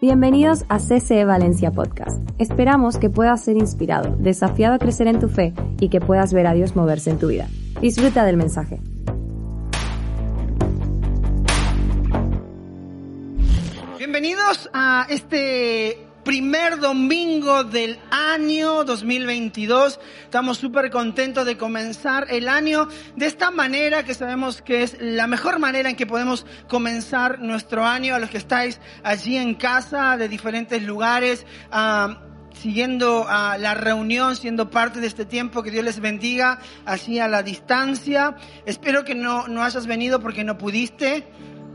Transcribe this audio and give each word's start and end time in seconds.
Bienvenidos 0.00 0.64
a 0.68 0.78
CCE 0.78 1.24
Valencia 1.24 1.72
Podcast. 1.72 2.22
Esperamos 2.38 2.98
que 2.98 3.10
puedas 3.10 3.42
ser 3.42 3.56
inspirado, 3.56 4.14
desafiado 4.16 4.76
a 4.76 4.78
crecer 4.78 5.08
en 5.08 5.18
tu 5.18 5.28
fe 5.28 5.54
y 5.80 5.88
que 5.88 6.00
puedas 6.00 6.32
ver 6.32 6.46
a 6.46 6.54
Dios 6.54 6.76
moverse 6.76 7.10
en 7.10 7.18
tu 7.18 7.26
vida. 7.26 7.48
Disfruta 7.80 8.24
del 8.24 8.36
mensaje. 8.36 8.80
Bienvenidos 13.98 14.70
a 14.72 15.06
este 15.10 16.07
primer 16.28 16.78
domingo 16.78 17.64
del 17.64 17.98
año 18.10 18.84
2022. 18.84 19.98
Estamos 20.24 20.58
súper 20.58 20.90
contentos 20.90 21.46
de 21.46 21.56
comenzar 21.56 22.26
el 22.28 22.50
año 22.50 22.86
de 23.16 23.24
esta 23.24 23.50
manera 23.50 24.04
que 24.04 24.12
sabemos 24.12 24.60
que 24.60 24.82
es 24.82 24.98
la 25.00 25.26
mejor 25.26 25.58
manera 25.58 25.88
en 25.88 25.96
que 25.96 26.06
podemos 26.06 26.44
comenzar 26.68 27.38
nuestro 27.38 27.86
año. 27.86 28.14
A 28.14 28.18
los 28.18 28.28
que 28.28 28.36
estáis 28.36 28.78
allí 29.02 29.38
en 29.38 29.54
casa 29.54 30.18
de 30.18 30.28
diferentes 30.28 30.82
lugares. 30.82 31.46
ah, 31.72 32.20
siguiendo 32.52 33.24
a 33.28 33.56
la 33.56 33.74
reunión, 33.74 34.34
siendo 34.34 34.68
parte 34.68 35.00
de 35.00 35.06
este 35.06 35.24
tiempo, 35.24 35.62
que 35.62 35.70
Dios 35.70 35.84
les 35.84 36.00
bendiga 36.00 36.58
así 36.84 37.20
a 37.20 37.28
la 37.28 37.44
distancia. 37.44 38.36
Espero 38.66 39.04
que 39.04 39.14
no, 39.14 39.46
no 39.46 39.62
hayas 39.62 39.86
venido 39.86 40.20
porque 40.20 40.42
no 40.42 40.58
pudiste 40.58 41.24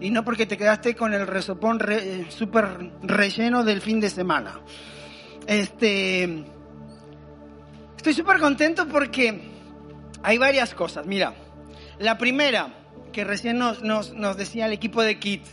y 0.04 0.12
no 0.12 0.24
porque 0.24 0.46
te 0.46 0.58
quedaste 0.58 0.96
con 0.96 1.14
el 1.14 1.26
resopón 1.26 1.80
re- 1.80 2.22
eh, 2.22 2.26
súper 2.30 2.92
relleno 3.02 3.64
del 3.64 3.82
fin 3.82 4.00
de 4.00 4.10
semana. 4.10 4.60
Este, 5.48 6.44
estoy 7.98 8.14
súper 8.14 8.40
contento 8.40 8.88
porque 8.88 9.50
hay 10.22 10.38
varias 10.38 10.74
cosas. 10.74 11.06
Mira, 11.06 11.34
la 12.00 12.18
primera 12.18 12.74
que 13.12 13.24
recién 13.24 13.58
nos, 13.58 13.82
nos, 13.82 14.14
nos 14.14 14.38
decía 14.38 14.66
el 14.66 14.74
equipo 14.74 15.02
de 15.02 15.20
Kids. 15.20 15.50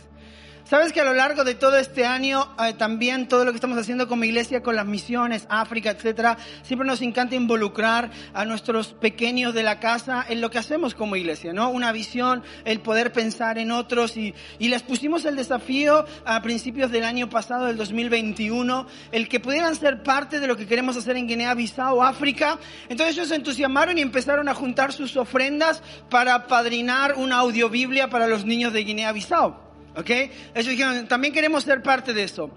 Sabes 0.63 0.93
que 0.93 1.01
a 1.01 1.03
lo 1.03 1.13
largo 1.13 1.43
de 1.43 1.55
todo 1.55 1.77
este 1.77 2.05
año, 2.05 2.47
eh, 2.63 2.73
también 2.73 3.27
todo 3.27 3.43
lo 3.43 3.51
que 3.51 3.57
estamos 3.57 3.77
haciendo 3.77 4.07
como 4.07 4.23
iglesia, 4.23 4.61
con 4.61 4.75
las 4.75 4.85
misiones, 4.85 5.45
África, 5.49 5.91
etcétera, 5.91 6.37
siempre 6.63 6.87
nos 6.87 7.01
encanta 7.01 7.35
involucrar 7.35 8.11
a 8.33 8.45
nuestros 8.45 8.93
pequeños 8.93 9.53
de 9.53 9.63
la 9.63 9.79
casa 9.79 10.25
en 10.27 10.39
lo 10.39 10.49
que 10.49 10.59
hacemos 10.59 10.95
como 10.95 11.15
iglesia, 11.15 11.51
¿no? 11.51 11.69
Una 11.69 11.91
visión, 11.91 12.43
el 12.63 12.79
poder 12.79 13.11
pensar 13.11 13.57
en 13.57 13.71
otros 13.71 14.15
y, 14.17 14.33
y 14.59 14.69
les 14.69 14.83
pusimos 14.83 15.25
el 15.25 15.35
desafío 15.35 16.05
a 16.25 16.41
principios 16.41 16.91
del 16.91 17.03
año 17.03 17.29
pasado, 17.29 17.65
del 17.65 17.77
2021, 17.77 18.87
el 19.11 19.27
que 19.27 19.39
pudieran 19.39 19.75
ser 19.75 20.03
parte 20.03 20.39
de 20.39 20.47
lo 20.47 20.55
que 20.55 20.67
queremos 20.67 20.95
hacer 20.95 21.17
en 21.17 21.27
Guinea-Bissau, 21.27 22.01
África. 22.01 22.59
Entonces 22.87 23.15
ellos 23.15 23.29
se 23.29 23.35
entusiasmaron 23.35 23.97
y 23.97 24.01
empezaron 24.01 24.47
a 24.47 24.53
juntar 24.53 24.93
sus 24.93 25.17
ofrendas 25.17 25.81
para 26.09 26.47
padrinar 26.47 27.15
una 27.17 27.37
audiobiblia 27.37 28.09
para 28.09 28.27
los 28.27 28.45
niños 28.45 28.73
de 28.73 28.83
Guinea-Bissau. 28.83 29.70
¿Ok? 29.95 30.09
Ellos 30.09 30.67
dijeron, 30.67 31.07
también 31.07 31.33
queremos 31.33 31.63
ser 31.63 31.81
parte 31.81 32.13
de 32.13 32.23
eso. 32.23 32.51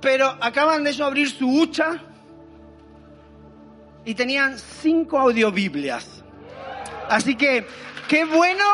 Pero 0.00 0.36
acaban 0.40 0.84
de 0.84 0.90
ellos 0.90 1.06
abrir 1.06 1.30
su 1.30 1.48
hucha 1.48 2.02
y 4.04 4.14
tenían 4.14 4.58
cinco 4.58 5.18
audiobiblias. 5.18 6.22
Así 7.08 7.34
que, 7.34 7.66
qué 8.08 8.24
bueno. 8.24 8.64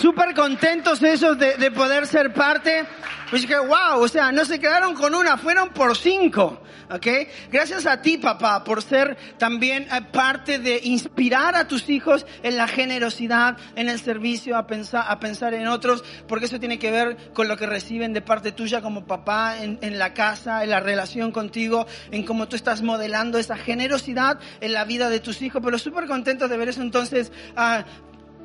Súper 0.00 0.34
contentos 0.34 1.02
ellos 1.02 1.38
de, 1.38 1.56
de 1.56 1.70
poder 1.70 2.06
ser 2.06 2.32
parte. 2.32 2.86
Pues 3.30 3.42
dije, 3.42 3.58
wow, 3.58 4.00
o 4.00 4.08
sea, 4.08 4.32
no 4.32 4.44
se 4.44 4.58
quedaron 4.58 4.94
con 4.94 5.14
una, 5.14 5.36
fueron 5.36 5.70
por 5.70 5.96
cinco. 5.96 6.61
¿Ok? 6.92 7.06
Gracias 7.50 7.86
a 7.86 8.02
ti, 8.02 8.18
papá, 8.18 8.64
por 8.64 8.82
ser 8.82 9.16
también 9.38 9.84
eh, 9.84 10.02
parte 10.12 10.58
de 10.58 10.78
inspirar 10.84 11.56
a 11.56 11.66
tus 11.66 11.88
hijos 11.88 12.26
en 12.42 12.58
la 12.58 12.68
generosidad, 12.68 13.56
en 13.76 13.88
el 13.88 13.98
servicio, 13.98 14.58
a 14.58 14.66
pensar, 14.66 15.54
en 15.54 15.68
otros, 15.68 16.04
porque 16.28 16.46
eso 16.46 16.60
tiene 16.60 16.78
que 16.78 16.90
ver 16.90 17.32
con 17.32 17.48
lo 17.48 17.56
que 17.56 17.64
reciben 17.64 18.12
de 18.12 18.20
parte 18.20 18.52
tuya 18.52 18.82
como 18.82 19.06
papá 19.06 19.62
en, 19.62 19.78
en 19.80 19.98
la 19.98 20.12
casa, 20.12 20.64
en 20.64 20.70
la 20.70 20.80
relación 20.80 21.32
contigo, 21.32 21.86
en 22.10 22.24
cómo 22.24 22.46
tú 22.46 22.56
estás 22.56 22.82
modelando 22.82 23.38
esa 23.38 23.56
generosidad 23.56 24.38
en 24.60 24.74
la 24.74 24.84
vida 24.84 25.08
de 25.08 25.20
tus 25.20 25.40
hijos. 25.40 25.62
Pero 25.64 25.78
súper 25.78 26.06
contentos 26.06 26.50
de 26.50 26.56
ver 26.58 26.68
eso. 26.68 26.82
Entonces, 26.82 27.32
ah, 27.56 27.84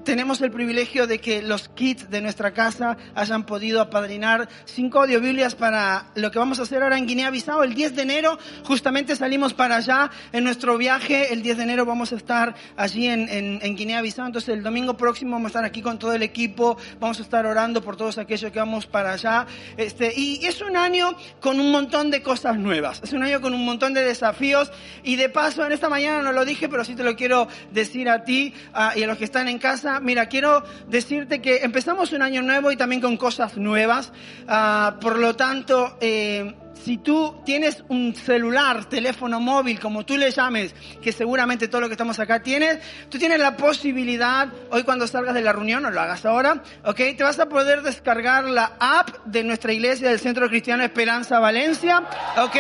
tenemos 0.08 0.40
el 0.40 0.52
privilegio 0.52 1.06
de 1.06 1.20
que 1.20 1.42
los 1.42 1.68
kids 1.68 2.10
de 2.10 2.22
nuestra 2.22 2.54
casa 2.54 2.96
hayan 3.14 3.46
podido 3.46 3.82
apadrinar 3.82 4.48
cinco 4.64 5.02
audiobiblias 5.02 5.54
para 5.54 6.06
lo 6.16 6.32
que 6.32 6.40
vamos 6.40 6.60
a 6.60 6.62
hacer 6.62 6.82
ahora 6.82 6.98
en 6.98 7.08
Guinea-Bissau. 7.08 7.62
El 7.62 7.74
10 7.74 7.94
de 7.98 8.04
enero 8.04 8.40
justamente 8.64 9.18
salimos 9.18 9.54
para 9.54 9.76
allá 9.76 10.10
en 10.32 10.46
nuestro 10.46 10.78
viaje. 10.78 11.34
El 11.34 11.42
10 11.42 11.58
de 11.58 11.64
enero 11.64 11.86
vamos 11.86 12.14
a 12.14 12.16
estar 12.16 12.56
allí 12.78 13.06
en, 13.06 13.60
Guinea-Bissau. 13.60 14.28
Entonces 14.28 14.48
el 14.48 14.64
domingo 14.64 14.96
próximo 14.96 15.34
vamos 15.34 15.48
a 15.48 15.50
estar 15.50 15.66
aquí 15.66 15.82
con 15.82 16.00
todo 16.00 16.14
el 16.14 16.24
equipo. 16.24 16.78
Vamos 17.02 17.20
a 17.20 17.24
estar 17.24 17.46
orando 17.46 17.82
por 17.82 17.98
todos 17.98 18.18
aquellos 18.18 18.50
que 18.50 18.60
vamos 18.60 18.88
para 18.88 19.12
allá. 19.12 19.46
Este, 19.76 20.14
y 20.16 20.46
es 20.46 20.62
un 20.62 20.78
año 20.78 21.18
con 21.42 21.60
un 21.60 21.70
montón 21.70 22.12
de 22.12 22.22
cosas 22.22 22.58
nuevas. 22.58 23.02
Es 23.04 23.12
un 23.12 23.24
año 23.24 23.42
con 23.42 23.54
un 23.54 23.66
montón 23.66 23.94
de 23.94 24.04
desafíos. 24.04 24.72
Y 25.04 25.18
de 25.18 25.28
paso, 25.28 25.66
en 25.66 25.74
esta 25.74 25.90
mañana 25.90 26.22
no 26.22 26.32
lo 26.32 26.46
dije, 26.46 26.70
pero 26.70 26.86
sí 26.86 26.96
te 26.96 27.04
lo 27.04 27.18
quiero 27.18 27.50
decir 27.74 28.08
a 28.08 28.24
ti 28.24 28.54
ah, 28.74 28.94
y 28.96 29.04
a 29.04 29.08
los 29.08 29.18
que 29.18 29.26
están 29.26 29.50
en 29.50 29.60
casa. 29.60 29.97
Mira, 30.00 30.28
quiero 30.28 30.64
decirte 30.88 31.42
que 31.42 31.58
empezamos 31.58 32.12
un 32.12 32.22
año 32.22 32.42
nuevo 32.42 32.72
y 32.72 32.78
también 32.78 33.02
con 33.02 33.18
cosas 33.18 33.58
nuevas. 33.58 34.12
Ah, 34.48 34.98
por 35.00 35.18
lo 35.18 35.36
tanto, 35.36 35.98
eh, 36.02 36.54
si 36.84 36.98
tú 36.98 37.42
tienes 37.46 37.84
un 37.90 38.16
celular, 38.16 38.86
teléfono 38.86 39.40
móvil, 39.40 39.80
como 39.80 40.06
tú 40.06 40.16
le 40.16 40.32
llames, 40.32 40.74
que 41.02 41.12
seguramente 41.12 41.68
todo 41.68 41.82
lo 41.82 41.88
que 41.88 41.94
estamos 41.94 42.20
acá 42.20 42.42
tienes, 42.42 42.80
tú 43.10 43.18
tienes 43.18 43.40
la 43.40 43.58
posibilidad, 43.58 44.48
hoy 44.72 44.84
cuando 44.84 45.08
salgas 45.08 45.34
de 45.34 45.42
la 45.42 45.52
reunión, 45.52 45.84
no 45.84 45.92
lo 45.92 46.00
hagas 46.00 46.26
ahora, 46.26 46.64
¿ok? 46.86 46.98
Te 47.18 47.24
vas 47.24 47.40
a 47.40 47.50
poder 47.50 47.82
descargar 47.82 48.46
la 48.46 48.74
app 48.80 49.26
de 49.26 49.44
nuestra 49.44 49.74
iglesia 49.74 50.10
del 50.10 50.20
Centro 50.20 50.48
Cristiano 50.48 50.84
Esperanza 50.84 51.40
Valencia, 51.40 52.04
¿ok? 52.38 52.56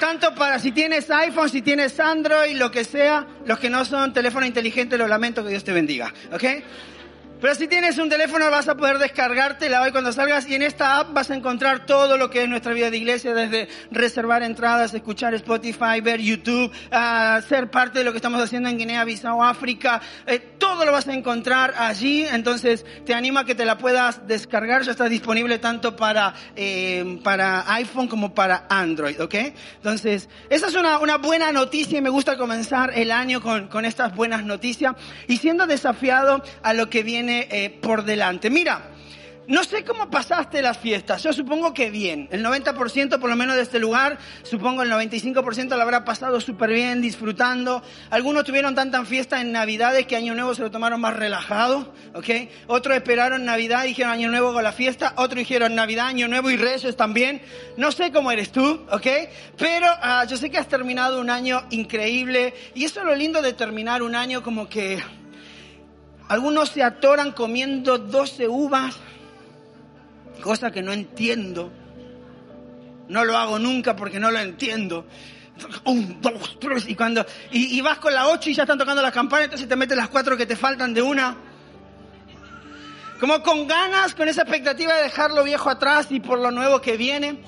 Tanto 0.00 0.34
para 0.34 0.58
si 0.58 0.72
tienes 0.72 1.10
iPhone, 1.10 1.48
si 1.48 1.62
tienes 1.62 1.98
Android, 2.00 2.56
lo 2.56 2.70
que 2.70 2.84
sea, 2.84 3.26
los 3.46 3.58
que 3.58 3.70
no 3.70 3.84
son 3.84 4.12
teléfono 4.12 4.44
inteligente, 4.44 4.98
lo 4.98 5.06
lamento, 5.06 5.42
que 5.42 5.50
Dios 5.50 5.64
te 5.64 5.72
bendiga, 5.72 6.12
¿ok? 6.32 6.44
Pero 7.44 7.56
si 7.56 7.68
tienes 7.68 7.98
un 7.98 8.08
teléfono 8.08 8.50
vas 8.50 8.68
a 8.68 8.74
poder 8.74 8.96
descargártela 8.96 9.82
hoy. 9.82 9.92
Cuando 9.92 10.12
salgas 10.12 10.48
y 10.48 10.54
en 10.54 10.62
esta 10.62 10.98
app 10.98 11.12
vas 11.12 11.30
a 11.30 11.34
encontrar 11.34 11.84
todo 11.84 12.16
lo 12.16 12.30
que 12.30 12.42
es 12.42 12.48
nuestra 12.48 12.72
vida 12.72 12.90
de 12.90 12.96
iglesia, 12.96 13.34
desde 13.34 13.68
reservar 13.90 14.42
entradas, 14.42 14.94
escuchar 14.94 15.34
Spotify, 15.34 16.00
ver 16.02 16.22
YouTube, 16.22 16.72
ser 17.46 17.70
parte 17.70 17.98
de 17.98 18.06
lo 18.06 18.12
que 18.12 18.16
estamos 18.16 18.40
haciendo 18.40 18.70
en 18.70 18.78
Guinea-Bissau, 18.78 19.42
África, 19.42 20.00
eh, 20.26 20.38
todo 20.38 20.86
lo 20.86 20.92
vas 20.92 21.06
a 21.06 21.12
encontrar 21.12 21.74
allí, 21.76 22.24
entonces 22.24 22.86
te 23.04 23.12
animo 23.12 23.40
a 23.40 23.44
que 23.44 23.54
te 23.54 23.66
la 23.66 23.76
puedas 23.76 24.26
descargar, 24.26 24.80
ya 24.80 24.92
está 24.92 25.10
disponible 25.10 25.58
tanto 25.58 25.96
para, 25.96 26.32
eh, 26.56 27.20
para 27.22 27.70
iPhone 27.74 28.08
como 28.08 28.34
para 28.34 28.64
Android, 28.70 29.20
¿ok? 29.20 29.34
Entonces, 29.76 30.30
esa 30.48 30.68
es 30.68 30.74
una, 30.76 30.98
una 30.98 31.18
buena 31.18 31.52
noticia 31.52 31.98
y 31.98 32.00
me 32.00 32.08
gusta 32.08 32.38
comenzar 32.38 32.92
el 32.94 33.10
año 33.10 33.42
con, 33.42 33.68
con 33.68 33.84
estas 33.84 34.14
buenas 34.14 34.44
noticias. 34.44 34.94
Y 35.28 35.36
siendo 35.36 35.66
desafiado 35.66 36.42
a 36.62 36.72
lo 36.72 36.88
que 36.88 37.02
viene 37.02 37.33
eh, 37.40 37.70
por 37.70 38.04
delante. 38.04 38.50
Mira, 38.50 38.94
no 39.46 39.62
sé 39.62 39.84
cómo 39.84 40.08
pasaste 40.08 40.62
las 40.62 40.78
fiestas, 40.78 41.22
yo 41.22 41.32
supongo 41.34 41.74
que 41.74 41.90
bien. 41.90 42.28
El 42.32 42.42
90% 42.42 43.18
por 43.18 43.28
lo 43.28 43.36
menos 43.36 43.56
de 43.56 43.62
este 43.62 43.78
lugar, 43.78 44.18
supongo 44.42 44.82
el 44.82 44.90
95% 44.90 45.76
lo 45.76 45.82
habrá 45.82 46.02
pasado 46.04 46.40
súper 46.40 46.70
bien, 46.70 47.02
disfrutando. 47.02 47.82
Algunos 48.08 48.44
tuvieron 48.44 48.74
tanta 48.74 49.04
fiesta 49.04 49.42
en 49.42 49.52
Navidades 49.52 50.06
que 50.06 50.16
Año 50.16 50.34
Nuevo 50.34 50.54
se 50.54 50.62
lo 50.62 50.70
tomaron 50.70 50.98
más 50.98 51.14
relajado, 51.14 51.92
¿ok? 52.14 52.28
Otros 52.68 52.96
esperaron 52.96 53.44
Navidad 53.44 53.84
y 53.84 53.88
dijeron 53.88 54.12
Año 54.12 54.30
Nuevo 54.30 54.54
con 54.54 54.64
la 54.64 54.72
fiesta, 54.72 55.12
otros 55.16 55.40
dijeron 55.40 55.74
Navidad, 55.74 56.06
Año 56.06 56.26
Nuevo 56.26 56.50
y 56.50 56.56
Reyes 56.56 56.96
también. 56.96 57.42
No 57.76 57.92
sé 57.92 58.12
cómo 58.12 58.32
eres 58.32 58.50
tú, 58.50 58.86
¿ok? 58.90 59.06
Pero 59.58 59.86
ah, 60.00 60.24
yo 60.26 60.38
sé 60.38 60.50
que 60.50 60.56
has 60.56 60.68
terminado 60.68 61.20
un 61.20 61.28
año 61.28 61.64
increíble 61.68 62.54
y 62.74 62.84
eso 62.84 63.00
es 63.00 63.06
lo 63.06 63.14
lindo 63.14 63.42
de 63.42 63.52
terminar 63.52 64.02
un 64.02 64.14
año 64.14 64.42
como 64.42 64.70
que 64.70 65.02
algunos 66.28 66.70
se 66.70 66.82
atoran 66.82 67.32
comiendo 67.32 67.98
12 67.98 68.48
uvas, 68.48 68.96
cosa 70.42 70.70
que 70.70 70.82
no 70.82 70.92
entiendo. 70.92 71.70
No 73.08 73.24
lo 73.24 73.36
hago 73.36 73.58
nunca 73.58 73.94
porque 73.94 74.18
no 74.18 74.30
lo 74.30 74.38
entiendo. 74.38 75.06
Un, 75.84 76.20
dos, 76.20 76.58
tres, 76.58 76.88
y 76.88 76.94
cuando, 76.94 77.24
y, 77.52 77.78
y 77.78 77.80
vas 77.80 77.98
con 77.98 78.12
la 78.12 78.28
ocho 78.28 78.50
y 78.50 78.54
ya 78.54 78.62
están 78.62 78.78
tocando 78.78 79.02
las 79.02 79.12
campanas, 79.12 79.44
entonces 79.44 79.68
te 79.68 79.76
metes 79.76 79.96
las 79.96 80.08
cuatro 80.08 80.36
que 80.36 80.46
te 80.46 80.56
faltan 80.56 80.94
de 80.94 81.02
una. 81.02 81.36
Como 83.20 83.42
con 83.42 83.66
ganas, 83.68 84.14
con 84.14 84.28
esa 84.28 84.42
expectativa 84.42 84.94
de 84.94 85.04
dejar 85.04 85.30
lo 85.30 85.44
viejo 85.44 85.70
atrás 85.70 86.08
y 86.10 86.20
por 86.20 86.38
lo 86.40 86.50
nuevo 86.50 86.80
que 86.80 86.96
viene. 86.96 87.44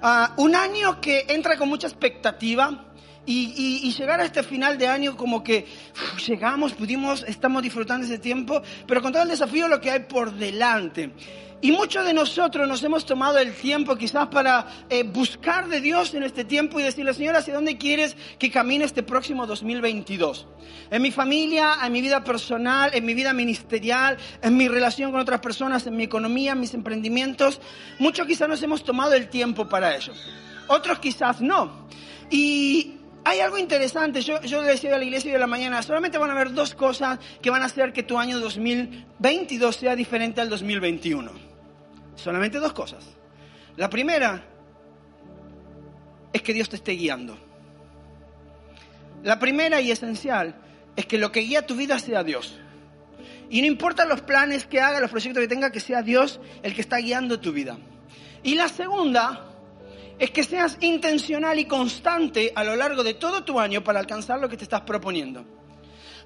Ah, 0.00 0.32
un 0.36 0.54
año 0.54 1.00
que 1.00 1.26
entra 1.28 1.56
con 1.56 1.68
mucha 1.68 1.86
expectativa 1.86 2.93
y, 3.26 3.52
y- 3.56 3.88
y 3.88 3.92
llegar 3.92 4.20
a 4.20 4.24
este 4.24 4.42
final 4.42 4.76
de 4.78 4.86
año 4.88 5.16
como 5.16 5.42
que 5.42 5.66
uf, 5.94 6.26
llegamos, 6.28 6.72
pudimos, 6.74 7.24
estamos 7.26 7.62
disfrutando 7.62 8.06
ese 8.06 8.18
tiempo, 8.18 8.62
pero 8.86 9.00
con 9.02 9.12
todo 9.12 9.22
el 9.22 9.28
desafío 9.28 9.68
lo 9.68 9.80
que 9.80 9.90
hay 9.90 10.00
por 10.00 10.32
delante. 10.32 11.10
Y 11.62 11.72
muchos 11.72 12.04
de 12.04 12.12
nosotros 12.12 12.68
nos 12.68 12.82
hemos 12.82 13.06
tomado 13.06 13.38
el 13.38 13.54
tiempo 13.54 13.96
quizás 13.96 14.26
para 14.28 14.66
eh, 14.90 15.02
buscar 15.02 15.66
de 15.68 15.80
Dios 15.80 16.12
en 16.12 16.22
este 16.22 16.44
tiempo 16.44 16.78
y 16.78 16.82
decirle, 16.82 17.14
Señor, 17.14 17.36
¿hacia 17.36 17.54
dónde 17.54 17.78
quieres 17.78 18.18
que 18.38 18.50
camine 18.50 18.84
este 18.84 19.02
próximo 19.02 19.46
2022? 19.46 20.46
En 20.90 21.00
mi 21.00 21.10
familia, 21.10 21.76
en 21.82 21.90
mi 21.90 22.02
vida 22.02 22.22
personal, 22.22 22.90
en 22.92 23.06
mi 23.06 23.14
vida 23.14 23.32
ministerial, 23.32 24.18
en 24.42 24.58
mi 24.58 24.68
relación 24.68 25.10
con 25.10 25.20
otras 25.22 25.40
personas, 25.40 25.86
en 25.86 25.96
mi 25.96 26.02
economía, 26.04 26.52
en 26.52 26.60
mis 26.60 26.74
emprendimientos. 26.74 27.62
Muchos 27.98 28.26
quizás 28.26 28.46
nos 28.46 28.62
hemos 28.62 28.84
tomado 28.84 29.14
el 29.14 29.30
tiempo 29.30 29.66
para 29.66 29.96
ello. 29.96 30.12
Otros 30.68 30.98
quizás 30.98 31.40
no. 31.40 31.86
Y 32.30 32.93
hay 33.24 33.40
algo 33.40 33.56
interesante, 33.56 34.20
yo, 34.20 34.40
yo 34.42 34.62
decía 34.62 34.94
a 34.94 34.98
la 34.98 35.04
iglesia 35.04 35.32
de 35.32 35.38
la 35.38 35.46
mañana, 35.46 35.82
solamente 35.82 36.18
van 36.18 36.30
a 36.30 36.34
haber 36.34 36.52
dos 36.52 36.74
cosas 36.74 37.18
que 37.40 37.50
van 37.50 37.62
a 37.62 37.66
hacer 37.66 37.92
que 37.92 38.02
tu 38.02 38.18
año 38.18 38.38
2022 38.38 39.74
sea 39.74 39.96
diferente 39.96 40.40
al 40.40 40.50
2021. 40.50 41.32
Solamente 42.16 42.58
dos 42.58 42.74
cosas. 42.74 43.04
La 43.76 43.88
primera 43.88 44.44
es 46.32 46.42
que 46.42 46.52
Dios 46.52 46.68
te 46.68 46.76
esté 46.76 46.92
guiando. 46.92 47.38
La 49.22 49.38
primera 49.38 49.80
y 49.80 49.90
esencial 49.90 50.54
es 50.94 51.06
que 51.06 51.16
lo 51.16 51.32
que 51.32 51.40
guía 51.40 51.66
tu 51.66 51.76
vida 51.76 51.98
sea 51.98 52.22
Dios. 52.22 52.58
Y 53.48 53.60
no 53.62 53.66
importa 53.66 54.04
los 54.04 54.20
planes 54.20 54.66
que 54.66 54.80
haga, 54.80 55.00
los 55.00 55.10
proyectos 55.10 55.40
que 55.40 55.48
tenga, 55.48 55.72
que 55.72 55.80
sea 55.80 56.02
Dios 56.02 56.40
el 56.62 56.74
que 56.74 56.82
está 56.82 56.98
guiando 56.98 57.40
tu 57.40 57.52
vida. 57.52 57.78
Y 58.42 58.54
la 58.54 58.68
segunda 58.68 59.53
es 60.18 60.30
que 60.30 60.44
seas 60.44 60.76
intencional 60.80 61.58
y 61.58 61.64
constante 61.64 62.52
a 62.54 62.64
lo 62.64 62.76
largo 62.76 63.02
de 63.02 63.14
todo 63.14 63.44
tu 63.44 63.58
año 63.58 63.82
para 63.82 64.00
alcanzar 64.00 64.40
lo 64.40 64.48
que 64.48 64.56
te 64.56 64.64
estás 64.64 64.82
proponiendo. 64.82 65.44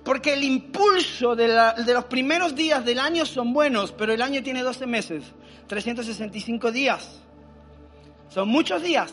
Porque 0.04 0.34
el 0.34 0.44
impulso 0.44 1.34
de, 1.34 1.48
los 1.48 2.04
primeros 2.04 2.54
días 2.54 2.84
del 2.84 2.98
año 2.98 3.26
son 3.26 3.52
buenos, 3.52 3.92
pero 3.92 4.12
el 4.12 4.22
año 4.22 4.42
tiene 4.42 4.62
12 4.62 4.86
meses, 4.86 5.24
365 5.66 6.70
días. 6.70 7.20
Son 8.28 8.48
muchos 8.48 8.82
días. 8.82 9.12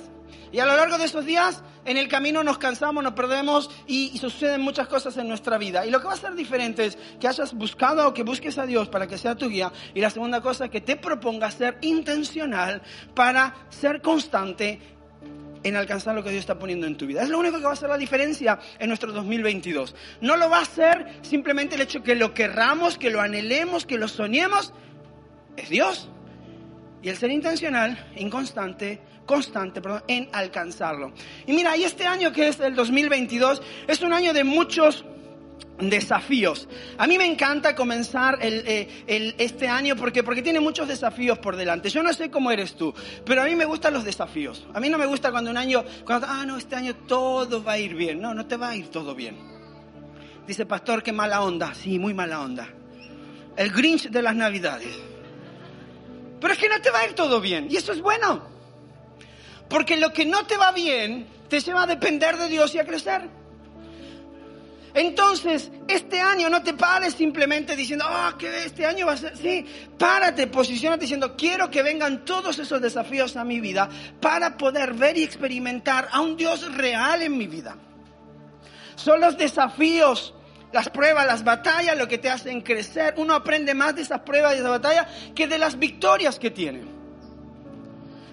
Y 0.52 0.60
a 0.60 0.66
lo 0.66 0.76
largo 0.76 0.98
de 0.98 1.06
esos 1.06 1.26
días, 1.26 1.64
en 1.86 1.98
el 1.98 2.08
camino 2.08 2.44
nos 2.44 2.58
cansamos, 2.58 3.04
nos 3.04 3.14
perdemos 3.14 3.70
y, 3.88 4.18
suceden 4.18 4.62
muchas 4.62 4.88
cosas 4.88 5.16
en 5.18 5.28
nuestra 5.28 5.58
vida. 5.58 5.86
Y 5.86 5.92
lo 5.92 6.00
que 6.00 6.08
va 6.08 6.14
a 6.14 6.18
ser 6.18 6.34
diferente 6.34 6.86
es 6.86 6.98
que 7.20 7.28
hayas 7.28 7.54
buscado 7.54 8.08
o 8.08 8.14
que 8.14 8.24
busques 8.24 8.58
a 8.58 8.66
Dios 8.66 8.88
para 8.90 9.08
que 9.08 9.18
sea 9.18 9.36
tu 9.36 9.50
guía. 9.50 9.72
Y 9.94 10.02
la 10.02 10.10
segunda 10.10 10.42
cosa, 10.42 10.70
que 10.70 10.82
te 10.82 10.96
propongas 10.96 11.56
ser 11.56 11.78
intencional 11.82 12.82
para 13.14 13.54
ser 13.70 14.02
constante 14.02 14.80
en 15.66 15.76
alcanzar 15.76 16.14
lo 16.14 16.24
que 16.24 16.30
Dios 16.30 16.42
está 16.42 16.60
poniendo 16.60 16.86
en 16.86 16.96
tu 16.96 17.08
vida. 17.08 17.24
Es 17.24 17.30
lo 17.30 17.40
único 17.40 17.58
que 17.58 17.64
va 17.64 17.72
a 17.72 17.74
hacer 17.74 17.90
la 17.90 17.98
diferencia 17.98 18.60
en 18.78 18.88
nuestro 18.88 19.12
2022. 19.12 19.96
No 20.22 20.38
lo 20.38 20.48
va 20.48 20.60
a 20.60 20.62
hacer 20.62 21.20
simplemente 21.24 21.74
el 21.76 21.82
hecho 21.82 22.04
que 22.04 22.14
lo 22.14 22.36
querramos, 22.36 23.00
que 23.00 23.10
lo 23.10 23.20
anhelemos, 23.20 23.86
que 23.86 23.98
lo 23.98 24.08
soñemos. 24.08 24.74
Es 25.58 25.70
Dios. 25.70 26.08
Y 27.02 27.10
el 27.10 27.18
ser 27.18 27.32
intencional, 27.32 28.12
inconstante, 28.16 29.02
constante, 29.26 29.82
perdón, 29.82 30.04
en 30.08 30.30
alcanzarlo. 30.34 31.12
Y 31.46 31.54
mira, 31.54 31.76
y 31.78 31.84
este 31.84 32.06
año 32.06 32.32
que 32.32 32.48
es 32.48 32.60
el 32.60 32.76
2022 32.76 33.62
es 33.88 34.02
un 34.02 34.14
año 34.14 34.34
de 34.34 34.44
muchos 34.44 35.04
desafíos. 35.80 36.70
A 36.98 37.06
mí 37.08 37.18
me 37.18 37.26
encanta 37.26 37.76
comenzar 37.76 38.38
el, 38.42 38.64
eh, 38.66 39.04
el- 39.08 39.36
este 39.38 39.68
año 39.68 39.96
porque, 39.96 40.24
porque 40.24 40.42
tiene 40.42 40.60
muchos 40.62 40.88
desafíos 40.88 41.38
por 41.40 41.56
delante. 41.58 41.90
Yo 41.90 42.02
no 42.02 42.14
sé 42.14 42.30
cómo 42.32 42.50
eres 42.52 42.76
tú, 42.76 42.94
pero 43.26 43.42
a 43.42 43.46
mí 43.46 43.56
me 43.56 43.66
gustan 43.66 43.94
los 43.94 44.06
desafíos. 44.06 44.66
A 44.74 44.80
mí 44.80 44.90
no 44.90 44.98
me 44.98 45.06
gusta 45.06 45.32
cuando 45.32 45.50
un 45.52 45.58
año, 45.58 45.84
cuando, 46.06 46.28
ah, 46.30 46.46
no, 46.46 46.56
este 46.58 46.76
año 46.76 46.96
todo 47.08 47.64
va 47.64 47.74
a 47.74 47.80
ir 47.80 47.94
bien. 47.96 48.22
No, 48.22 48.34
no 48.34 48.46
te 48.46 48.56
va 48.58 48.70
a 48.70 48.76
ir 48.76 48.88
todo 48.90 49.16
bien. 49.16 49.38
Dice, 50.48 50.66
pastor, 50.66 51.04
qué 51.04 51.12
mala 51.12 51.42
onda. 51.42 51.74
Sí, 51.74 52.00
muy 52.00 52.14
mala 52.14 52.40
onda. 52.42 52.70
El 53.58 53.72
Grinch 53.72 54.10
de 54.10 54.22
las 54.22 54.36
Navidades. 54.36 54.98
Pero 56.40 56.54
es 56.54 56.60
que 56.60 56.70
no 56.70 56.80
te 56.82 56.92
va 56.92 57.00
a 57.00 57.06
ir 57.08 57.14
todo 57.14 57.42
bien. 57.42 57.68
Y 57.70 57.78
eso 57.78 57.92
es 57.92 58.02
bueno. 58.02 58.55
Porque 59.70 59.98
lo 59.98 60.14
que 60.14 60.26
no 60.26 60.46
te 60.46 60.58
va 60.58 60.72
bien 60.72 61.28
te 61.50 61.60
lleva 61.60 61.84
a 61.84 61.88
depender 61.88 62.38
de 62.38 62.50
Dios 62.50 62.74
y 62.76 62.80
a 62.80 62.86
crecer. 62.86 63.30
Entonces, 64.96 65.72
este 65.90 66.22
año 66.22 66.50
no 66.50 66.64
te 66.64 66.74
pares 66.74 67.16
simplemente 67.16 67.76
diciendo, 67.76 68.06
ah, 68.08 68.34
que 68.40 68.64
este 68.64 68.86
año 68.86 69.06
va 69.06 69.12
a 69.12 69.18
ser, 69.18 69.36
sí, 69.36 69.66
párate, 69.98 70.48
posicionate 70.48 71.02
diciendo, 71.02 71.36
quiero 71.36 71.70
que 71.70 71.84
vengan 71.84 72.24
todos 72.24 72.58
esos 72.60 72.82
desafíos 72.82 73.36
a 73.36 73.44
mi 73.44 73.60
vida 73.60 73.90
para 74.22 74.56
poder 74.56 74.94
ver 74.94 75.18
y 75.18 75.24
experimentar 75.24 76.08
a 76.10 76.22
un 76.22 76.38
Dios 76.38 76.74
real 76.74 77.22
en 77.22 77.38
mi 77.38 77.46
vida. 77.46 77.76
Son 78.96 79.20
los 79.20 79.38
desafíos, 79.38 80.34
las 80.72 80.90
pruebas, 80.90 81.28
las 81.28 81.44
batallas 81.44 81.98
lo 81.98 82.08
que 82.08 82.18
te 82.18 82.30
hacen 82.30 82.62
crecer. 82.62 83.16
Uno 83.18 83.34
aprende 83.34 83.74
más 83.74 83.96
de 83.96 84.02
esas 84.02 84.22
pruebas 84.22 84.54
y 84.54 84.56
de 84.56 84.62
esas 84.62 84.72
batallas 84.72 85.08
que 85.36 85.46
de 85.46 85.58
las 85.58 85.78
victorias 85.78 86.40
que 86.40 86.52
tiene. 86.52 86.95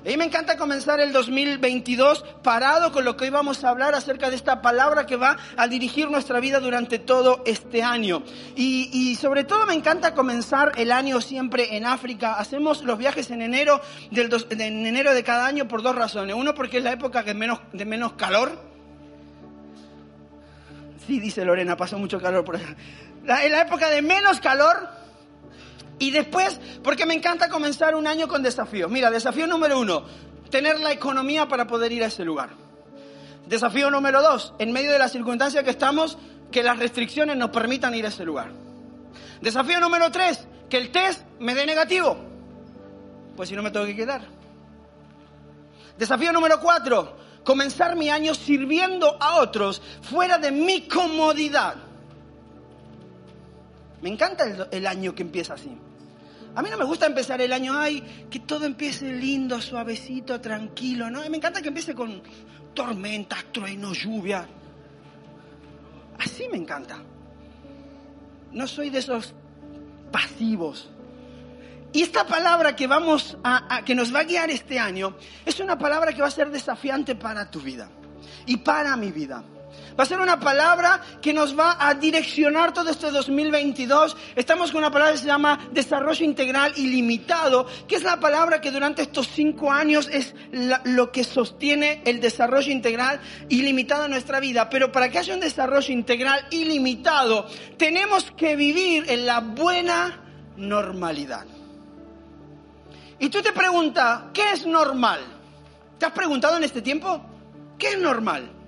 A 0.04 0.08
mí 0.08 0.16
me 0.16 0.24
encanta 0.24 0.56
comenzar 0.56 0.98
el 0.98 1.12
2022 1.12 2.24
parado 2.42 2.90
con 2.90 3.04
lo 3.04 3.16
que 3.16 3.24
hoy 3.24 3.30
vamos 3.30 3.62
a 3.62 3.68
hablar 3.68 3.94
acerca 3.94 4.30
de 4.30 4.34
esta 4.36 4.60
palabra 4.60 5.06
que 5.06 5.14
va 5.14 5.36
a 5.56 5.68
dirigir 5.68 6.10
nuestra 6.10 6.40
vida 6.40 6.58
durante 6.58 6.98
todo 6.98 7.40
este 7.46 7.84
año. 7.84 8.24
Y, 8.56 9.16
sobre 9.20 9.44
todo 9.44 9.64
me 9.64 9.74
encanta 9.74 10.12
comenzar 10.12 10.72
el 10.76 10.90
año 10.90 11.20
siempre 11.20 11.76
en 11.76 11.86
África. 11.86 12.34
Hacemos 12.34 12.82
los 12.82 12.98
viajes 12.98 13.30
en 13.30 13.42
enero, 13.42 13.80
de- 14.10 14.46
en 14.50 14.86
enero 14.86 15.14
de 15.14 15.22
cada 15.22 15.46
año 15.46 15.68
por 15.68 15.82
dos 15.82 15.94
razones. 15.94 16.34
Uno 16.34 16.52
porque 16.52 16.78
es 16.78 16.84
la 16.84 16.90
época 16.92 17.22
menos, 17.34 17.60
de 17.72 17.84
menos 17.84 18.14
calor. 18.14 18.58
Sí, 21.06 21.20
dice 21.20 21.44
Lorena, 21.44 21.76
pasó 21.76 21.96
mucho 21.98 22.20
calor 22.20 22.44
por 22.44 22.56
en 23.44 23.52
la 23.52 23.60
época 23.62 23.88
de 23.88 24.02
menos 24.02 24.40
calor. 24.40 25.01
Y 25.98 26.10
después, 26.10 26.60
porque 26.82 27.06
me 27.06 27.14
encanta 27.14 27.48
comenzar 27.48 27.94
un 27.94 28.06
año 28.06 28.28
con 28.28 28.42
desafíos. 28.42 28.90
Mira, 28.90 29.10
desafío 29.10 29.46
número 29.46 29.78
uno, 29.78 30.04
tener 30.50 30.80
la 30.80 30.92
economía 30.92 31.46
para 31.48 31.66
poder 31.66 31.92
ir 31.92 32.02
a 32.02 32.06
ese 32.06 32.24
lugar. 32.24 32.50
Desafío 33.46 33.90
número 33.90 34.22
dos, 34.22 34.54
en 34.58 34.72
medio 34.72 34.92
de 34.92 34.98
las 34.98 35.12
circunstancias 35.12 35.64
que 35.64 35.70
estamos, 35.70 36.18
que 36.50 36.62
las 36.62 36.78
restricciones 36.78 37.36
nos 37.36 37.50
permitan 37.50 37.94
ir 37.94 38.04
a 38.04 38.08
ese 38.08 38.24
lugar. 38.24 38.52
Desafío 39.40 39.80
número 39.80 40.10
tres, 40.10 40.46
que 40.68 40.76
el 40.78 40.90
test 40.90 41.22
me 41.40 41.54
dé 41.54 41.66
negativo. 41.66 42.16
Pues 43.36 43.48
si 43.48 43.56
no 43.56 43.62
me 43.62 43.70
tengo 43.70 43.86
que 43.86 43.96
quedar. 43.96 44.22
Desafío 45.98 46.32
número 46.32 46.60
cuatro, 46.60 47.16
comenzar 47.44 47.96
mi 47.96 48.10
año 48.10 48.34
sirviendo 48.34 49.16
a 49.20 49.36
otros 49.36 49.82
fuera 50.02 50.38
de 50.38 50.50
mi 50.50 50.88
comodidad. 50.88 51.76
Me 54.02 54.08
encanta 54.08 54.68
el, 54.70 54.86
año 54.86 55.14
que 55.14 55.22
empieza 55.22 55.54
así. 55.54 55.70
A 56.54 56.60
mí 56.60 56.68
no 56.68 56.76
me 56.76 56.84
gusta 56.84 57.06
empezar 57.06 57.40
el 57.40 57.52
año, 57.52 57.78
ay, 57.78 58.26
que 58.28 58.40
todo 58.40 58.66
empiece 58.66 59.10
lindo, 59.12 59.60
suavecito, 59.60 60.40
tranquilo, 60.40 61.08
¿no? 61.08 61.20
Me 61.30 61.36
encanta 61.36 61.62
que 61.62 61.68
empiece 61.68 61.94
con 61.94 62.20
tormentas, 62.74 63.44
truenos, 63.52 63.98
lluvia. 64.02 64.46
Así 66.18 66.48
me 66.50 66.58
encanta. 66.58 66.98
No 68.50 68.66
soy 68.66 68.90
de 68.90 68.98
esos 68.98 69.34
pasivos. 70.10 70.90
Y 71.92 72.02
esta 72.02 72.26
palabra 72.26 72.74
que 72.74 72.86
vamos 72.86 73.36
a- 73.44 73.82
que 73.84 73.94
nos 73.94 74.14
va 74.14 74.20
a 74.20 74.24
guiar 74.24 74.50
este 74.50 74.78
año 74.78 75.16
es 75.46 75.60
una 75.60 75.78
palabra 75.78 76.12
que 76.12 76.22
va 76.22 76.28
a 76.28 76.30
ser 76.30 76.50
desafiante 76.50 77.14
para 77.14 77.50
tu 77.50 77.60
vida 77.60 77.88
y 78.46 78.56
para 78.58 78.96
mi 78.96 79.12
vida. 79.12 79.44
Va 79.98 80.04
a 80.04 80.06
ser 80.06 80.20
una 80.20 80.40
palabra 80.40 81.00
que 81.20 81.32
nos 81.32 81.58
va 81.58 81.76
a 81.78 81.94
direccionar 81.94 82.72
todo 82.72 82.90
este 82.90 83.10
2022. 83.10 84.16
Estamos 84.34 84.70
con 84.70 84.78
una 84.78 84.90
palabra 84.90 85.12
que 85.12 85.18
se 85.18 85.26
llama 85.26 85.68
desarrollo 85.72 86.24
integral 86.24 86.72
ilimitado, 86.76 87.66
que 87.86 87.96
es 87.96 88.02
la 88.02 88.18
palabra 88.18 88.60
que 88.60 88.70
durante 88.70 89.02
estos 89.02 89.28
cinco 89.28 89.70
años 89.70 90.08
es 90.10 90.34
lo 90.84 91.12
que 91.12 91.24
sostiene 91.24 92.02
el 92.04 92.20
desarrollo 92.20 92.72
integral 92.72 93.20
ilimitado 93.48 94.06
en 94.06 94.12
nuestra 94.12 94.40
vida. 94.40 94.70
Pero 94.70 94.90
para 94.90 95.10
que 95.10 95.18
haya 95.18 95.34
un 95.34 95.40
desarrollo 95.40 95.92
integral 95.92 96.46
ilimitado, 96.50 97.46
tenemos 97.76 98.30
que 98.32 98.56
vivir 98.56 99.04
en 99.08 99.26
la 99.26 99.40
buena 99.40 100.20
normalidad. 100.56 101.46
Y 103.18 103.28
tú 103.28 103.40
te 103.40 103.52
preguntas, 103.52 104.24
¿qué 104.32 104.52
es 104.52 104.66
normal? 104.66 105.20
¿Te 105.98 106.06
has 106.06 106.12
preguntado 106.12 106.56
en 106.56 106.64
este 106.64 106.82
tiempo? 106.82 107.24
¿Qué 107.78 107.90
es 107.90 107.98
normal? 107.98 108.61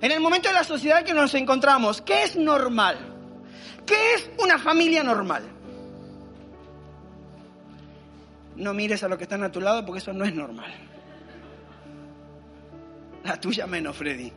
En 0.00 0.10
el 0.10 0.20
momento 0.20 0.48
de 0.48 0.54
la 0.54 0.64
sociedad 0.64 1.04
que 1.04 1.12
nos 1.12 1.34
encontramos, 1.34 2.00
¿qué 2.00 2.22
es 2.22 2.36
normal? 2.36 2.98
¿Qué 3.84 4.14
es 4.14 4.30
una 4.38 4.58
familia 4.58 5.02
normal? 5.02 5.42
No 8.56 8.72
mires 8.72 9.02
a 9.02 9.08
los 9.08 9.18
que 9.18 9.24
están 9.24 9.42
a 9.42 9.52
tu 9.52 9.60
lado 9.60 9.84
porque 9.84 9.98
eso 9.98 10.12
no 10.12 10.24
es 10.24 10.34
normal. 10.34 10.72
La 13.24 13.38
tuya 13.38 13.66
menos, 13.66 13.96
Freddy. 13.96 14.32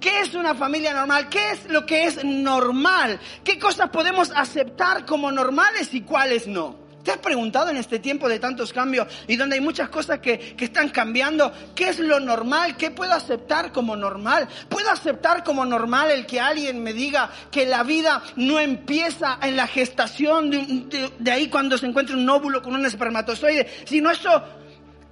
¿Qué 0.00 0.20
es 0.20 0.34
una 0.34 0.54
familia 0.54 0.92
normal? 0.92 1.28
¿Qué 1.30 1.52
es 1.52 1.70
lo 1.70 1.86
que 1.86 2.04
es 2.04 2.22
normal? 2.24 3.18
¿Qué 3.42 3.58
cosas 3.58 3.88
podemos 3.88 4.30
aceptar 4.34 5.06
como 5.06 5.32
normales 5.32 5.92
y 5.94 6.02
cuáles 6.02 6.46
no? 6.46 6.85
¿Te 7.06 7.12
has 7.12 7.18
preguntado 7.18 7.70
en 7.70 7.76
este 7.76 8.00
tiempo 8.00 8.28
de 8.28 8.40
tantos 8.40 8.72
cambios 8.72 9.06
y 9.28 9.36
donde 9.36 9.54
hay 9.54 9.60
muchas 9.60 9.88
cosas 9.90 10.18
que, 10.18 10.56
que, 10.56 10.64
están 10.64 10.88
cambiando, 10.88 11.52
qué 11.72 11.90
es 11.90 12.00
lo 12.00 12.18
normal? 12.18 12.76
¿Qué 12.76 12.90
puedo 12.90 13.12
aceptar 13.12 13.70
como 13.70 13.94
normal? 13.94 14.48
¿Puedo 14.68 14.90
aceptar 14.90 15.44
como 15.44 15.64
normal 15.64 16.10
el 16.10 16.26
que 16.26 16.40
alguien 16.40 16.82
me 16.82 16.92
diga 16.92 17.30
que 17.52 17.64
la 17.64 17.84
vida 17.84 18.24
no 18.34 18.58
empieza 18.58 19.38
en 19.40 19.54
la 19.54 19.68
gestación 19.68 20.50
de, 20.50 21.30
ahí 21.30 21.48
cuando 21.48 21.78
se 21.78 21.86
encuentra 21.86 22.16
un 22.16 22.28
óvulo 22.28 22.60
con 22.60 22.74
un 22.74 22.84
espermatozoide? 22.84 23.68
Sino 23.84 24.10
eso 24.10 24.42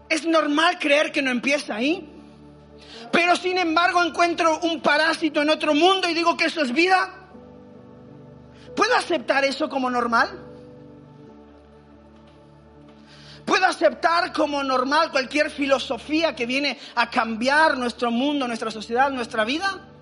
es 0.09 0.27
normal 0.27 0.81
creer 0.81 1.13
que 1.13 1.23
no 1.23 1.31
empieza 1.31 1.77
ahí. 1.77 2.11
Pero 3.13 3.37
sin 3.37 3.57
embargo 3.57 4.03
encuentro 4.03 4.59
un 4.65 4.81
parásito 4.81 5.43
en 5.43 5.51
otro 5.51 5.75
mundo 5.75 6.09
y 6.09 6.15
digo 6.15 6.37
que 6.37 6.47
eso 6.47 6.61
es 6.61 6.73
vida. 6.73 7.29
¿Puedo 8.75 8.97
aceptar 8.97 9.45
eso 9.45 9.69
como 9.69 9.89
normal? 9.89 10.44
¿Puedo 13.45 13.67
aceptar 13.67 14.33
como 14.33 14.63
normal 14.63 15.11
cualquier 15.11 15.51
filosofía 15.51 16.35
que 16.35 16.47
viene 16.47 16.79
a 16.95 17.11
cambiar 17.11 17.77
nuestro 17.77 18.11
mundo, 18.11 18.49
nuestra 18.49 18.71
sociedad, 18.71 19.11
nuestra 19.11 19.45
vida? 19.45 19.94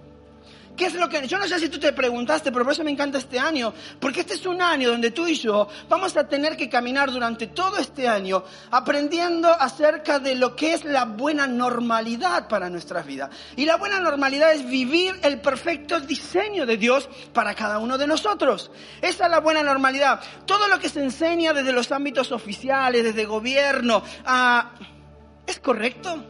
¿Qué 0.76 0.87
es 0.87 0.95
lo 0.95 1.09
que.? 1.09 1.26
Yo 1.29 1.38
no 1.38 1.47
sé 1.47 1.59
si 1.59 1.69
tú 1.69 1.79
te 1.79 1.93
preguntaste, 1.93 2.50
pero 2.50 2.64
por 2.64 2.73
eso 2.73 2.83
me 2.83 2.91
encanta 2.91 3.19
este 3.19 3.38
año. 3.38 3.75
Porque 4.00 4.21
este 4.21 4.35
es 4.35 4.47
un 4.47 4.62
año 4.62 4.91
donde 4.91 5.11
tú 5.11 5.26
y 5.26 5.35
yo 5.35 5.69
vamos 5.88 6.17
a 6.17 6.26
tener 6.26 6.57
que 6.57 6.69
caminar 6.69 7.11
durante 7.11 7.49
todo 7.49 7.76
este 7.76 8.09
año 8.09 8.43
aprendiendo 8.71 9.52
acerca 9.52 10.19
de 10.19 10.35
lo 10.35 10.57
que 10.57 10.73
es 10.75 10.85
la 10.85 11.05
buena 11.05 11.47
normalidad 11.47 12.49
para 12.49 12.71
nuestras 12.71 13.05
vidas. 13.07 13.31
Y 13.57 13.67
la 13.67 13.76
buena 13.76 14.00
normalidad 14.00 14.52
es 14.52 14.67
vivir 14.67 15.14
el 15.23 15.41
perfecto 15.41 16.00
diseño 16.00 16.64
de 16.64 16.79
Dios 16.79 17.09
para 17.35 17.55
cada 17.55 17.79
uno 17.79 17.99
de 17.99 18.07
nosotros. 18.07 18.71
Esa 19.02 19.25
es 19.25 19.31
la 19.31 19.41
buena 19.41 19.62
normalidad. 19.62 20.21
Todo 20.47 20.69
lo 20.69 20.79
que 20.79 20.88
se 20.88 21.02
enseña 21.02 21.52
desde 21.52 21.73
los 21.73 21.93
ámbitos 21.93 22.33
oficiales, 22.33 23.05
desde 23.05 23.26
gobierno, 23.26 24.02
uh, 24.26 24.83
¿es 25.47 25.61
correcto? 25.61 26.25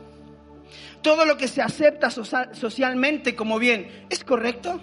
Todo 1.02 1.25
lo 1.25 1.37
que 1.37 1.49
se 1.49 1.61
acepta 1.61 2.11
socialmente 2.11 3.35
como 3.35 3.59
bien, 3.59 4.06
¿es 4.09 4.25
correcto? 4.25 4.80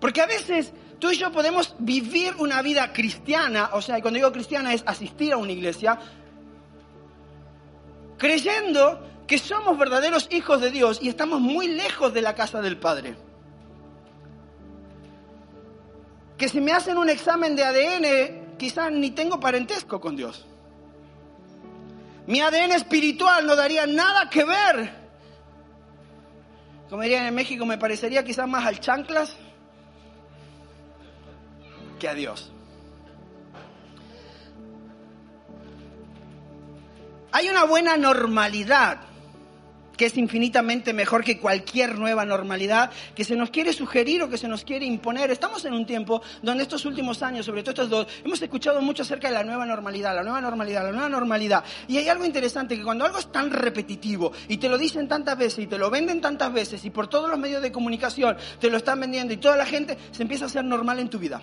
Porque 0.00 0.20
a 0.20 0.26
veces 0.26 0.72
tú 0.98 1.10
y 1.10 1.16
yo 1.16 1.30
podemos 1.30 1.74
vivir 1.78 2.34
una 2.38 2.62
vida 2.62 2.92
cristiana, 2.92 3.70
o 3.72 3.82
sea, 3.82 3.98
y 3.98 4.02
cuando 4.02 4.18
digo 4.18 4.32
cristiana 4.32 4.74
es 4.74 4.82
asistir 4.86 5.32
a 5.32 5.36
una 5.36 5.52
iglesia, 5.52 5.98
creyendo 8.18 9.06
que 9.26 9.38
somos 9.38 9.78
verdaderos 9.78 10.28
hijos 10.30 10.60
de 10.60 10.70
Dios 10.70 10.98
y 11.00 11.08
estamos 11.08 11.40
muy 11.40 11.68
lejos 11.68 12.12
de 12.12 12.22
la 12.22 12.34
casa 12.34 12.60
del 12.60 12.78
Padre. 12.78 13.16
Que 16.36 16.48
si 16.48 16.60
me 16.60 16.72
hacen 16.72 16.98
un 16.98 17.08
examen 17.08 17.54
de 17.54 17.64
ADN, 17.64 18.56
quizás 18.56 18.90
ni 18.90 19.10
tengo 19.10 19.38
parentesco 19.38 20.00
con 20.00 20.16
Dios. 20.16 20.46
Mi 22.26 22.40
ADN 22.40 22.72
espiritual 22.72 23.46
no 23.46 23.56
daría 23.56 23.86
nada 23.86 24.28
que 24.30 24.44
ver. 24.44 25.00
Como 26.88 27.02
dirían 27.02 27.26
en 27.26 27.34
México, 27.34 27.64
me 27.66 27.78
parecería 27.78 28.24
quizás 28.24 28.48
más 28.48 28.66
al 28.66 28.80
chanclas 28.80 29.36
que 31.98 32.08
a 32.08 32.14
Dios. 32.14 32.50
Hay 37.32 37.48
una 37.48 37.64
buena 37.64 37.96
normalidad 37.96 39.09
que 40.00 40.06
es 40.06 40.16
infinitamente 40.16 40.94
mejor 40.94 41.22
que 41.22 41.38
cualquier 41.38 41.98
nueva 41.98 42.24
normalidad 42.24 42.90
que 43.14 43.22
se 43.22 43.36
nos 43.36 43.50
quiere 43.50 43.74
sugerir 43.74 44.22
o 44.22 44.30
que 44.30 44.38
se 44.38 44.48
nos 44.48 44.64
quiere 44.64 44.86
imponer. 44.86 45.30
Estamos 45.30 45.62
en 45.66 45.74
un 45.74 45.84
tiempo 45.84 46.22
donde 46.40 46.62
estos 46.62 46.86
últimos 46.86 47.22
años, 47.22 47.44
sobre 47.44 47.62
todo 47.62 47.72
estos 47.72 47.90
dos, 47.90 48.06
hemos 48.24 48.40
escuchado 48.40 48.80
mucho 48.80 49.02
acerca 49.02 49.28
de 49.28 49.34
la 49.34 49.44
nueva 49.44 49.66
normalidad, 49.66 50.14
la 50.14 50.22
nueva 50.22 50.40
normalidad, 50.40 50.84
la 50.84 50.92
nueva 50.92 51.10
normalidad. 51.10 51.62
Y 51.86 51.98
hay 51.98 52.08
algo 52.08 52.24
interesante, 52.24 52.78
que 52.78 52.82
cuando 52.82 53.04
algo 53.04 53.18
es 53.18 53.30
tan 53.30 53.50
repetitivo 53.50 54.32
y 54.48 54.56
te 54.56 54.70
lo 54.70 54.78
dicen 54.78 55.06
tantas 55.06 55.36
veces 55.36 55.64
y 55.64 55.66
te 55.66 55.76
lo 55.76 55.90
venden 55.90 56.22
tantas 56.22 56.50
veces 56.50 56.82
y 56.86 56.88
por 56.88 57.06
todos 57.06 57.28
los 57.28 57.38
medios 57.38 57.60
de 57.60 57.70
comunicación 57.70 58.38
te 58.58 58.70
lo 58.70 58.78
están 58.78 59.00
vendiendo 59.00 59.34
y 59.34 59.36
toda 59.36 59.58
la 59.58 59.66
gente 59.66 59.98
se 60.12 60.22
empieza 60.22 60.46
a 60.46 60.48
hacer 60.48 60.64
normal 60.64 60.98
en 61.00 61.10
tu 61.10 61.18
vida. 61.18 61.42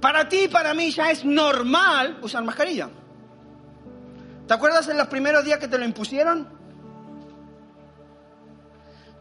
Para 0.00 0.28
ti 0.28 0.46
y 0.46 0.48
para 0.48 0.74
mí 0.74 0.90
ya 0.90 1.12
es 1.12 1.24
normal 1.24 2.18
usar 2.20 2.42
mascarilla. 2.42 2.90
¿Te 4.48 4.54
acuerdas 4.54 4.88
en 4.88 4.96
los 4.96 5.08
primeros 5.08 5.44
días 5.44 5.58
que 5.58 5.68
te 5.68 5.76
lo 5.76 5.84
impusieron? 5.84 6.48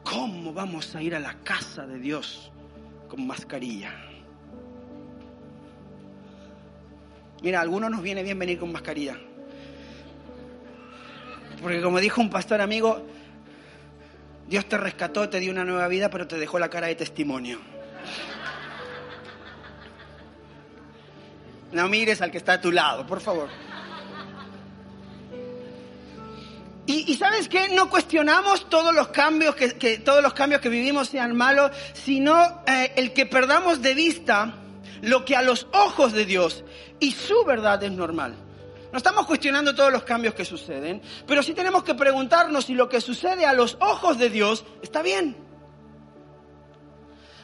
¿Cómo 0.02 0.54
vamos 0.54 0.96
a 0.96 1.02
ir 1.02 1.14
a 1.16 1.20
la 1.20 1.34
casa 1.44 1.86
de 1.86 2.00
Dios 2.00 2.50
con 3.10 3.28
mascarilla? 3.28 3.92
Mira, 7.42 7.60
a 7.60 7.62
algunos 7.62 7.92
nos 7.92 8.02
viene 8.02 8.24
bien 8.24 8.40
venir 8.40 8.58
con 8.58 8.72
mascarilla. 8.72 9.18
Porque 11.62 11.82
como 11.82 12.00
dijo 12.00 12.22
un 12.22 12.30
pastor 12.30 12.62
amigo, 12.62 13.06
Dios 14.48 14.66
te 14.70 14.78
rescató, 14.78 15.28
te 15.28 15.42
dio 15.42 15.52
una 15.52 15.66
nueva 15.66 15.90
vida, 15.90 16.10
pero 16.10 16.26
te 16.26 16.38
dejó 16.38 16.58
la 16.58 16.70
cara 16.70 16.88
de 16.88 16.96
testimonio. 16.96 17.60
No 21.74 21.90
mires 21.90 22.22
al 22.22 22.32
que 22.32 22.38
está 22.38 22.54
a 22.54 22.62
tu 22.62 22.72
lado, 22.72 23.06
por 23.06 23.20
favor. 23.20 23.50
Y, 26.90 27.14
sabes 27.16 27.50
qué, 27.50 27.68
no 27.68 27.90
cuestionamos 27.90 28.70
todos 28.70 28.96
los 28.96 29.10
cambios 29.10 29.56
que, 29.56 29.78
que, 29.78 29.98
todos 29.98 30.24
los 30.24 30.34
cambios 30.34 30.62
que 30.62 30.70
vivimos 30.70 31.10
sean 31.10 31.36
malos, 31.36 31.72
sino 31.92 32.64
eh, 32.66 32.94
el 32.96 33.12
que 33.12 33.26
perdamos 33.26 33.82
de 33.82 33.94
vista 33.94 34.54
lo 35.02 35.26
que 35.26 35.36
a 35.36 35.42
los 35.42 35.68
ojos 35.74 36.14
de 36.14 36.26
Dios 36.26 36.64
y 37.02 37.12
su 37.12 37.44
verdad 37.44 37.84
es 37.84 37.92
normal. 37.92 38.36
No 38.92 38.98
estamos 38.98 39.26
cuestionando 39.26 39.76
todos 39.76 39.92
los 39.92 40.04
cambios 40.04 40.34
que 40.34 40.46
suceden, 40.46 41.02
pero 41.28 41.44
sí 41.44 41.54
tenemos 41.54 41.84
que 41.84 41.94
preguntarnos 41.94 42.66
si 42.66 42.74
lo 42.74 42.88
que 42.88 43.02
sucede 43.02 43.46
a 43.46 43.52
los 43.52 43.78
ojos 43.82 44.18
de 44.18 44.30
Dios 44.30 44.66
está 44.82 45.02
bien. 45.02 45.36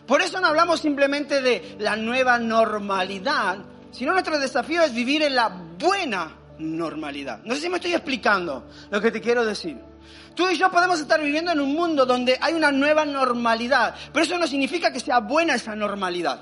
Por 0.07 0.21
eso 0.21 0.39
no 0.39 0.47
hablamos 0.47 0.79
simplemente 0.79 1.41
de 1.41 1.75
la 1.79 1.97
nueva 1.97 2.39
normalidad, 2.39 3.57
sino 3.91 4.13
nuestro 4.13 4.39
desafío 4.39 4.83
es 4.83 4.93
vivir 4.93 5.21
en 5.21 5.35
la 5.35 5.49
buena 5.49 6.42
normalidad. 6.59 7.39
No 7.43 7.55
sé 7.55 7.61
si 7.61 7.69
me 7.69 7.77
estoy 7.77 7.93
explicando 7.93 8.67
lo 8.89 9.01
que 9.01 9.11
te 9.11 9.21
quiero 9.21 9.45
decir. 9.45 9.77
Tú 10.35 10.49
y 10.49 10.57
yo 10.57 10.71
podemos 10.71 10.99
estar 10.99 11.21
viviendo 11.21 11.51
en 11.51 11.59
un 11.59 11.73
mundo 11.73 12.05
donde 12.05 12.37
hay 12.41 12.53
una 12.53 12.71
nueva 12.71 13.05
normalidad, 13.05 13.95
pero 14.11 14.25
eso 14.25 14.37
no 14.37 14.47
significa 14.47 14.91
que 14.91 14.99
sea 14.99 15.19
buena 15.19 15.55
esa 15.55 15.75
normalidad. 15.75 16.41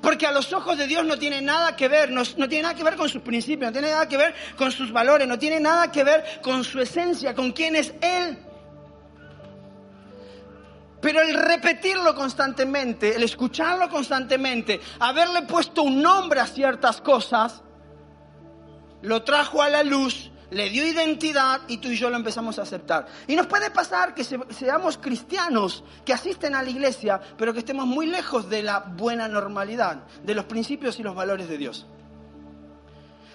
Porque 0.00 0.26
a 0.26 0.32
los 0.32 0.52
ojos 0.52 0.78
de 0.78 0.86
Dios 0.86 1.04
no 1.04 1.18
tiene 1.18 1.42
nada 1.42 1.76
que 1.76 1.88
ver, 1.88 2.10
no, 2.10 2.22
no, 2.36 2.48
tiene 2.48 2.62
nada 2.62 2.74
que 2.74 2.84
ver 2.84 2.96
con 2.96 3.08
sus 3.08 3.20
principios, 3.20 3.68
no 3.68 3.72
tiene 3.72 3.90
nada 3.90 4.08
que 4.08 4.16
ver 4.16 4.34
con 4.56 4.72
sus 4.72 4.90
valores, 4.90 5.28
no 5.28 5.38
tiene 5.38 5.60
nada 5.60 5.92
que 5.92 6.04
ver 6.04 6.24
con 6.42 6.64
su 6.64 6.80
esencia, 6.80 7.34
con 7.34 7.52
quién 7.52 7.76
es 7.76 7.92
Él. 8.00 8.38
Pero 11.02 11.20
el 11.20 11.34
repetirlo 11.34 12.14
constantemente, 12.14 13.16
el 13.16 13.22
escucharlo 13.22 13.88
constantemente, 13.88 14.80
haberle 14.98 15.42
puesto 15.42 15.82
un 15.82 16.00
nombre 16.00 16.40
a 16.40 16.46
ciertas 16.46 17.00
cosas, 17.00 17.62
lo 19.02 19.22
trajo 19.22 19.62
a 19.62 19.68
la 19.68 19.82
luz, 19.82 20.30
le 20.50 20.68
dio 20.70 20.86
identidad 20.86 21.60
y 21.68 21.78
tú 21.78 21.88
y 21.88 21.96
yo 21.96 22.10
lo 22.10 22.16
empezamos 22.16 22.58
a 22.58 22.62
aceptar. 22.62 23.06
Y 23.26 23.36
nos 23.36 23.46
puede 23.46 23.70
pasar 23.70 24.14
que 24.14 24.24
seamos 24.24 24.98
cristianos 24.98 25.84
que 26.04 26.12
asisten 26.12 26.54
a 26.54 26.62
la 26.62 26.70
iglesia, 26.70 27.20
pero 27.38 27.52
que 27.52 27.60
estemos 27.60 27.86
muy 27.86 28.06
lejos 28.06 28.48
de 28.50 28.62
la 28.62 28.80
buena 28.80 29.28
normalidad, 29.28 30.04
de 30.24 30.34
los 30.34 30.44
principios 30.44 30.98
y 30.98 31.02
los 31.02 31.14
valores 31.14 31.48
de 31.48 31.58
Dios. 31.58 31.86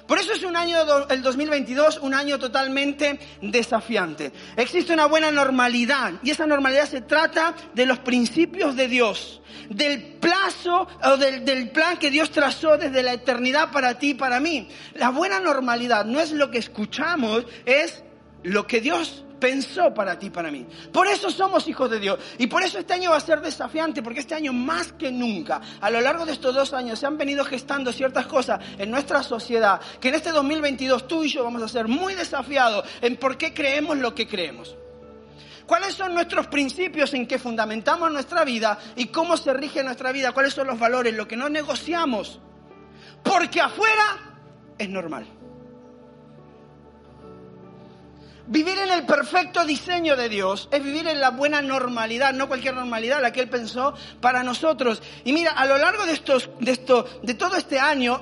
Por 0.07 0.19
eso 0.19 0.33
es 0.33 0.43
un 0.43 0.55
año, 0.55 0.77
el 1.09 1.21
2022, 1.21 1.99
un 2.01 2.13
año 2.13 2.37
totalmente 2.37 3.19
desafiante. 3.41 4.31
Existe 4.55 4.93
una 4.93 5.07
buena 5.07 5.31
normalidad 5.31 6.13
y 6.21 6.29
esa 6.29 6.45
normalidad 6.45 6.87
se 6.87 7.01
trata 7.01 7.55
de 7.73 7.85
los 7.85 7.99
principios 7.99 8.75
de 8.75 8.87
Dios, 8.87 9.41
del 9.69 10.01
plazo 10.19 10.87
o 11.03 11.17
del, 11.17 11.43
del 11.43 11.71
plan 11.71 11.97
que 11.97 12.11
Dios 12.11 12.29
trazó 12.29 12.77
desde 12.77 13.01
la 13.01 13.13
eternidad 13.13 13.71
para 13.71 13.97
ti 13.97 14.11
y 14.11 14.13
para 14.13 14.39
mí. 14.39 14.69
La 14.93 15.09
buena 15.09 15.39
normalidad 15.39 16.05
no 16.05 16.19
es 16.19 16.31
lo 16.31 16.51
que 16.51 16.59
escuchamos, 16.59 17.45
es 17.65 18.03
lo 18.43 18.67
que 18.67 18.81
Dios 18.81 19.24
pensó 19.39 19.93
para 19.93 20.17
ti, 20.17 20.29
para 20.29 20.51
mí. 20.51 20.65
Por 20.91 21.07
eso 21.07 21.29
somos 21.29 21.67
hijos 21.67 21.89
de 21.89 21.99
Dios. 21.99 22.19
Y 22.37 22.47
por 22.47 22.63
eso 22.63 22.79
este 22.79 22.93
año 22.93 23.11
va 23.11 23.17
a 23.17 23.21
ser 23.21 23.41
desafiante, 23.41 24.01
porque 24.01 24.19
este 24.21 24.35
año 24.35 24.53
más 24.53 24.93
que 24.93 25.11
nunca, 25.11 25.61
a 25.79 25.89
lo 25.89 26.01
largo 26.01 26.25
de 26.25 26.33
estos 26.33 26.53
dos 26.53 26.73
años, 26.73 26.99
se 26.99 27.05
han 27.05 27.17
venido 27.17 27.43
gestando 27.45 27.91
ciertas 27.91 28.25
cosas 28.27 28.59
en 28.77 28.91
nuestra 28.91 29.23
sociedad, 29.23 29.79
que 29.99 30.09
en 30.09 30.15
este 30.15 30.31
2022 30.31 31.07
tú 31.07 31.23
y 31.23 31.29
yo 31.29 31.43
vamos 31.43 31.61
a 31.61 31.67
ser 31.67 31.87
muy 31.87 32.13
desafiados 32.15 32.85
en 33.01 33.17
por 33.17 33.37
qué 33.37 33.53
creemos 33.53 33.97
lo 33.97 34.13
que 34.13 34.27
creemos. 34.27 34.75
¿Cuáles 35.65 35.95
son 35.95 36.13
nuestros 36.13 36.47
principios 36.47 37.13
en 37.15 37.25
que 37.25 37.39
fundamentamos 37.39 38.11
nuestra 38.11 38.45
vida 38.45 38.77
y 38.95 39.07
cómo 39.07 39.35
se 39.35 39.51
rige 39.51 39.83
nuestra 39.83 40.11
vida? 40.11 40.31
¿Cuáles 40.31 40.53
son 40.53 40.67
los 40.67 40.77
valores? 40.77 41.15
Lo 41.15 41.27
que 41.27 41.35
no 41.35 41.49
negociamos. 41.49 42.39
Porque 43.23 43.61
afuera 43.61 44.35
es 44.77 44.89
normal. 44.89 45.25
Vivir 48.47 48.77
en 48.77 48.91
el 48.91 49.05
perfecto 49.05 49.65
diseño 49.65 50.15
de 50.15 50.29
Dios 50.29 50.69
es 50.71 50.83
vivir 50.83 51.07
en 51.07 51.19
la 51.19 51.31
buena 51.31 51.63
normalidad, 51.63 52.31
no 52.31 52.47
cualquier 52.47 52.75
normalidad, 52.75 53.19
la 53.19 53.31
que 53.31 53.41
Él 53.41 53.49
pensó 53.49 53.95
para 54.21 54.43
nosotros. 54.43 55.01
Y 55.23 55.33
mira, 55.33 55.51
a 55.51 55.65
lo 55.65 55.79
largo 55.79 56.05
de 56.05 56.13
estos, 56.13 56.49
de 56.59 56.71
esto, 56.71 57.05
de 57.23 57.33
todo 57.33 57.55
este 57.55 57.79
año, 57.79 58.21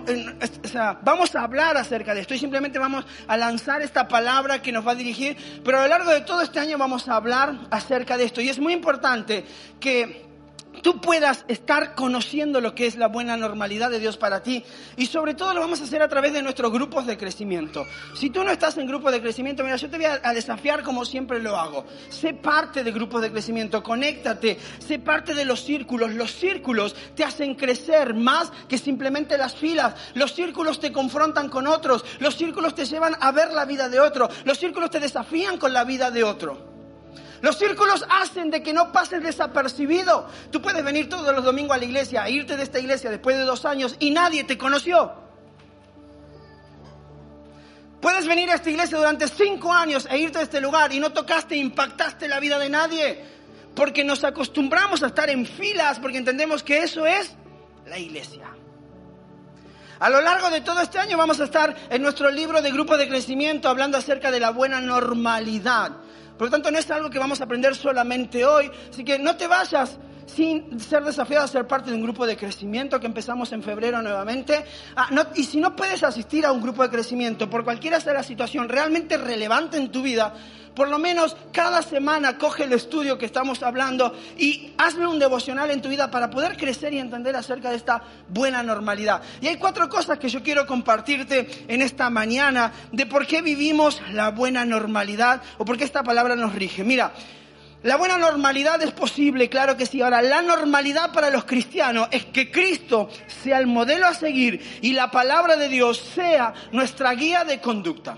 vamos 1.01 1.35
a 1.35 1.43
hablar 1.43 1.75
acerca 1.75 2.13
de 2.13 2.21
esto 2.21 2.33
y 2.33 2.39
simplemente 2.39 2.79
vamos 2.79 3.05
a 3.27 3.35
lanzar 3.35 3.81
esta 3.81 4.07
palabra 4.07 4.61
que 4.61 4.71
nos 4.71 4.87
va 4.87 4.91
a 4.91 4.95
dirigir, 4.95 5.35
pero 5.65 5.79
a 5.79 5.83
lo 5.83 5.87
largo 5.89 6.11
de 6.11 6.21
todo 6.21 6.41
este 6.41 6.59
año 6.59 6.77
vamos 6.77 7.09
a 7.09 7.17
hablar 7.17 7.55
acerca 7.69 8.15
de 8.15 8.23
esto. 8.23 8.39
Y 8.39 8.47
es 8.47 8.59
muy 8.59 8.71
importante 8.71 9.43
que 9.81 10.32
tú 10.81 10.99
puedas 10.99 11.45
estar 11.47 11.95
conociendo 11.95 12.61
lo 12.61 12.75
que 12.75 12.87
es 12.87 12.95
la 12.95 13.07
buena 13.07 13.37
normalidad 13.37 13.89
de 13.89 13.99
Dios 13.99 14.17
para 14.17 14.41
ti. 14.41 14.63
Y 14.97 15.05
sobre 15.05 15.33
todo 15.33 15.53
lo 15.53 15.59
vamos 15.59 15.81
a 15.81 15.83
hacer 15.83 16.01
a 16.01 16.07
través 16.07 16.33
de 16.33 16.41
nuestros 16.41 16.71
grupos 16.71 17.05
de 17.05 17.17
crecimiento. 17.17 17.85
Si 18.15 18.29
tú 18.29 18.43
no 18.43 18.51
estás 18.51 18.77
en 18.77 18.87
grupos 18.87 19.11
de 19.11 19.21
crecimiento, 19.21 19.63
mira, 19.63 19.75
yo 19.75 19.89
te 19.89 19.97
voy 19.97 20.05
a, 20.05 20.33
desafiar 20.33 20.83
como 20.83 21.05
siempre 21.05 21.39
lo 21.39 21.55
hago. 21.55 21.85
Sé 22.09 22.33
parte 22.33 22.83
de 22.83 22.91
grupos 22.91 23.21
de 23.21 23.31
crecimiento, 23.31 23.83
conéctate, 23.83 24.57
sé 24.79 24.99
parte 24.99 25.33
de 25.33 25.45
los 25.45 25.63
círculos. 25.63 26.13
Los 26.13 26.31
círculos 26.31 26.95
te 27.15 27.23
hacen 27.23 27.55
crecer 27.55 28.13
más 28.13 28.51
que 28.67 28.77
simplemente 28.77 29.37
las 29.37 29.55
filas. 29.55 29.95
Los 30.15 30.33
círculos 30.33 30.79
te 30.79 30.91
confrontan 30.91 31.49
con 31.49 31.67
otros. 31.67 32.03
Los 32.19 32.35
círculos 32.35 32.75
te 32.75 32.85
llevan 32.85 33.15
a 33.19 33.31
ver 33.31 33.51
la 33.51 33.65
vida 33.65 33.89
de 33.89 33.99
otro. 33.99 34.29
Los 34.45 34.57
círculos 34.57 34.89
te 34.89 34.99
desafían 34.99 35.57
con 35.57 35.73
la 35.73 35.83
vida 35.83 36.11
de 36.11 36.23
otro. 36.23 36.72
Los 37.43 37.57
círculos 37.57 38.05
hacen 38.09 38.49
de 38.49 38.63
que 38.63 38.71
no 38.71 38.93
pases 38.93 39.21
desapercibido. 39.21 40.29
Tú 40.49 40.61
puedes 40.61 40.81
venir 40.81 41.09
todos 41.09 41.35
los 41.35 41.43
domingos 41.43 41.75
a 41.75 41.77
la 41.77 41.83
iglesia, 41.83 42.29
irte 42.29 42.55
de 42.55 42.63
esta 42.63 42.79
iglesia 42.79 43.09
después 43.09 43.35
de 43.35 43.43
dos 43.43 43.65
años 43.65 43.97
y 43.99 44.11
nadie 44.11 44.45
te 44.45 44.57
conoció. 44.57 45.11
Puedes 47.99 48.25
venir 48.27 48.49
a 48.49 48.53
esta 48.53 48.69
iglesia 48.69 48.97
durante 48.97 49.27
cinco 49.27 49.73
años 49.73 50.07
e 50.09 50.17
irte 50.19 50.37
de 50.37 50.45
este 50.45 50.61
lugar 50.61 50.93
y 50.93 51.01
no 51.01 51.11
tocaste, 51.11 51.57
impactaste 51.57 52.29
la 52.29 52.39
vida 52.39 52.57
de 52.57 52.69
nadie. 52.69 53.25
Porque 53.75 54.05
nos 54.05 54.23
acostumbramos 54.23 55.03
a 55.03 55.07
estar 55.07 55.29
en 55.29 55.45
filas, 55.45 55.99
porque 55.99 56.19
entendemos 56.19 56.63
que 56.63 56.77
eso 56.77 57.05
es 57.05 57.35
la 57.85 57.99
iglesia. 57.99 58.47
A 59.99 60.09
lo 60.09 60.21
largo 60.21 60.49
de 60.49 60.61
todo 60.61 60.79
este 60.79 60.97
año 60.97 61.17
vamos 61.17 61.41
a 61.41 61.43
estar 61.43 61.75
en 61.89 62.01
nuestro 62.01 62.31
libro 62.31 62.61
de 62.61 62.71
grupo 62.71 62.95
de 62.95 63.09
crecimiento 63.09 63.67
hablando 63.67 63.97
acerca 63.97 64.31
de 64.31 64.39
la 64.39 64.51
buena 64.51 64.79
normalidad. 64.79 66.02
Por 66.37 66.47
lo 66.47 66.51
tanto, 66.51 66.71
no 66.71 66.79
es 66.79 66.89
algo 66.91 67.09
que 67.09 67.19
vamos 67.19 67.41
a 67.41 67.43
aprender 67.45 67.75
solamente 67.75 68.45
hoy. 68.45 68.69
Así 68.89 69.03
que 69.03 69.19
no 69.19 69.35
te 69.35 69.47
vayas 69.47 69.99
sin 70.25 70.79
ser 70.79 71.03
desafiado 71.03 71.45
a 71.45 71.47
ser 71.47 71.67
parte 71.67 71.89
de 71.89 71.95
un 71.95 72.03
grupo 72.03 72.25
de 72.25 72.37
crecimiento 72.37 72.99
que 72.99 73.07
empezamos 73.07 73.51
en 73.51 73.61
febrero 73.61 74.01
nuevamente. 74.01 74.65
Ah, 74.95 75.09
y 75.35 75.43
si 75.43 75.59
no 75.59 75.75
puedes 75.75 76.03
asistir 76.03 76.45
a 76.45 76.51
un 76.51 76.61
grupo 76.61 76.83
de 76.83 76.89
crecimiento, 76.89 77.49
por 77.49 77.63
cualquiera 77.63 77.99
sea 77.99 78.13
la 78.13 78.23
situación 78.23 78.69
realmente 78.69 79.17
relevante 79.17 79.77
en 79.77 79.91
tu 79.91 80.01
vida, 80.01 80.33
por 80.75 80.87
lo 80.87 80.97
menos 80.97 81.35
cada 81.51 81.81
semana 81.81 82.37
coge 82.37 82.63
el 82.63 82.73
estudio 82.73 83.17
que 83.17 83.25
estamos 83.25 83.61
hablando 83.63 84.15
y 84.37 84.73
hazme 84.77 85.07
un 85.07 85.19
devocional 85.19 85.71
en 85.71 85.81
tu 85.81 85.89
vida 85.89 86.09
para 86.09 86.29
poder 86.29 86.57
crecer 86.57 86.93
y 86.93 86.99
entender 86.99 87.35
acerca 87.35 87.69
de 87.69 87.75
esta 87.75 88.01
buena 88.29 88.63
normalidad. 88.63 89.21
Y 89.41 89.47
hay 89.47 89.57
cuatro 89.57 89.89
cosas 89.89 90.17
que 90.19 90.29
yo 90.29 90.41
quiero 90.41 90.65
compartirte 90.65 91.65
en 91.67 91.81
esta 91.81 92.09
mañana 92.09 92.71
de 92.91 93.05
por 93.05 93.27
qué 93.27 93.41
vivimos 93.41 94.01
la 94.11 94.31
buena 94.31 94.65
normalidad 94.65 95.41
o 95.57 95.65
por 95.65 95.77
qué 95.77 95.83
esta 95.83 96.03
palabra 96.03 96.35
nos 96.35 96.55
rige. 96.55 96.83
Mira, 96.83 97.13
la 97.83 97.97
buena 97.97 98.17
normalidad 98.17 98.81
es 98.81 98.91
posible, 98.91 99.49
claro 99.49 99.75
que 99.75 99.85
sí. 99.85 100.01
Ahora, 100.01 100.21
la 100.21 100.41
normalidad 100.41 101.11
para 101.11 101.29
los 101.29 101.43
cristianos 101.43 102.07
es 102.11 102.25
que 102.25 102.49
Cristo 102.49 103.09
sea 103.27 103.59
el 103.59 103.67
modelo 103.67 104.07
a 104.07 104.13
seguir 104.13 104.79
y 104.81 104.93
la 104.93 105.11
palabra 105.11 105.57
de 105.57 105.67
Dios 105.67 105.97
sea 105.97 106.53
nuestra 106.71 107.13
guía 107.13 107.43
de 107.43 107.59
conducta. 107.59 108.17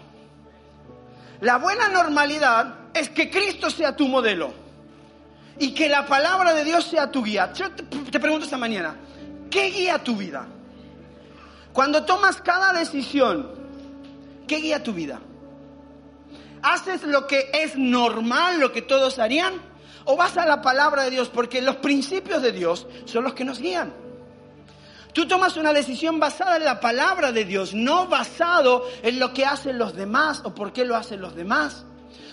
La 1.41 1.57
buena 1.57 1.89
normalidad 1.89 2.75
es 2.93 3.09
que 3.09 3.29
Cristo 3.29 3.69
sea 3.69 3.95
tu 3.95 4.07
modelo 4.07 4.53
y 5.59 5.73
que 5.73 5.89
la 5.89 6.05
palabra 6.05 6.53
de 6.53 6.63
Dios 6.63 6.85
sea 6.85 7.11
tu 7.11 7.23
guía. 7.23 7.51
Yo 7.53 7.71
te, 7.71 8.19
pregunto 8.19 8.45
esta 8.45 8.57
mañana, 8.57 8.95
¿qué 9.49 9.69
guía 9.69 9.97
tu 10.03 10.15
vida? 10.15 10.47
Cuando 11.73 12.05
tomas 12.05 12.41
cada 12.41 12.73
decisión, 12.73 13.51
¿qué 14.47 14.57
guía 14.57 14.81
tu 14.81 14.93
vida? 14.93 15.19
¿Haces 16.61 17.03
lo 17.03 17.27
que 17.27 17.49
es 17.53 17.77
normal, 17.77 18.59
lo 18.59 18.71
que 18.71 18.81
todos 18.81 19.19
harían? 19.19 19.53
¿O 20.05 20.15
vas 20.15 20.37
a 20.37 20.45
la 20.45 20.61
palabra 20.61 21.03
de 21.03 21.11
Dios? 21.11 21.29
Porque 21.29 21.61
los 21.61 21.77
principios 21.77 22.41
de 22.41 22.51
Dios 22.51 22.87
son 23.05 23.23
los 23.23 23.33
que 23.33 23.43
nos 23.43 23.59
guían. 23.59 24.04
Tú 25.15 25.25
tomas 25.25 25.55
una 25.55 25.71
decisión 25.71 26.19
basada 26.19 26.57
en 26.57 26.65
la 26.65 26.81
palabra 26.81 27.31
de 27.31 27.45
Dios, 27.45 27.73
no 27.73 28.05
basado 28.09 28.85
en 29.01 29.17
lo 29.17 29.33
que 29.33 29.45
hacen 29.45 29.77
los 29.77 29.95
demás 29.95 30.41
o 30.43 30.53
por 30.53 30.73
qué 30.73 30.83
lo 30.83 30.97
hacen 30.97 31.21
los 31.21 31.33
demás 31.37 31.85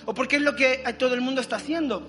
o 0.04 0.12
por 0.12 0.26
qué 0.26 0.34
es 0.34 0.42
lo 0.42 0.56
que 0.56 0.82
todo 0.98 1.14
el 1.14 1.20
mundo 1.20 1.40
está 1.40 1.54
haciendo. 1.54 2.02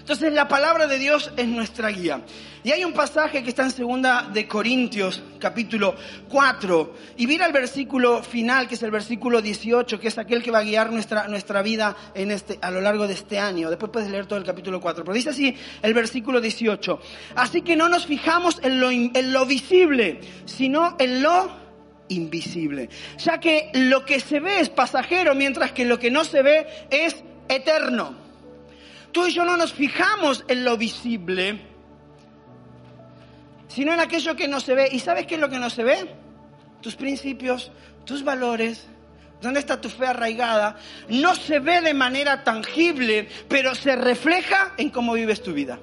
Entonces 0.00 0.34
la 0.34 0.48
palabra 0.48 0.86
de 0.86 0.98
Dios 0.98 1.32
es 1.38 1.48
nuestra 1.48 1.88
guía. 1.88 2.20
Y 2.66 2.72
hay 2.72 2.84
un 2.84 2.94
pasaje 2.94 3.44
que 3.44 3.50
está 3.50 3.62
en 3.62 3.70
segunda 3.70 4.28
de 4.34 4.48
Corintios, 4.48 5.22
capítulo 5.38 5.94
4. 6.28 6.94
Y 7.16 7.28
mira 7.28 7.46
el 7.46 7.52
versículo 7.52 8.24
final, 8.24 8.66
que 8.66 8.74
es 8.74 8.82
el 8.82 8.90
versículo 8.90 9.40
18, 9.40 10.00
que 10.00 10.08
es 10.08 10.18
aquel 10.18 10.42
que 10.42 10.50
va 10.50 10.58
a 10.58 10.64
guiar 10.64 10.90
nuestra, 10.90 11.28
nuestra 11.28 11.62
vida 11.62 11.96
en 12.12 12.32
este, 12.32 12.58
a 12.60 12.72
lo 12.72 12.80
largo 12.80 13.06
de 13.06 13.14
este 13.14 13.38
año. 13.38 13.70
Después 13.70 13.92
puedes 13.92 14.10
leer 14.10 14.26
todo 14.26 14.40
el 14.40 14.44
capítulo 14.44 14.80
4. 14.80 15.04
Pero 15.04 15.14
dice 15.14 15.30
así 15.30 15.54
el 15.80 15.94
versículo 15.94 16.40
18. 16.40 17.00
Así 17.36 17.62
que 17.62 17.76
no 17.76 17.88
nos 17.88 18.04
fijamos 18.04 18.58
en 18.64 18.80
lo, 18.80 18.90
en 18.90 19.32
lo 19.32 19.46
visible, 19.46 20.18
sino 20.44 20.96
en 20.98 21.22
lo 21.22 21.48
invisible. 22.08 22.88
Ya 23.18 23.38
que 23.38 23.70
lo 23.74 24.04
que 24.04 24.18
se 24.18 24.40
ve 24.40 24.58
es 24.58 24.70
pasajero, 24.70 25.36
mientras 25.36 25.70
que 25.70 25.84
lo 25.84 26.00
que 26.00 26.10
no 26.10 26.24
se 26.24 26.42
ve 26.42 26.66
es 26.90 27.22
eterno. 27.48 28.16
Tú 29.12 29.28
y 29.28 29.32
yo 29.32 29.44
no 29.44 29.56
nos 29.56 29.72
fijamos 29.72 30.44
en 30.48 30.64
lo 30.64 30.76
visible, 30.76 31.75
sino 33.68 33.92
en 33.92 34.00
aquello 34.00 34.36
que 34.36 34.48
no 34.48 34.60
se 34.60 34.74
ve. 34.74 34.88
¿Y 34.92 35.00
sabes 35.00 35.26
qué 35.26 35.36
es 35.36 35.40
lo 35.40 35.48
que 35.48 35.58
no 35.58 35.70
se 35.70 35.84
ve? 35.84 36.14
Tus 36.80 36.96
principios, 36.96 37.70
tus 38.04 38.22
valores, 38.22 38.88
¿Dónde 39.40 39.60
está 39.60 39.80
tu 39.80 39.88
fe 39.88 40.06
arraigada? 40.06 40.76
No 41.08 41.34
se 41.34 41.60
ve 41.60 41.80
de 41.82 41.92
manera 41.92 42.42
tangible, 42.42 43.28
pero 43.48 43.74
se 43.74 43.94
refleja 43.94 44.72
en 44.78 44.90
cómo 44.90 45.12
vives 45.12 45.42
tu 45.42 45.52
vida. 45.52 45.78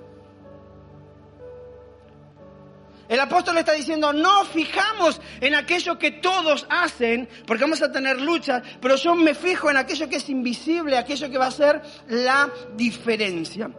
El 3.08 3.20
apóstol 3.20 3.58
está 3.58 3.74
diciendo, 3.74 4.12
no 4.12 4.46
fijamos 4.46 5.22
en 5.40 5.54
aquello 5.54 6.00
que 6.00 6.12
todos 6.12 6.66
hacen, 6.70 7.30
porque 7.46 7.64
vamos 7.64 7.82
a 7.82 7.92
tener 7.92 8.20
luchas, 8.20 8.64
pero 8.82 8.96
yo 8.96 9.14
me 9.14 9.36
fijo 9.36 9.70
en 9.70 9.78
aquello 9.78 10.10
que 10.10 10.16
es 10.16 10.30
invisible, 10.30 10.98
aquello 10.98 11.30
que 11.30 11.38
va 11.38 11.48
a 11.48 11.52
ser 11.52 11.82
la 12.08 12.50
diferencia. 12.76 13.70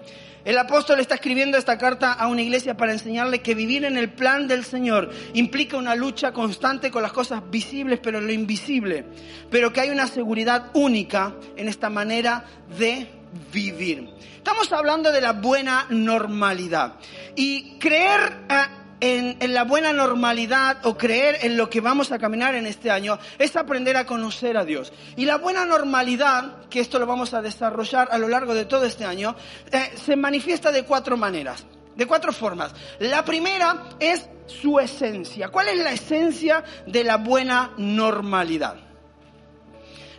El 0.44 0.58
apóstol 0.58 1.00
está 1.00 1.14
escribiendo 1.14 1.56
esta 1.56 1.78
carta 1.78 2.12
a 2.12 2.28
una 2.28 2.42
iglesia 2.42 2.76
para 2.76 2.92
enseñarle 2.92 3.40
que 3.40 3.54
vivir 3.54 3.84
en 3.84 3.96
el 3.96 4.12
plan 4.12 4.46
del 4.46 4.64
Señor 4.64 5.10
implica 5.32 5.78
una 5.78 5.94
lucha 5.94 6.32
constante 6.32 6.90
con 6.90 7.02
las 7.02 7.12
cosas 7.12 7.42
visibles, 7.50 7.98
pero 8.02 8.20
lo 8.20 8.30
invisible. 8.30 9.06
Pero 9.50 9.72
que 9.72 9.80
hay 9.80 9.90
una 9.90 10.06
seguridad 10.06 10.70
única 10.74 11.34
en 11.56 11.68
esta 11.68 11.88
manera 11.88 12.44
de 12.78 13.08
vivir. 13.52 14.10
Estamos 14.36 14.70
hablando 14.72 15.10
de 15.10 15.22
la 15.22 15.32
buena 15.32 15.86
normalidad. 15.88 16.96
Y 17.34 17.78
creer... 17.78 18.44
a 18.48 18.83
en, 19.04 19.52
la 19.52 19.64
buena 19.64 19.92
normalidad 19.92 20.78
o 20.86 20.96
creer 20.96 21.38
en 21.42 21.56
lo 21.56 21.68
que 21.68 21.80
vamos 21.80 22.10
a 22.10 22.18
caminar 22.18 22.54
en 22.54 22.66
este 22.66 22.90
año 22.90 23.18
es 23.38 23.54
aprender 23.56 23.96
a 23.96 24.06
conocer 24.06 24.56
a 24.56 24.64
Dios. 24.64 24.92
Y 25.16 25.26
la 25.26 25.36
buena 25.36 25.66
normalidad, 25.66 26.66
que 26.70 26.80
esto 26.80 26.98
lo 26.98 27.06
vamos 27.06 27.34
a 27.34 27.42
desarrollar 27.42 28.08
a 28.10 28.18
lo 28.18 28.28
largo 28.28 28.54
de 28.54 28.64
todo 28.64 28.84
este 28.84 29.04
año, 29.04 29.36
eh, 29.70 29.92
se 29.94 30.16
manifiesta 30.16 30.72
de 30.72 30.84
cuatro 30.84 31.16
maneras, 31.16 31.66
de 31.94 32.06
cuatro 32.06 32.32
formas. 32.32 32.74
La 32.98 33.24
primera 33.24 33.90
es 34.00 34.26
su 34.46 34.78
esencia. 34.78 35.48
¿Cuál 35.48 35.68
es 35.68 35.78
la 35.78 35.92
esencia 35.92 36.64
de 36.86 37.04
la 37.04 37.18
buena 37.18 37.72
normalidad? 37.76 38.76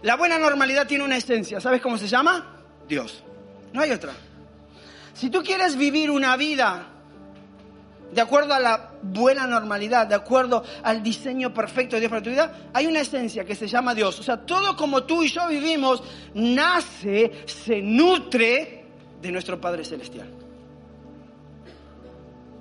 La 0.03 0.15
buena 0.15 0.37
normalidad 0.37 0.85
tiene 0.85 1.03
una 1.03 1.17
esencia. 1.17 1.59
¿Sabes 1.59 1.81
cómo 1.81 1.97
se 1.97 2.07
llama? 2.07 2.61
Dios. 2.87 3.23
No 3.73 3.81
hay 3.81 3.91
otra. 3.91 4.13
Si 5.15 5.29
tú 5.31 5.41
quieres 5.41 5.75
vivir 5.75 6.11
una 6.11 6.37
vida 6.37 6.91
de 8.11 8.21
acuerdo 8.21 8.53
a 8.53 8.59
la 8.59 8.91
buena 9.01 9.45
normalidad, 9.45 10.07
de 10.07 10.15
acuerdo 10.15 10.63
al 10.83 11.03
diseño 11.03 11.53
perfecto 11.53 11.95
de 11.95 12.01
Dios 12.01 12.09
para 12.09 12.21
tu 12.21 12.29
vida, 12.29 12.69
hay 12.73 12.87
una 12.87 13.01
esencia 13.01 13.43
que 13.43 13.55
se 13.55 13.67
llama 13.67 13.93
Dios. 13.93 14.19
O 14.19 14.23
sea, 14.23 14.37
todo 14.37 14.75
como 14.75 15.03
tú 15.03 15.23
y 15.23 15.29
yo 15.29 15.47
vivimos, 15.47 16.03
nace, 16.33 17.43
se 17.45 17.81
nutre 17.81 18.85
de 19.21 19.31
nuestro 19.31 19.59
Padre 19.59 19.83
Celestial. 19.83 20.29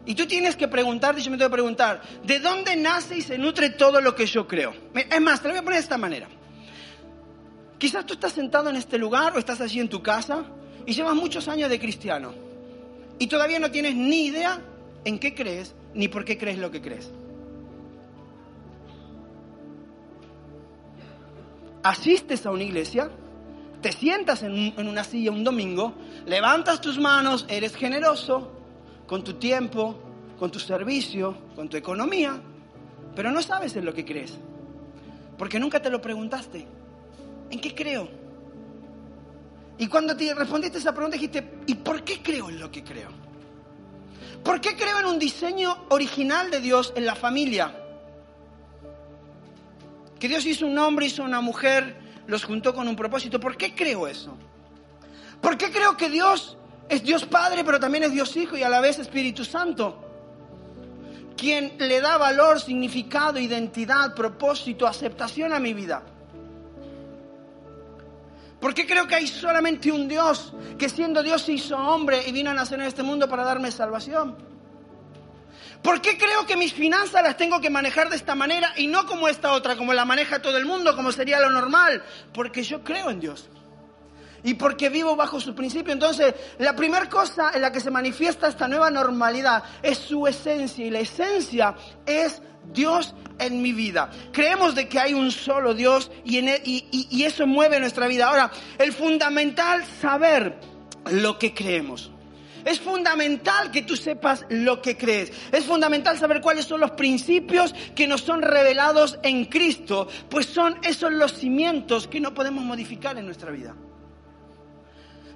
Y 0.06 0.14
tú 0.14 0.26
tienes 0.26 0.56
que 0.56 0.68
preguntarte, 0.68 1.22
yo 1.22 1.30
me 1.30 1.38
tengo 1.38 1.50
que 1.50 1.54
preguntar, 1.54 2.02
¿de 2.22 2.38
dónde 2.38 2.76
nace 2.76 3.18
y 3.18 3.22
se 3.22 3.38
nutre 3.38 3.70
todo 3.70 4.00
lo 4.00 4.14
que 4.14 4.26
yo 4.26 4.46
creo? 4.46 4.74
Es 4.94 5.20
más, 5.20 5.40
te 5.40 5.48
lo 5.48 5.54
voy 5.54 5.60
a 5.60 5.62
poner 5.62 5.78
de 5.78 5.82
esta 5.82 5.96
manera. 5.96 6.28
Quizás 7.78 8.04
tú 8.04 8.14
estás 8.14 8.32
sentado 8.32 8.68
en 8.70 8.76
este 8.76 8.98
lugar 8.98 9.34
o 9.34 9.38
estás 9.38 9.60
allí 9.60 9.80
en 9.80 9.88
tu 9.88 10.02
casa 10.02 10.44
y 10.84 10.92
llevas 10.92 11.14
muchos 11.14 11.48
años 11.48 11.70
de 11.70 11.78
cristiano 11.78 12.34
y 13.18 13.26
todavía 13.26 13.58
no 13.58 13.70
tienes 13.70 13.94
ni 13.94 14.26
idea 14.26 14.60
en 15.04 15.18
qué 15.18 15.34
crees 15.34 15.74
ni 15.94 16.08
por 16.08 16.24
qué 16.24 16.38
crees 16.38 16.58
lo 16.58 16.70
que 16.70 16.80
crees. 16.80 17.10
Asistes 21.82 22.46
a 22.46 22.50
una 22.50 22.62
iglesia, 22.62 23.10
te 23.82 23.92
sientas 23.92 24.42
en, 24.42 24.72
en 24.76 24.88
una 24.88 25.04
silla 25.04 25.30
un 25.30 25.44
domingo, 25.44 25.94
levantas 26.26 26.80
tus 26.80 26.98
manos, 26.98 27.44
eres 27.48 27.76
generoso 27.76 28.50
con 29.06 29.22
tu 29.22 29.34
tiempo, 29.34 29.96
con 30.38 30.50
tu 30.50 30.58
servicio, 30.58 31.36
con 31.54 31.68
tu 31.68 31.76
economía, 31.76 32.40
pero 33.14 33.30
no 33.30 33.42
sabes 33.42 33.76
en 33.76 33.84
lo 33.84 33.92
que 33.92 34.04
crees. 34.04 34.38
Porque 35.36 35.58
nunca 35.58 35.80
te 35.80 35.90
lo 35.90 36.00
preguntaste. 36.00 36.66
¿En 37.50 37.60
qué 37.60 37.74
creo? 37.74 38.08
Y 39.78 39.86
cuando 39.88 40.16
te 40.16 40.32
respondiste 40.34 40.78
esa 40.78 40.92
pregunta 40.92 41.16
dijiste, 41.16 41.58
¿y 41.66 41.74
por 41.74 42.02
qué 42.04 42.22
creo 42.22 42.48
en 42.48 42.60
lo 42.60 42.70
que 42.70 42.82
creo? 42.82 43.23
¿Por 44.44 44.60
qué 44.60 44.76
creo 44.76 45.00
en 45.00 45.06
un 45.06 45.18
diseño 45.18 45.86
original 45.88 46.50
de 46.50 46.60
Dios 46.60 46.92
en 46.94 47.06
la 47.06 47.14
familia? 47.14 47.74
Que 50.20 50.28
Dios 50.28 50.44
hizo 50.44 50.66
un 50.66 50.78
hombre, 50.78 51.06
hizo 51.06 51.24
una 51.24 51.40
mujer, 51.40 51.96
los 52.26 52.44
juntó 52.44 52.74
con 52.74 52.86
un 52.86 52.94
propósito. 52.94 53.40
¿Por 53.40 53.56
qué 53.56 53.74
creo 53.74 54.06
eso? 54.06 54.36
¿Por 55.40 55.56
qué 55.56 55.70
creo 55.70 55.96
que 55.96 56.10
Dios 56.10 56.58
es 56.90 57.02
Dios 57.02 57.24
Padre, 57.24 57.64
pero 57.64 57.80
también 57.80 58.04
es 58.04 58.12
Dios 58.12 58.36
Hijo 58.36 58.56
y 58.56 58.62
a 58.62 58.68
la 58.68 58.80
vez 58.80 58.98
Espíritu 58.98 59.44
Santo? 59.44 60.00
Quien 61.36 61.74
le 61.78 62.00
da 62.02 62.18
valor, 62.18 62.60
significado, 62.60 63.38
identidad, 63.38 64.14
propósito, 64.14 64.86
aceptación 64.86 65.54
a 65.54 65.58
mi 65.58 65.72
vida. 65.72 66.02
¿Por 68.64 68.72
qué 68.72 68.86
creo 68.86 69.06
que 69.06 69.14
hay 69.14 69.26
solamente 69.26 69.92
un 69.92 70.08
Dios 70.08 70.54
que 70.78 70.88
siendo 70.88 71.22
Dios 71.22 71.42
se 71.42 71.52
hizo 71.52 71.76
hombre 71.76 72.22
y 72.26 72.32
vino 72.32 72.50
a 72.50 72.54
nacer 72.54 72.80
en 72.80 72.86
este 72.86 73.02
mundo 73.02 73.28
para 73.28 73.44
darme 73.44 73.70
salvación? 73.70 74.38
¿Por 75.82 76.00
qué 76.00 76.16
creo 76.16 76.46
que 76.46 76.56
mis 76.56 76.72
finanzas 76.72 77.22
las 77.22 77.36
tengo 77.36 77.60
que 77.60 77.68
manejar 77.68 78.08
de 78.08 78.16
esta 78.16 78.34
manera 78.34 78.72
y 78.78 78.86
no 78.86 79.04
como 79.04 79.28
esta 79.28 79.52
otra, 79.52 79.76
como 79.76 79.92
la 79.92 80.06
maneja 80.06 80.40
todo 80.40 80.56
el 80.56 80.64
mundo, 80.64 80.96
como 80.96 81.12
sería 81.12 81.40
lo 81.40 81.50
normal? 81.50 82.02
Porque 82.32 82.62
yo 82.62 82.82
creo 82.82 83.10
en 83.10 83.20
Dios. 83.20 83.50
Y 84.44 84.54
porque 84.54 84.90
vivo 84.90 85.16
bajo 85.16 85.40
su 85.40 85.54
principio. 85.54 85.92
Entonces, 85.92 86.34
la 86.58 86.76
primera 86.76 87.08
cosa 87.08 87.50
en 87.54 87.62
la 87.62 87.72
que 87.72 87.80
se 87.80 87.90
manifiesta 87.90 88.46
esta 88.46 88.68
nueva 88.68 88.90
normalidad 88.90 89.64
es 89.82 89.98
su 89.98 90.26
esencia. 90.26 90.86
Y 90.86 90.90
la 90.90 91.00
esencia 91.00 91.74
es 92.06 92.42
Dios 92.72 93.14
en 93.38 93.62
mi 93.62 93.72
vida. 93.72 94.10
Creemos 94.32 94.74
de 94.74 94.88
que 94.88 95.00
hay 95.00 95.14
un 95.14 95.30
solo 95.30 95.74
Dios 95.74 96.10
y, 96.24 96.38
en 96.38 96.48
y, 96.64 97.08
y 97.10 97.24
eso 97.24 97.46
mueve 97.46 97.80
nuestra 97.80 98.06
vida. 98.06 98.28
Ahora, 98.28 98.50
el 98.78 98.92
fundamental 98.92 99.82
saber 100.00 100.58
lo 101.10 101.38
que 101.38 101.54
creemos. 101.54 102.10
Es 102.64 102.80
fundamental 102.80 103.70
que 103.70 103.82
tú 103.82 103.96
sepas 103.96 104.46
lo 104.48 104.80
que 104.80 104.96
crees. 104.96 105.32
Es 105.52 105.64
fundamental 105.64 106.18
saber 106.18 106.40
cuáles 106.40 106.64
son 106.64 106.80
los 106.80 106.92
principios 106.92 107.74
que 107.94 108.06
nos 108.06 108.22
son 108.22 108.40
revelados 108.40 109.18
en 109.22 109.44
Cristo, 109.44 110.08
pues 110.30 110.46
son 110.46 110.78
esos 110.82 111.12
los 111.12 111.34
cimientos 111.34 112.08
que 112.08 112.20
no 112.20 112.32
podemos 112.32 112.64
modificar 112.64 113.18
en 113.18 113.26
nuestra 113.26 113.50
vida. 113.50 113.74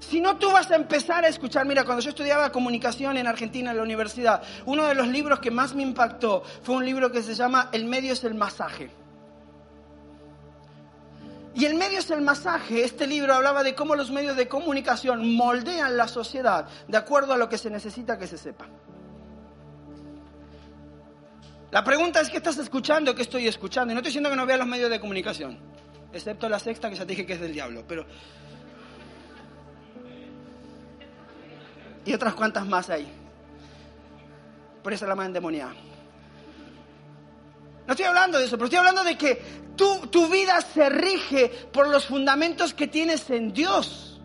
Si 0.08 0.22
no, 0.22 0.38
tú 0.38 0.50
vas 0.50 0.70
a 0.70 0.76
empezar 0.76 1.26
a 1.26 1.28
escuchar. 1.28 1.66
Mira, 1.66 1.84
cuando 1.84 2.02
yo 2.02 2.08
estudiaba 2.08 2.50
comunicación 2.50 3.18
en 3.18 3.26
Argentina 3.26 3.72
en 3.72 3.76
la 3.76 3.82
universidad, 3.82 4.42
uno 4.64 4.86
de 4.86 4.94
los 4.94 5.06
libros 5.06 5.38
que 5.38 5.50
más 5.50 5.74
me 5.74 5.82
impactó 5.82 6.42
fue 6.62 6.76
un 6.76 6.86
libro 6.86 7.12
que 7.12 7.22
se 7.22 7.34
llama 7.34 7.68
El 7.72 7.84
medio 7.84 8.14
es 8.14 8.24
el 8.24 8.34
masaje. 8.34 8.88
Y 11.54 11.66
el 11.66 11.74
medio 11.74 11.98
es 11.98 12.10
el 12.10 12.22
masaje. 12.22 12.84
Este 12.84 13.06
libro 13.06 13.34
hablaba 13.34 13.62
de 13.62 13.74
cómo 13.74 13.96
los 13.96 14.10
medios 14.10 14.34
de 14.36 14.48
comunicación 14.48 15.34
moldean 15.34 15.98
la 15.98 16.08
sociedad 16.08 16.66
de 16.86 16.96
acuerdo 16.96 17.34
a 17.34 17.36
lo 17.36 17.50
que 17.50 17.58
se 17.58 17.68
necesita 17.68 18.18
que 18.18 18.26
se 18.26 18.38
sepa. 18.38 18.66
La 21.70 21.84
pregunta 21.84 22.22
es, 22.22 22.30
¿qué 22.30 22.38
estás 22.38 22.56
escuchando? 22.56 23.14
¿Qué 23.14 23.22
estoy 23.22 23.46
escuchando? 23.46 23.92
Y 23.92 23.94
no 23.94 23.98
estoy 23.98 24.08
diciendo 24.08 24.30
que 24.30 24.36
no 24.36 24.46
veas 24.46 24.58
los 24.58 24.68
medios 24.68 24.88
de 24.88 25.00
comunicación, 25.00 25.58
excepto 26.14 26.48
la 26.48 26.58
sexta 26.58 26.88
que 26.88 26.96
ya 26.96 27.02
te 27.04 27.10
dije 27.10 27.26
que 27.26 27.34
es 27.34 27.40
del 27.40 27.52
diablo. 27.52 27.84
Pero 27.86 28.06
y 32.08 32.14
otras 32.14 32.34
cuantas 32.34 32.66
más 32.66 32.88
hay. 32.88 33.06
Por 34.82 34.92
eso 34.94 35.06
la 35.06 35.14
más 35.14 35.26
endemoniada. 35.26 35.74
No 37.86 37.92
estoy 37.92 38.06
hablando 38.06 38.38
de 38.38 38.46
eso, 38.46 38.56
pero 38.56 38.64
estoy 38.64 38.78
hablando 38.78 39.04
de 39.04 39.18
que 39.18 39.42
tu, 39.76 40.06
tu 40.06 40.28
vida 40.28 40.60
se 40.62 40.88
rige 40.88 41.48
por 41.70 41.88
los 41.88 42.06
fundamentos 42.06 42.72
que 42.72 42.86
tienes 42.86 43.28
en 43.28 43.52
Dios. 43.52 44.20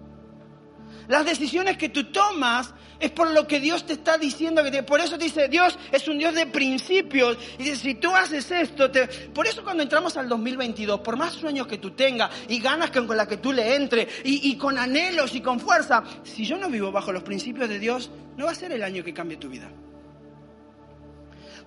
Las 1.10 1.26
decisiones 1.26 1.78
que 1.78 1.90
tú 1.90 2.06
tomas 2.12 2.74
es 3.04 3.12
por 3.12 3.30
lo 3.32 3.46
que 3.46 3.60
Dios 3.60 3.86
te 3.86 3.94
está 3.94 4.18
diciendo. 4.18 4.64
Que 4.64 4.82
por 4.82 5.02
eso 5.02 5.18
dice, 5.18 5.50
Dios 5.50 5.78
es 5.92 6.08
un 6.08 6.18
Dios 6.18 6.34
de 6.34 6.46
principios. 6.46 7.38
Y 7.60 7.64
dice, 7.64 7.76
si 7.76 7.96
tú 7.96 8.16
haces 8.16 8.50
esto, 8.50 8.90
por 9.34 9.46
eso 9.46 9.62
cuando 9.62 9.84
entramos 9.84 10.16
al 10.16 10.30
2022, 10.30 11.02
por 11.02 11.18
más 11.18 11.34
sueños 11.34 11.68
que 11.68 11.78
tú 11.78 11.92
tengas 11.92 12.32
y 12.48 12.60
ganas 12.60 12.92
con 12.92 13.06
la 13.16 13.28
que 13.28 13.38
tú 13.38 13.52
le 13.52 13.76
entres 13.76 14.08
y, 14.24 14.50
y 14.50 14.58
con 14.58 14.78
anhelos 14.78 15.36
y 15.36 15.42
con 15.42 15.60
fuerza, 15.60 16.02
si 16.24 16.46
yo 16.46 16.58
no 16.58 16.70
vivo 16.70 16.92
bajo 16.94 17.12
los 17.12 17.24
principios 17.24 17.68
de 17.68 17.78
Dios, 17.78 18.10
no 18.38 18.46
va 18.46 18.52
a 18.52 18.56
ser 18.56 18.72
el 18.72 18.84
año 18.84 19.04
que 19.04 19.14
cambie 19.14 19.36
tu 19.36 19.50
vida. 19.50 19.70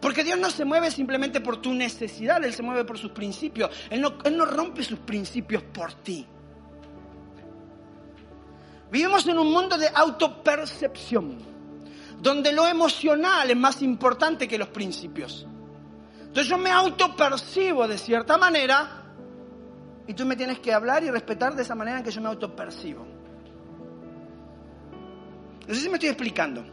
Porque 0.00 0.24
Dios 0.24 0.38
no 0.38 0.50
se 0.50 0.64
mueve 0.64 0.90
simplemente 0.90 1.42
por 1.42 1.60
tu 1.60 1.74
necesidad, 1.74 2.42
Él 2.42 2.54
se 2.54 2.62
mueve 2.62 2.84
por 2.84 2.96
sus 2.96 3.10
principios. 3.12 3.70
Él 3.90 4.00
no, 4.00 4.16
Él 4.24 4.38
no 4.38 4.46
rompe 4.46 4.82
sus 4.82 5.00
principios 5.00 5.62
por 5.62 5.92
ti. 6.02 6.26
Vivimos 8.90 9.26
en 9.26 9.38
un 9.38 9.52
mundo 9.52 9.76
de 9.76 9.88
autopercepción, 9.88 11.38
donde 12.20 12.52
lo 12.52 12.66
emocional 12.66 13.50
es 13.50 13.56
más 13.56 13.82
importante 13.82 14.46
que 14.46 14.58
los 14.58 14.68
principios. 14.68 15.46
Entonces 16.20 16.48
yo 16.48 16.58
me 16.58 16.70
autopercibo 16.70 17.88
de 17.88 17.98
cierta 17.98 18.38
manera 18.38 19.02
y 20.06 20.14
tú 20.14 20.24
me 20.24 20.36
tienes 20.36 20.60
que 20.60 20.72
hablar 20.72 21.02
y 21.02 21.10
respetar 21.10 21.56
de 21.56 21.62
esa 21.62 21.74
manera 21.74 21.98
en 21.98 22.04
que 22.04 22.10
yo 22.10 22.20
me 22.20 22.28
autopercibo. 22.28 23.06
No 25.66 25.74
sé 25.74 25.80
si 25.80 25.88
me 25.88 25.94
estoy 25.94 26.10
explicando. 26.10 26.64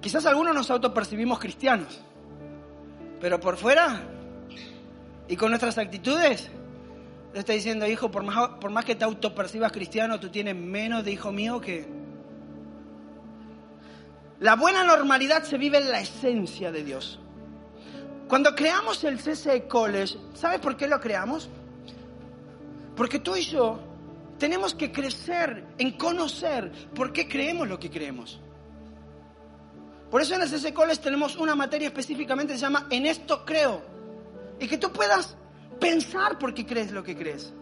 Quizás 0.00 0.26
algunos 0.26 0.54
nos 0.54 0.70
autopercibimos 0.70 1.38
cristianos, 1.38 1.98
pero 3.18 3.40
por 3.40 3.56
fuera 3.56 4.02
y 5.26 5.36
con 5.36 5.48
nuestras 5.48 5.78
actitudes 5.78 6.50
le 7.34 7.40
está 7.40 7.52
diciendo, 7.52 7.84
hijo, 7.84 8.12
por 8.12 8.22
más, 8.22 8.50
por 8.60 8.70
más 8.70 8.84
que 8.84 8.94
te 8.94 9.04
autopercibas 9.04 9.72
cristiano, 9.72 10.20
tú 10.20 10.28
tienes 10.28 10.54
menos 10.54 11.04
de 11.04 11.10
hijo 11.10 11.32
mío 11.32 11.60
que... 11.60 11.84
La 14.38 14.54
buena 14.54 14.84
normalidad 14.84 15.42
se 15.42 15.58
vive 15.58 15.78
en 15.78 15.90
la 15.90 15.98
esencia 15.98 16.70
de 16.70 16.84
Dios. 16.84 17.18
Cuando 18.28 18.54
creamos 18.54 19.02
el 19.02 19.18
CCE 19.18 19.66
College, 19.66 20.16
¿sabes 20.34 20.60
por 20.60 20.76
qué 20.76 20.86
lo 20.86 21.00
creamos? 21.00 21.48
Porque 22.94 23.18
tú 23.18 23.34
y 23.34 23.42
yo 23.42 23.80
tenemos 24.38 24.72
que 24.72 24.92
crecer 24.92 25.66
en 25.76 25.90
conocer 25.98 26.70
por 26.94 27.12
qué 27.12 27.26
creemos 27.26 27.66
lo 27.66 27.80
que 27.80 27.90
creemos. 27.90 28.38
Por 30.08 30.22
eso 30.22 30.36
en 30.36 30.42
el 30.42 30.48
CCE 30.48 30.72
College 30.72 31.02
tenemos 31.02 31.34
una 31.34 31.56
materia 31.56 31.88
específicamente 31.88 32.52
que 32.52 32.60
se 32.60 32.64
llama 32.64 32.86
En 32.90 33.06
esto 33.06 33.44
creo. 33.44 33.82
Y 34.60 34.68
que 34.68 34.78
tú 34.78 34.92
puedas 34.92 35.36
pensar 35.78 36.38
por 36.38 36.54
qué 36.54 36.66
crees 36.66 36.90
lo 36.90 37.02
que 37.02 37.16
crees. 37.16 37.52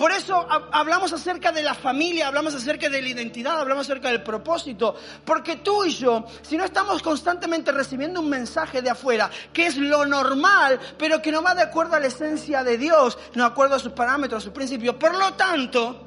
Por 0.00 0.12
eso 0.12 0.46
hablamos 0.72 1.12
acerca 1.12 1.52
de 1.52 1.62
la 1.62 1.74
familia, 1.74 2.28
hablamos 2.28 2.54
acerca 2.54 2.88
de 2.88 3.02
la 3.02 3.08
identidad, 3.10 3.60
hablamos 3.60 3.86
acerca 3.86 4.08
del 4.08 4.22
propósito. 4.22 4.94
Porque 5.26 5.56
tú 5.56 5.84
y 5.84 5.90
yo, 5.90 6.24
si 6.40 6.56
no 6.56 6.64
estamos 6.64 7.02
constantemente 7.02 7.70
recibiendo 7.70 8.20
un 8.20 8.30
mensaje 8.30 8.80
de 8.80 8.88
afuera, 8.88 9.30
que 9.52 9.66
es 9.66 9.76
lo 9.76 10.06
normal, 10.06 10.80
pero 10.96 11.20
que 11.20 11.30
no 11.30 11.42
va 11.42 11.54
de 11.54 11.60
acuerdo 11.60 11.96
a 11.96 12.00
la 12.00 12.06
esencia 12.06 12.64
de 12.64 12.78
Dios, 12.78 13.18
no 13.34 13.44
de 13.44 13.50
acuerdo 13.50 13.74
a 13.74 13.78
sus 13.78 13.92
parámetros, 13.92 14.42
a 14.42 14.44
sus 14.44 14.54
principios, 14.54 14.94
por 14.94 15.14
lo 15.14 15.34
tanto, 15.34 16.00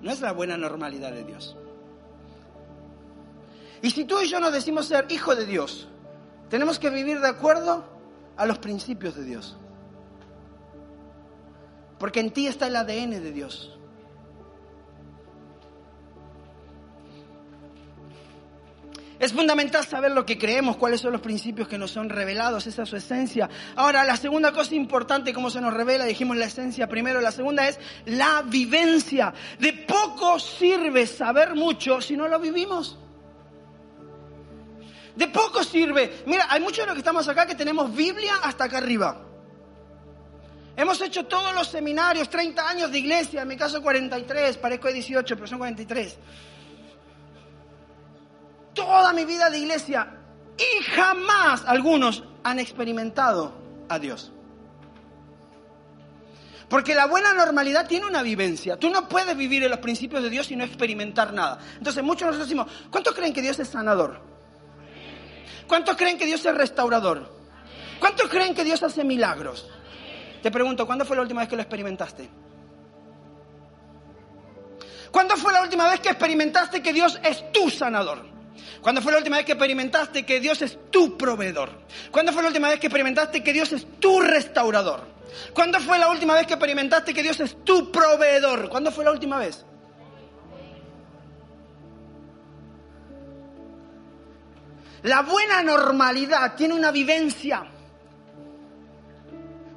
no 0.00 0.10
es 0.10 0.22
la 0.22 0.32
buena 0.32 0.56
normalidad 0.56 1.12
de 1.12 1.24
Dios. 1.24 1.54
Y 3.82 3.90
si 3.90 4.06
tú 4.06 4.22
y 4.22 4.28
yo 4.28 4.40
nos 4.40 4.54
decimos 4.54 4.86
ser 4.86 5.04
hijo 5.10 5.36
de 5.36 5.44
Dios, 5.44 5.86
tenemos 6.48 6.78
que 6.78 6.88
vivir 6.88 7.20
de 7.20 7.28
acuerdo 7.28 7.84
a 8.38 8.46
los 8.46 8.56
principios 8.56 9.14
de 9.16 9.24
Dios. 9.24 9.58
Porque 11.98 12.20
en 12.20 12.30
ti 12.30 12.46
está 12.46 12.66
el 12.66 12.76
ADN 12.76 13.22
de 13.22 13.32
Dios. 13.32 13.74
Es 19.24 19.32
fundamental 19.32 19.86
saber 19.86 20.10
lo 20.10 20.26
que 20.26 20.36
creemos, 20.36 20.76
cuáles 20.76 21.00
son 21.00 21.12
los 21.12 21.20
principios 21.20 21.66
que 21.66 21.78
nos 21.78 21.92
son 21.92 22.10
revelados, 22.10 22.66
esa 22.66 22.82
es 22.82 22.88
su 22.88 22.96
esencia. 22.96 23.48
Ahora, 23.76 24.04
la 24.04 24.16
segunda 24.16 24.52
cosa 24.52 24.74
importante, 24.74 25.32
cómo 25.32 25.48
se 25.48 25.62
nos 25.62 25.72
revela, 25.72 26.04
dijimos 26.04 26.36
la 26.36 26.46
esencia 26.46 26.88
primero, 26.88 27.20
la 27.22 27.32
segunda 27.32 27.66
es 27.66 27.78
la 28.06 28.42
vivencia. 28.42 29.32
De 29.58 29.72
poco 29.72 30.38
sirve 30.38 31.06
saber 31.06 31.54
mucho 31.54 32.00
si 32.00 32.16
no 32.16 32.28
lo 32.28 32.38
vivimos. 32.40 32.98
De 35.14 35.28
poco 35.28 35.62
sirve. 35.62 36.24
Mira, 36.26 36.46
hay 36.50 36.60
muchos 36.60 36.78
de 36.78 36.86
los 36.86 36.94
que 36.94 37.00
estamos 37.00 37.26
acá 37.28 37.46
que 37.46 37.54
tenemos 37.54 37.94
Biblia 37.94 38.34
hasta 38.42 38.64
acá 38.64 38.78
arriba. 38.78 39.22
Hemos 40.76 41.00
hecho 41.00 41.26
todos 41.26 41.54
los 41.54 41.68
seminarios, 41.68 42.28
30 42.28 42.68
años 42.68 42.90
de 42.90 42.98
iglesia, 42.98 43.42
en 43.42 43.48
mi 43.48 43.56
caso 43.56 43.80
43, 43.80 44.56
parezco 44.56 44.88
de 44.88 44.94
18, 44.94 45.36
pero 45.36 45.46
son 45.46 45.58
43. 45.58 46.18
Toda 48.74 49.12
mi 49.12 49.24
vida 49.24 49.50
de 49.50 49.58
iglesia 49.58 50.18
y 50.56 50.82
jamás 50.82 51.64
algunos 51.66 52.24
han 52.42 52.58
experimentado 52.58 53.54
a 53.88 53.98
Dios. 53.98 54.32
Porque 56.68 56.94
la 56.94 57.06
buena 57.06 57.32
normalidad 57.34 57.86
tiene 57.86 58.06
una 58.06 58.22
vivencia. 58.22 58.76
Tú 58.76 58.90
no 58.90 59.08
puedes 59.08 59.36
vivir 59.36 59.62
en 59.62 59.70
los 59.70 59.78
principios 59.78 60.22
de 60.24 60.30
Dios 60.30 60.50
y 60.50 60.56
no 60.56 60.64
experimentar 60.64 61.32
nada. 61.32 61.58
Entonces 61.78 62.02
muchos 62.02 62.22
de 62.22 62.26
nosotros 62.26 62.48
decimos, 62.48 62.66
¿cuántos 62.90 63.14
creen 63.14 63.32
que 63.32 63.42
Dios 63.42 63.58
es 63.60 63.68
sanador? 63.68 64.20
¿Cuántos 65.68 65.96
creen 65.96 66.18
que 66.18 66.26
Dios 66.26 66.44
es 66.44 66.54
restaurador? 66.54 67.32
¿Cuántos 68.00 68.28
creen 68.28 68.54
que 68.54 68.64
Dios 68.64 68.82
hace 68.82 69.04
milagros? 69.04 69.68
Te 70.44 70.50
pregunto, 70.50 70.86
¿cuándo 70.86 71.06
fue 71.06 71.16
la 71.16 71.22
última 71.22 71.40
vez 71.40 71.48
que 71.48 71.56
lo 71.56 71.62
experimentaste? 71.62 72.28
¿Cuándo 75.10 75.38
fue 75.38 75.54
la 75.54 75.62
última 75.62 75.88
vez 75.88 76.00
que 76.00 76.10
experimentaste 76.10 76.82
que 76.82 76.92
Dios 76.92 77.18
es 77.24 77.50
tu 77.50 77.70
sanador? 77.70 78.26
¿Cuándo 78.82 79.00
fue 79.00 79.12
la 79.12 79.16
última 79.16 79.38
vez 79.38 79.46
que 79.46 79.52
experimentaste 79.52 80.26
que 80.26 80.40
Dios 80.40 80.60
es 80.60 80.78
tu 80.90 81.16
proveedor? 81.16 81.70
¿Cuándo 82.10 82.30
fue 82.30 82.42
la 82.42 82.48
última 82.48 82.68
vez 82.68 82.78
que 82.78 82.88
experimentaste 82.88 83.42
que 83.42 83.54
Dios 83.54 83.72
es 83.72 83.86
tu 83.98 84.20
restaurador? 84.20 85.06
¿Cuándo 85.54 85.80
fue 85.80 85.98
la 85.98 86.10
última 86.10 86.34
vez 86.34 86.46
que 86.46 86.52
experimentaste 86.52 87.14
que 87.14 87.22
Dios 87.22 87.40
es 87.40 87.64
tu 87.64 87.90
proveedor? 87.90 88.68
¿Cuándo 88.68 88.92
fue 88.92 89.02
la 89.02 89.12
última 89.12 89.38
vez? 89.38 89.64
La 95.04 95.22
buena 95.22 95.62
normalidad 95.62 96.54
tiene 96.54 96.74
una 96.74 96.90
vivencia. 96.90 97.70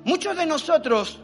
Muchos 0.07 0.37
de 0.37 0.45
nosotros 0.45 1.19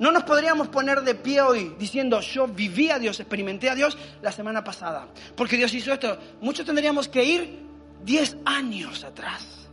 no 0.00 0.10
nos 0.10 0.24
podríamos 0.24 0.66
poner 0.66 1.02
de 1.02 1.14
pie 1.14 1.40
hoy 1.42 1.76
diciendo 1.78 2.20
yo 2.20 2.48
viví 2.48 2.90
a 2.90 2.98
Dios, 2.98 3.20
experimenté 3.20 3.70
a 3.70 3.76
Dios 3.76 3.96
la 4.20 4.32
semana 4.32 4.64
pasada, 4.64 5.06
porque 5.36 5.56
Dios 5.56 5.72
hizo 5.72 5.92
esto. 5.92 6.18
Muchos 6.40 6.66
tendríamos 6.66 7.06
que 7.06 7.22
ir 7.22 7.60
10 8.02 8.38
años 8.44 9.04
atrás. 9.04 9.68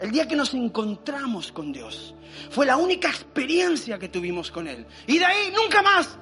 El 0.00 0.10
día 0.10 0.26
que 0.26 0.34
nos 0.34 0.52
encontramos 0.52 1.52
con 1.52 1.72
Dios. 1.72 2.16
Fue 2.50 2.66
la 2.66 2.76
única 2.76 3.08
experiencia 3.08 4.00
que 4.00 4.08
tuvimos 4.08 4.50
con 4.50 4.66
Él. 4.66 4.84
Y 5.06 5.20
de 5.20 5.24
ahí 5.24 5.52
nunca 5.54 5.80
más. 5.80 6.18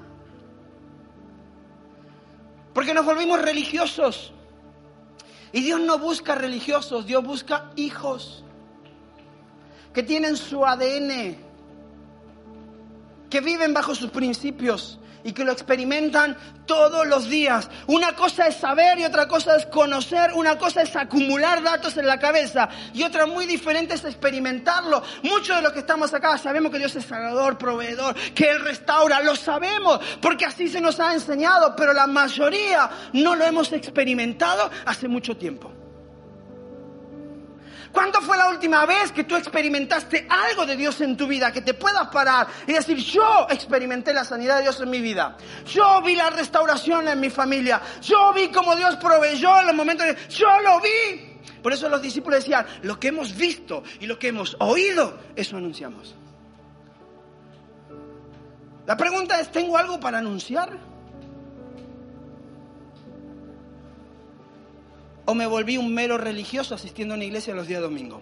Porque 2.75 2.93
nos 2.93 3.07
volvimos 3.07 3.41
religiosos. 3.41 4.35
Y 5.51 5.63
Dios 5.63 5.81
no 5.81 5.99
busca 5.99 6.35
religiosos, 6.35 7.07
Dios 7.07 7.25
busca 7.25 7.71
hijos 7.77 8.42
que 9.93 10.03
tienen 10.03 10.37
su 10.37 10.65
ADN, 10.65 11.37
que 13.29 13.41
viven 13.41 13.73
bajo 13.75 13.95
sus 13.95 14.11
principios 14.11 14.99
y 15.25 15.33
que 15.33 15.45
lo 15.45 15.53
experimentan 15.53 16.37
todos 16.67 17.07
los 17.07 17.29
días. 17.29 17.69
Una 17.87 18.15
cosa 18.15 18.47
es 18.47 18.57
saber 18.57 18.99
y 18.99 19.05
otra 19.05 19.29
cosa 19.29 19.57
es 19.57 19.67
conocer, 19.67 20.33
una 20.35 20.59
cosa 20.59 20.83
es 20.83 20.95
acumular 20.97 21.63
datos 21.63 21.97
en 21.97 22.07
la 22.07 22.19
cabeza 22.19 22.69
y 22.93 23.03
otra 23.03 23.27
muy 23.27 23.47
diferente 23.47 23.95
es 23.95 24.05
experimentarlo. 24.05 25.03
Muchos 25.23 25.57
de 25.57 25.63
los 25.63 25.73
que 25.73 25.81
estamos 25.81 26.13
acá 26.15 26.37
sabemos 26.39 26.73
que 26.73 26.79
Dios 26.79 26.95
es 26.97 27.05
sanador, 27.05 27.59
proveedor, 27.59 28.15
que 28.35 28.51
Él 28.51 28.61
restaura, 28.61 29.21
lo 29.23 29.37
sabemos 29.37 30.01
porque 30.21 30.45
así 30.45 30.69
se 30.69 30.81
nos 30.81 30.99
ha 31.01 31.15
enseñado, 31.15 31.75
pero 31.77 31.93
la 31.93 32.07
mayoría 32.07 32.91
no 33.13 33.37
lo 33.37 33.45
hemos 33.45 33.73
experimentado 33.73 34.71
hace 34.87 35.09
mucho 35.09 35.37
tiempo. 35.37 35.82
¿Cuándo 37.93 38.23
fue 38.23 38.39
la 38.39 38.49
última 38.49 38.87
vez 38.87 39.13
que 39.13 39.25
tú 39.25 39.37
experimentaste 39.37 40.27
algo 40.29 40.65
de 40.65 40.77
Dios 40.77 41.01
en 41.03 41.17
tu 41.17 41.27
vida? 41.27 41.53
Que 41.53 41.61
te 41.61 41.75
puedas 41.75 42.09
parar 42.09 42.47
y 42.67 42.73
decir, 42.73 42.97
yo 42.97 43.47
experimenté 43.51 44.15
la 44.15 44.25
sanidad 44.25 44.57
de 44.57 44.63
Dios 44.63 44.81
en 44.81 44.89
mi 44.89 45.01
vida. 45.01 45.37
Yo 45.67 46.01
vi 46.01 46.17
la 46.17 46.31
restauración 46.31 47.07
en 47.09 47.21
mi 47.21 47.29
familia. 47.29 47.83
Yo 48.01 48.33
vi 48.33 48.49
cómo 48.49 48.75
Dios 48.75 48.97
proveyó 48.97 49.61
en 49.61 49.67
los 49.67 49.77
momentos 49.77 50.07
de... 50.07 50.17
Yo 50.31 50.49
lo 50.61 50.81
vi. 50.81 51.39
Por 51.63 51.73
eso 51.73 51.89
los 51.89 52.01
discípulos 52.01 52.41
decían, 52.41 52.67
lo 52.83 52.99
que 52.99 53.09
hemos 53.09 53.37
visto 53.37 53.83
y 54.01 54.07
lo 54.07 54.19
que 54.19 54.29
hemos 54.29 54.57
oído, 54.59 55.19
eso 55.37 55.59
anunciamos. 55.59 56.15
La 58.87 58.97
pregunta 58.97 59.39
es, 59.39 59.53
¿tengo 59.53 59.77
algo 59.77 60.01
para 60.01 60.19
anunciar? 60.19 60.92
O 65.25 65.35
me 65.35 65.47
volví 65.47 65.77
un 65.77 65.93
mero 65.93 66.19
religioso 66.19 66.75
asistiendo 66.75 67.15
a 67.15 67.17
una 67.17 67.25
iglesia 67.25 67.55
los 67.55 67.67
días 67.67 67.81
domingo. 67.81 68.21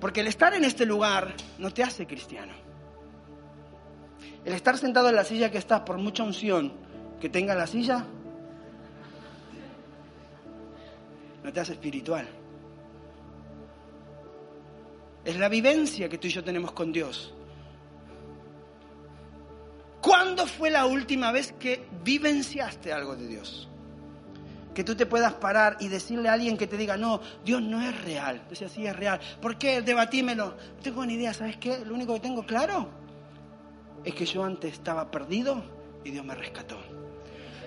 Porque 0.00 0.20
el 0.20 0.26
estar 0.26 0.54
en 0.54 0.64
este 0.64 0.84
lugar 0.84 1.34
no 1.58 1.70
te 1.70 1.82
hace 1.82 2.06
cristiano. 2.06 2.52
El 4.44 4.54
estar 4.54 4.76
sentado 4.76 5.08
en 5.08 5.14
la 5.14 5.24
silla 5.24 5.50
que 5.50 5.58
estás 5.58 5.80
por 5.80 5.98
mucha 5.98 6.24
unción 6.24 6.72
que 7.20 7.28
tenga 7.28 7.54
la 7.54 7.68
silla, 7.68 8.04
no 11.44 11.52
te 11.52 11.60
hace 11.60 11.72
espiritual. 11.72 12.28
Es 15.24 15.38
la 15.38 15.48
vivencia 15.48 16.08
que 16.08 16.18
tú 16.18 16.26
y 16.26 16.30
yo 16.30 16.42
tenemos 16.42 16.72
con 16.72 16.90
Dios. 16.90 17.32
¿Cuándo 20.00 20.48
fue 20.48 20.68
la 20.70 20.86
última 20.86 21.30
vez 21.30 21.52
que 21.52 21.86
vivenciaste 22.02 22.92
algo 22.92 23.14
de 23.14 23.28
Dios? 23.28 23.68
Que 24.74 24.84
tú 24.84 24.94
te 24.94 25.06
puedas 25.06 25.34
parar 25.34 25.76
y 25.80 25.88
decirle 25.88 26.28
a 26.28 26.32
alguien 26.32 26.56
que 26.56 26.66
te 26.66 26.76
diga, 26.76 26.96
no, 26.96 27.20
Dios 27.44 27.62
no 27.62 27.80
es 27.80 28.02
real. 28.02 28.42
Dice, 28.48 28.68
sí 28.68 28.86
es 28.86 28.96
real. 28.96 29.20
¿Por 29.40 29.58
qué? 29.58 29.82
Debatímelo. 29.82 30.46
No 30.46 30.82
tengo 30.82 31.04
ni 31.04 31.14
idea, 31.14 31.34
¿sabes 31.34 31.56
qué? 31.56 31.84
Lo 31.84 31.94
único 31.94 32.14
que 32.14 32.20
tengo 32.20 32.44
claro 32.44 32.88
es 34.04 34.14
que 34.14 34.26
yo 34.26 34.44
antes 34.44 34.72
estaba 34.72 35.10
perdido 35.10 35.62
y 36.04 36.10
Dios 36.10 36.24
me 36.24 36.34
rescató. 36.34 36.78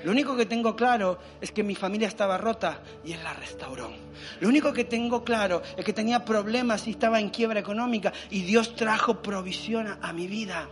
Lo 0.04 0.12
único 0.12 0.36
que 0.36 0.46
tengo 0.46 0.76
claro 0.76 1.18
es 1.42 1.52
que 1.52 1.64
mi 1.64 1.74
familia 1.74 2.08
estaba 2.08 2.38
rota 2.38 2.80
y 3.04 3.14
Él 3.14 3.24
la 3.24 3.34
restauró. 3.34 3.92
Lo 4.40 4.50
único 4.50 4.72
que 4.72 4.84
tengo 4.84 5.24
claro 5.24 5.64
es 5.76 5.84
que 5.84 5.94
tenía 5.94 6.24
problemas 6.24 6.88
y 6.88 6.92
estaba 6.92 7.20
en 7.20 7.30
quiebra 7.30 7.60
económica 7.60 8.14
y 8.30 8.44
Dios 8.44 8.76
trajo 8.76 9.22
provisión 9.22 9.88
a, 9.88 9.98
a 10.02 10.14
mi 10.14 10.28
vida. 10.28 10.70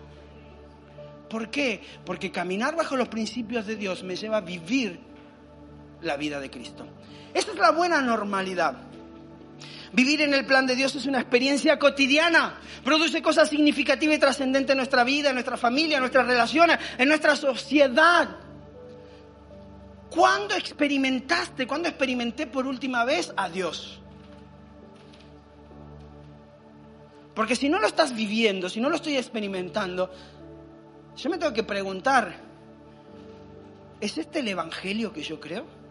¿Por 1.30 1.50
qué? 1.50 1.82
Porque 2.06 2.32
caminar 2.32 2.76
bajo 2.76 2.96
los 2.96 3.08
principios 3.08 3.66
de 3.66 3.76
Dios 3.76 4.04
me 4.04 4.16
lleva 4.16 4.38
a 4.38 4.42
vivir 4.42 5.13
la 6.04 6.18
vida 6.18 6.40
de 6.40 6.50
Cristo. 6.50 6.86
Esta 7.34 7.52
es 7.52 7.58
la 7.58 7.72
buena 7.72 8.02
normalidad. 8.02 8.78
Vivir 9.94 10.22
en 10.22 10.34
el 10.34 10.46
plan 10.46 10.66
de 10.66 10.76
Dios 10.76 10.96
es 10.96 11.06
una 11.06 11.20
experiencia 11.20 11.78
cotidiana, 11.78 12.60
produce 12.84 13.22
cosas 13.22 13.50
significativas 13.50 14.16
y 14.16 14.20
trascendentes 14.20 14.72
en 14.72 14.78
nuestra 14.78 15.04
vida, 15.04 15.30
en 15.30 15.36
nuestra 15.36 15.56
familia, 15.56 15.98
en 15.98 16.02
nuestras 16.02 16.26
relaciones, 16.26 16.80
en 16.98 17.08
nuestra 17.08 17.36
sociedad. 17.36 18.38
¿Cuándo 20.10 20.56
experimentaste, 20.56 21.68
cuándo 21.68 21.90
experimenté 21.90 22.48
por 22.48 22.66
última 22.66 23.06
vez 23.06 23.32
a 23.38 23.50
Dios? 23.50 24.00
Porque 27.36 27.56
si 27.56 27.70
no 27.70 27.80
lo 27.80 27.88
estás 27.88 28.16
viviendo, 28.16 28.70
si 28.70 28.80
no 28.80 28.90
lo 28.90 28.96
estoy 28.96 29.18
experimentando, 29.18 30.12
yo 31.16 31.30
me 31.30 31.38
tengo 31.38 31.54
que 31.54 31.64
preguntar, 31.64 32.36
¿es 34.00 34.18
este 34.18 34.40
el 34.40 34.48
Evangelio 34.48 35.14
que 35.14 35.22
yo 35.22 35.40
creo? 35.40 35.83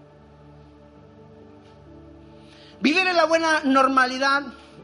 Vivir 2.82 3.06
en 3.06 3.16
la 3.16 3.26
buena 3.26 3.60
normalidad 3.62 4.42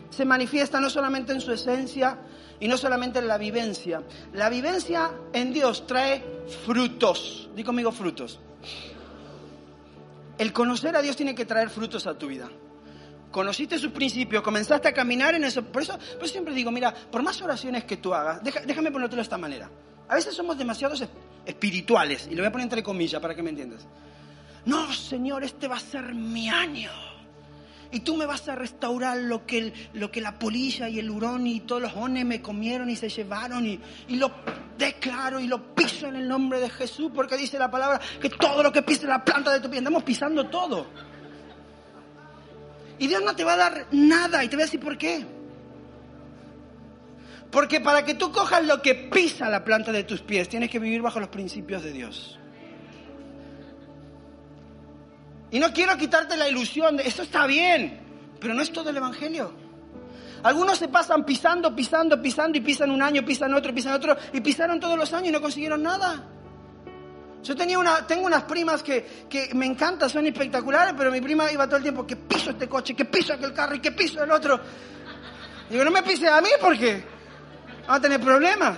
se 0.09 0.25
manifiesta 0.25 0.79
no 0.79 0.89
solamente 0.89 1.33
en 1.33 1.41
su 1.41 1.51
esencia 1.51 2.17
y 2.61 2.69
no 2.69 2.77
solamente 2.77 3.19
en 3.19 3.27
la 3.27 3.39
vivencia. 3.39 4.05
La 4.35 4.49
vivencia 4.49 5.11
en 5.33 5.53
Dios 5.53 5.85
trae 5.85 6.25
frutos. 6.65 7.51
Di 7.57 7.65
conmigo 7.65 7.91
frutos. 7.91 8.39
El 10.39 10.53
conocer 10.53 10.95
a 10.95 11.03
Dios 11.03 11.17
tiene 11.17 11.35
que 11.35 11.45
traer 11.45 11.71
frutos 11.71 12.07
a 12.07 12.17
tu 12.17 12.29
vida. 12.29 12.49
Conociste 13.33 13.81
sus 13.81 13.91
principios, 13.91 14.45
comenzaste 14.45 14.87
a 14.87 14.93
caminar 14.93 15.35
en 15.35 15.43
eso. 15.43 15.65
Por 15.65 15.83
eso, 15.83 15.99
por 16.21 16.29
siempre 16.29 16.55
digo, 16.55 16.71
mira, 16.71 16.95
por 16.95 17.25
más 17.25 17.43
oraciones 17.43 17.83
que 17.83 17.97
tú 17.97 18.15
hagas, 18.15 18.41
déjame 18.43 18.93
ponértelo 18.93 19.17
de 19.17 19.23
esta 19.23 19.39
manera. 19.39 19.69
A 20.09 20.15
veces 20.15 20.37
somos 20.37 20.57
demasiado 20.57 20.95
espirituales, 21.45 22.29
y 22.31 22.37
lo 22.37 22.43
voy 22.43 22.47
a 22.47 22.53
poner 22.53 22.67
entre 22.67 22.83
comillas 22.85 23.21
para 23.21 23.35
que 23.35 23.43
me 23.43 23.51
entiendas. 23.51 23.87
No, 24.67 24.93
Señor, 24.93 25.43
este 25.43 25.67
va 25.67 25.77
a 25.77 25.81
ser 25.81 26.15
mi 26.15 26.49
año 26.49 27.18
y 27.90 28.01
tú 28.01 28.16
me 28.16 28.27
vas 28.27 28.48
a 28.48 28.55
restaurar 28.55 29.18
lo 29.18 29.46
que, 29.46 29.72
lo 29.94 30.11
que 30.11 30.20
la 30.20 30.38
polilla 30.38 30.88
y 30.88 30.98
el 30.98 31.11
hurón 31.11 31.46
y 31.46 31.61
todos 31.61 31.83
los 31.83 31.94
ones 31.94 32.24
me 32.24 32.42
comieron 32.42 32.90
y 32.90 32.96
se 32.96 33.09
llevaron 33.09 33.66
y, 33.66 33.81
y, 34.09 34.16
lo 34.16 34.31
declaro 34.77 35.40
y 35.40 35.46
lo 35.46 35.74
piso 35.74 36.07
en 36.07 36.16
el 36.16 36.29
nombre 36.29 36.61
de 36.61 36.68
Jesús 36.68 37.11
porque 37.14 37.37
dice 37.37 37.59
la 37.59 37.70
palabra 37.70 38.01
que 38.20 38.31
todo 38.31 38.62
lo 38.62 38.72
que 38.72 38.83
pise 38.83 39.07
la 39.07 39.24
planta 39.24 39.53
de 39.53 39.61
tu 39.61 39.70
pie, 39.70 39.79
andamos 39.79 40.03
pisando 40.03 40.46
todo. 40.48 40.87
Y 42.98 43.07
Dios 43.07 43.22
no 43.22 43.35
te 43.35 43.44
va 43.44 43.55
a 43.55 43.57
dar 43.57 43.87
nada 43.92 44.44
y 44.44 44.48
te 44.48 44.57
voy 44.57 44.62
a 44.62 44.66
decir 44.66 44.81
por 44.81 44.98
qué. 44.98 45.24
Porque 47.51 47.81
para 47.81 48.05
que 48.05 48.14
tú 48.14 48.31
cojas 48.31 48.64
lo 48.64 48.83
que 48.83 48.94
pisa 48.94 49.48
la 49.48 49.64
planta 49.64 49.92
de 49.92 50.05
tus 50.05 50.20
pies, 50.20 50.48
tienes 50.48 50.70
que 50.70 50.79
vivir 50.79 51.01
bajo 51.01 51.20
los 51.20 51.29
principios 51.29 51.83
de 51.83 51.92
Dios. 51.92 52.38
Y 55.51 55.59
no 55.59 55.73
quiero 55.73 55.97
quitarte 55.97 56.37
la 56.37 56.49
ilusión 56.49 56.97
de 56.97 57.05
eso 57.05 57.23
está 57.23 57.47
bien, 57.47 58.01
pero 58.41 58.55
no 58.55 58.63
es 58.63 58.73
todo 58.73 58.91
el 58.91 58.97
Evangelio. 58.97 59.53
Algunos 60.43 60.79
se 60.79 60.89
pasan 60.89 61.25
pisando, 61.25 61.75
pisando, 61.75 62.21
pisando 62.21 62.59
y 62.59 62.61
pisan 62.61 62.91
un 62.91 63.03
año, 63.03 63.25
pisan 63.25 63.53
otro, 63.55 63.75
pisan 63.75 63.95
otro 63.95 64.17
y 64.33 64.41
pisaron 64.41 64.79
todos 64.79 64.97
los 64.97 65.13
años 65.13 65.29
y 65.29 65.33
no 65.33 65.41
consiguieron 65.41 65.83
nada. 65.83 66.25
Yo 67.43 67.57
tenía 67.57 67.79
una, 67.79 68.07
tengo 68.07 68.27
unas 68.27 68.45
primas 68.45 68.83
que, 68.83 69.27
que 69.29 69.51
me 69.55 69.67
encantan, 69.67 70.11
son 70.11 70.27
espectaculares, 70.27 70.95
pero 70.97 71.11
mi 71.11 71.21
prima 71.21 71.51
iba 71.51 71.67
todo 71.67 71.77
el 71.77 71.83
tiempo 71.83 72.07
que 72.07 72.17
piso 72.17 72.51
este 72.51 72.69
coche, 72.69 72.95
que 72.95 73.05
piso 73.05 73.33
aquel 73.33 73.53
carro 73.53 73.75
y 73.75 73.81
que 73.81 73.93
piso 73.93 74.23
el 74.23 74.31
otro. 74.31 74.61
Digo, 75.71 75.85
no 75.85 75.91
me 75.91 76.03
pise 76.03 76.29
a 76.29 76.41
mí 76.41 76.51
porque 76.61 77.05
va 77.89 77.95
a 77.97 78.01
tener 78.01 78.21
problemas. 78.21 78.77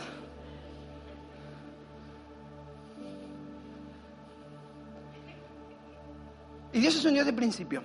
Y 6.72 6.80
Dios 6.80 6.94
es 6.96 7.04
un 7.04 7.14
Dios 7.14 7.26
de 7.26 7.32
principio. 7.32 7.82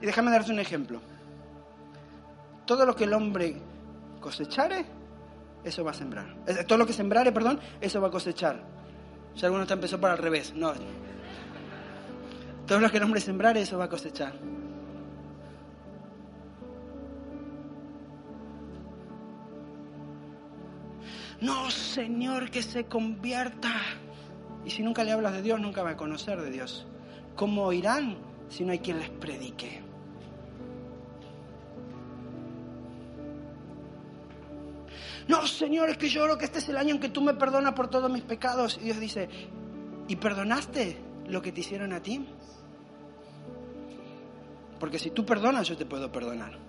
Y 0.00 0.06
déjame 0.06 0.30
darte 0.30 0.52
un 0.52 0.60
ejemplo. 0.60 1.00
Todo 2.66 2.86
lo 2.86 2.94
que 2.94 3.04
el 3.04 3.12
hombre 3.12 3.56
cosechare, 4.20 4.84
eso 5.64 5.84
va 5.84 5.90
a 5.90 5.94
sembrar. 5.94 6.36
Eh, 6.46 6.64
Todo 6.64 6.78
lo 6.78 6.86
que 6.86 6.92
sembrare, 6.92 7.32
perdón, 7.32 7.60
eso 7.80 8.00
va 8.00 8.08
a 8.08 8.10
cosechar. 8.10 8.62
Si 9.34 9.44
alguno 9.44 9.62
está 9.62 9.74
empezó 9.74 10.00
por 10.00 10.10
al 10.10 10.18
revés, 10.18 10.54
no. 10.54 10.72
Todo 12.66 12.80
lo 12.80 12.90
que 12.90 12.96
el 12.96 13.02
hombre 13.02 13.20
sembrare, 13.20 13.60
eso 13.60 13.76
va 13.76 13.84
a 13.84 13.88
cosechar. 13.88 14.34
No, 21.40 21.70
Señor, 21.70 22.50
que 22.50 22.62
se 22.62 22.84
convierta. 22.86 23.72
Y 24.64 24.70
si 24.70 24.82
nunca 24.82 25.04
le 25.04 25.12
hablas 25.12 25.34
de 25.34 25.42
Dios, 25.42 25.60
nunca 25.60 25.82
va 25.82 25.90
a 25.90 25.96
conocer 25.96 26.40
de 26.40 26.50
Dios. 26.50 26.86
¿Cómo 27.36 27.64
oirán 27.64 28.16
si 28.48 28.64
no 28.64 28.72
hay 28.72 28.78
quien 28.78 28.98
les 28.98 29.10
predique? 29.10 29.82
No, 35.26 35.46
Señor, 35.46 35.88
es 35.88 35.96
que 35.96 36.08
yo 36.08 36.22
creo 36.24 36.36
que 36.38 36.44
este 36.44 36.58
es 36.58 36.68
el 36.68 36.76
año 36.76 36.94
en 36.94 37.00
que 37.00 37.08
tú 37.08 37.22
me 37.22 37.34
perdonas 37.34 37.72
por 37.72 37.88
todos 37.88 38.10
mis 38.10 38.22
pecados. 38.22 38.78
Y 38.80 38.84
Dios 38.84 39.00
dice, 39.00 39.28
¿y 40.06 40.16
perdonaste 40.16 40.98
lo 41.26 41.40
que 41.40 41.50
te 41.50 41.60
hicieron 41.60 41.92
a 41.92 42.02
ti? 42.02 42.26
Porque 44.78 44.98
si 44.98 45.10
tú 45.10 45.24
perdonas, 45.24 45.66
yo 45.66 45.76
te 45.76 45.86
puedo 45.86 46.12
perdonar. 46.12 46.63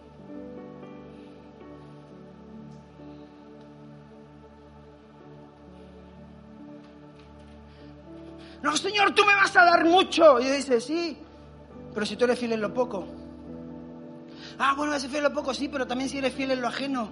No, 8.66 8.76
Señor, 8.76 9.14
tú 9.14 9.24
me 9.24 9.36
vas 9.36 9.56
a 9.56 9.64
dar 9.64 9.86
mucho. 9.86 10.40
Y 10.40 10.46
dice, 10.46 10.82
sí, 10.82 11.16
pero 11.94 12.04
si 12.04 12.16
tú 12.16 12.26
eres 12.26 12.40
fiel 12.40 12.54
en 12.54 12.62
lo 12.62 12.74
poco. 12.74 13.06
Ah, 14.58 14.74
bueno, 14.76 14.92
eres 14.92 15.04
fiel 15.04 15.18
en 15.18 15.24
lo 15.26 15.34
poco, 15.34 15.54
sí, 15.54 15.70
pero 15.70 15.86
también 15.86 16.10
si 16.10 16.18
eres 16.18 16.34
fiel 16.34 16.50
en 16.50 16.62
lo 16.62 16.68
ajeno. 16.68 17.12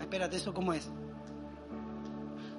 Espérate, 0.00 0.36
¿eso 0.36 0.52
cómo 0.52 0.72
es? 0.72 0.90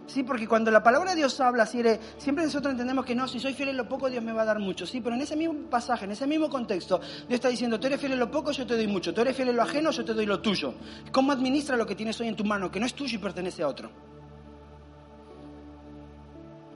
Sí, 0.07 0.23
porque 0.23 0.47
cuando 0.47 0.71
la 0.71 0.81
palabra 0.81 1.09
de 1.09 1.17
Dios 1.17 1.37
habla, 1.41 1.65
si 1.65 1.83
siempre 2.17 2.45
nosotros 2.45 2.71
entendemos 2.71 3.03
que 3.03 3.13
no, 3.13 3.27
si 3.27 3.41
soy 3.41 3.53
fiel 3.53 3.67
en 3.67 3.77
lo 3.77 3.89
poco, 3.89 4.09
Dios 4.09 4.23
me 4.23 4.31
va 4.31 4.43
a 4.43 4.45
dar 4.45 4.59
mucho. 4.59 4.87
Sí, 4.87 5.01
pero 5.01 5.13
en 5.17 5.23
ese 5.23 5.35
mismo 5.35 5.69
pasaje, 5.69 6.05
en 6.05 6.11
ese 6.11 6.25
mismo 6.27 6.49
contexto, 6.49 6.99
Dios 6.99 7.31
está 7.31 7.49
diciendo, 7.49 7.77
tú 7.77 7.87
eres 7.87 7.99
fiel 7.99 8.13
en 8.13 8.19
lo 8.19 8.31
poco, 8.31 8.53
yo 8.53 8.65
te 8.65 8.77
doy 8.77 8.87
mucho. 8.87 9.13
Tú 9.13 9.19
eres 9.19 9.35
fiel 9.35 9.49
en 9.49 9.57
lo 9.57 9.63
ajeno, 9.63 9.91
yo 9.91 10.05
te 10.05 10.13
doy 10.13 10.25
lo 10.25 10.39
tuyo. 10.39 10.75
¿Cómo 11.11 11.33
administra 11.33 11.75
lo 11.75 11.85
que 11.85 11.95
tienes 11.95 12.17
hoy 12.21 12.29
en 12.29 12.37
tu 12.37 12.45
mano, 12.45 12.71
que 12.71 12.79
no 12.79 12.85
es 12.85 12.93
tuyo 12.93 13.15
y 13.15 13.21
pertenece 13.21 13.63
a 13.63 13.67
otro? 13.67 14.14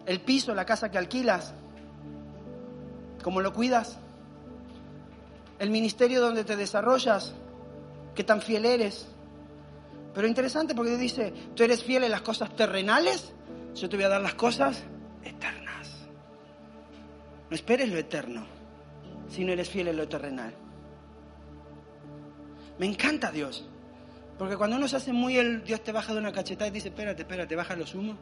El 0.10 0.22
piso, 0.22 0.56
la 0.56 0.66
casa 0.66 0.90
que 0.90 0.98
alquilas, 0.98 1.54
¿cómo 3.22 3.42
lo 3.42 3.54
cuidas? 3.54 4.00
El 5.60 5.70
ministerio 5.70 6.20
donde 6.20 6.44
te 6.44 6.56
desarrollas, 6.56 7.36
¿qué 8.16 8.24
tan 8.24 8.42
fiel 8.42 8.66
eres? 8.66 9.08
Pero 10.16 10.28
interesante 10.28 10.74
porque 10.74 10.98
dice, 10.98 11.32
tú 11.56 11.62
eres 11.62 11.84
fiel 11.84 12.06
en 12.06 12.10
las 12.10 12.24
cosas 12.24 12.56
terrenales, 12.56 13.32
yo 13.76 13.88
te 13.88 13.98
voy 13.98 14.06
a 14.06 14.10
dar 14.10 14.22
las 14.22 14.34
cosas 14.34 14.82
eternas. 15.24 16.08
No 17.48 17.56
esperes 17.56 17.90
lo 17.90 18.00
eterno, 18.00 18.48
si 19.30 19.44
no 19.44 19.52
eres 19.52 19.70
fiel 19.70 19.90
en 19.90 19.98
lo 19.98 20.08
terrenal. 20.10 20.56
Me 22.80 22.88
encanta 22.88 23.32
Dios, 23.32 23.70
porque 24.40 24.58
cuando 24.58 24.78
uno 24.78 24.88
se 24.88 24.96
hace 24.96 25.14
muy 25.14 25.38
el, 25.38 25.64
Dios 25.64 25.84
te 25.84 25.92
baja 25.92 26.14
de 26.14 26.20
una 26.20 26.32
cachetada 26.32 26.68
y 26.68 26.72
dice, 26.72 26.88
espérate, 26.88 27.22
espérate, 27.22 27.56
baja 27.56 27.76
los 27.76 27.94
humos. 27.94 28.18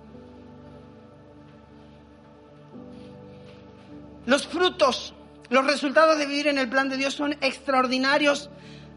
Los 4.27 4.45
frutos, 4.45 5.13
los 5.49 5.65
resultados 5.65 6.17
de 6.17 6.25
vivir 6.25 6.47
en 6.47 6.57
el 6.57 6.67
plan 6.67 6.89
de 6.89 6.97
Dios 6.97 7.13
son 7.13 7.37
extraordinarios. 7.39 8.49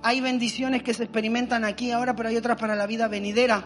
Hay 0.02 0.20
bendiciones 0.20 0.82
que 0.82 0.92
se 0.92 1.04
experimentan 1.04 1.64
aquí 1.64 1.92
ahora, 1.92 2.16
pero 2.16 2.30
hay 2.30 2.36
otras 2.36 2.60
para 2.60 2.74
la 2.74 2.88
vida 2.88 3.06
venidera. 3.06 3.64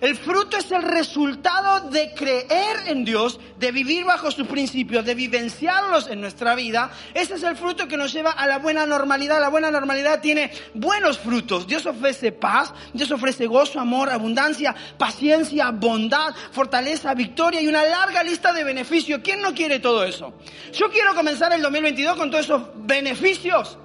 El 0.00 0.16
fruto 0.16 0.56
es 0.56 0.70
el 0.70 0.82
resultado 0.82 1.88
de 1.90 2.12
creer 2.14 2.76
en 2.86 3.04
Dios, 3.04 3.40
de 3.58 3.72
vivir 3.72 4.04
bajo 4.04 4.30
sus 4.30 4.46
principios, 4.46 5.04
de 5.04 5.14
vivenciarlos 5.14 6.08
en 6.08 6.20
nuestra 6.20 6.54
vida. 6.54 6.90
Ese 7.14 7.34
es 7.34 7.42
el 7.42 7.56
fruto 7.56 7.88
que 7.88 7.96
nos 7.96 8.12
lleva 8.12 8.32
a 8.32 8.46
la 8.46 8.58
buena 8.58 8.84
normalidad. 8.86 9.40
La 9.40 9.48
buena 9.48 9.70
normalidad 9.70 10.20
tiene 10.20 10.52
buenos 10.74 11.18
frutos. 11.18 11.66
Dios 11.66 11.86
ofrece 11.86 12.32
paz, 12.32 12.74
Dios 12.92 13.10
ofrece 13.10 13.46
gozo, 13.46 13.80
amor, 13.80 14.10
abundancia, 14.10 14.74
paciencia, 14.98 15.70
bondad, 15.70 16.34
fortaleza, 16.52 17.14
victoria 17.14 17.62
y 17.62 17.68
una 17.68 17.84
larga 17.84 18.22
lista 18.22 18.52
de 18.52 18.64
beneficios. 18.64 19.20
¿Quién 19.22 19.40
no 19.40 19.54
quiere 19.54 19.80
todo 19.80 20.04
eso? 20.04 20.34
Yo 20.72 20.90
quiero 20.90 21.14
comenzar 21.14 21.52
el 21.52 21.62
2022 21.62 22.16
con 22.16 22.30
todos 22.30 22.44
esos 22.44 22.62
beneficios. 22.74 23.78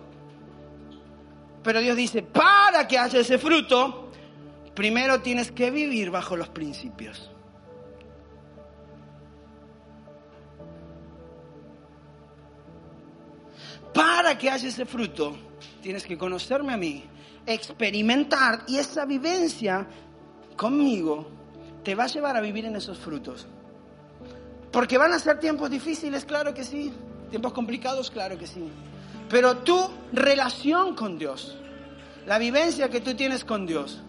Pero 1.64 1.80
Dios 1.80 1.96
dice, 1.96 2.24
para 2.24 2.88
que 2.88 2.98
haya 2.98 3.20
ese 3.20 3.38
fruto, 3.38 4.01
primero 4.76 5.22
tienes 5.22 5.52
que 5.52 5.72
vivir 5.72 6.12
bajo 6.12 6.36
los 6.36 6.50
principios. 6.50 7.32
Para 13.94 14.38
que 14.38 14.50
haya 14.50 14.70
ese 14.70 14.86
fruto, 14.86 15.36
tienes 15.82 16.06
que 16.06 16.18
conocerme 16.18 16.74
a 16.74 16.78
mí, 16.78 17.04
experimentar 17.46 18.64
y 18.68 18.78
esa 18.78 19.06
vivencia 19.06 19.88
conmigo 20.56 21.28
te 21.84 21.96
va 21.96 22.06
a 22.06 22.08
llevar 22.08 22.38
a 22.38 22.42
vivir 22.42 22.66
en 22.66 22.76
esos 22.76 22.98
frutos. 22.98 23.48
Porque 24.72 24.98
van 24.98 25.12
a 25.12 25.20
ser 25.20 25.40
tiempos 25.40 25.70
difíciles, 25.70 26.24
claro 26.24 26.54
que 26.54 26.64
sí. 26.64 26.94
Tiempos 27.30 27.52
complicados, 27.54 28.10
claro 28.10 28.38
que 28.38 28.48
sí. 28.48 28.70
Pero 29.30 29.58
tu 29.58 29.90
relación 30.14 30.96
con 30.96 31.18
Dios, 31.18 31.58
la 32.26 32.38
vivencia 32.38 32.90
que 32.90 33.02
tú 33.02 33.14
tienes 33.16 33.44
con 33.44 33.66
Dios, 33.66 34.02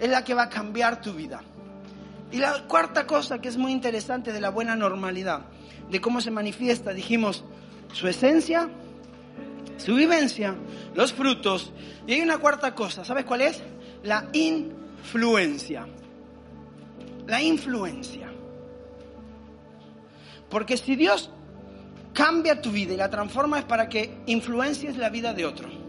es 0.00 0.08
la 0.08 0.24
que 0.24 0.34
va 0.34 0.44
a 0.44 0.48
cambiar 0.48 1.00
tu 1.00 1.12
vida. 1.12 1.42
Y 2.32 2.38
la 2.38 2.66
cuarta 2.66 3.06
cosa 3.06 3.40
que 3.40 3.48
es 3.48 3.56
muy 3.56 3.72
interesante 3.72 4.32
de 4.32 4.40
la 4.40 4.50
buena 4.50 4.74
normalidad, 4.74 5.42
de 5.90 6.00
cómo 6.00 6.20
se 6.20 6.30
manifiesta, 6.30 6.92
dijimos, 6.92 7.44
su 7.92 8.08
esencia, 8.08 8.68
su 9.76 9.94
vivencia, 9.94 10.54
los 10.94 11.12
frutos. 11.12 11.72
Y 12.06 12.14
hay 12.14 12.20
una 12.20 12.38
cuarta 12.38 12.74
cosa, 12.74 13.04
¿sabes 13.04 13.24
cuál 13.24 13.42
es? 13.42 13.62
La 14.02 14.28
influencia. 14.32 15.86
La 17.26 17.42
influencia. 17.42 18.28
Porque 20.48 20.76
si 20.76 20.96
Dios 20.96 21.30
cambia 22.12 22.60
tu 22.60 22.70
vida 22.70 22.94
y 22.94 22.96
la 22.96 23.10
transforma 23.10 23.58
es 23.58 23.64
para 23.64 23.88
que 23.88 24.18
influencies 24.26 24.96
la 24.96 25.10
vida 25.10 25.32
de 25.32 25.46
otro. 25.46 25.79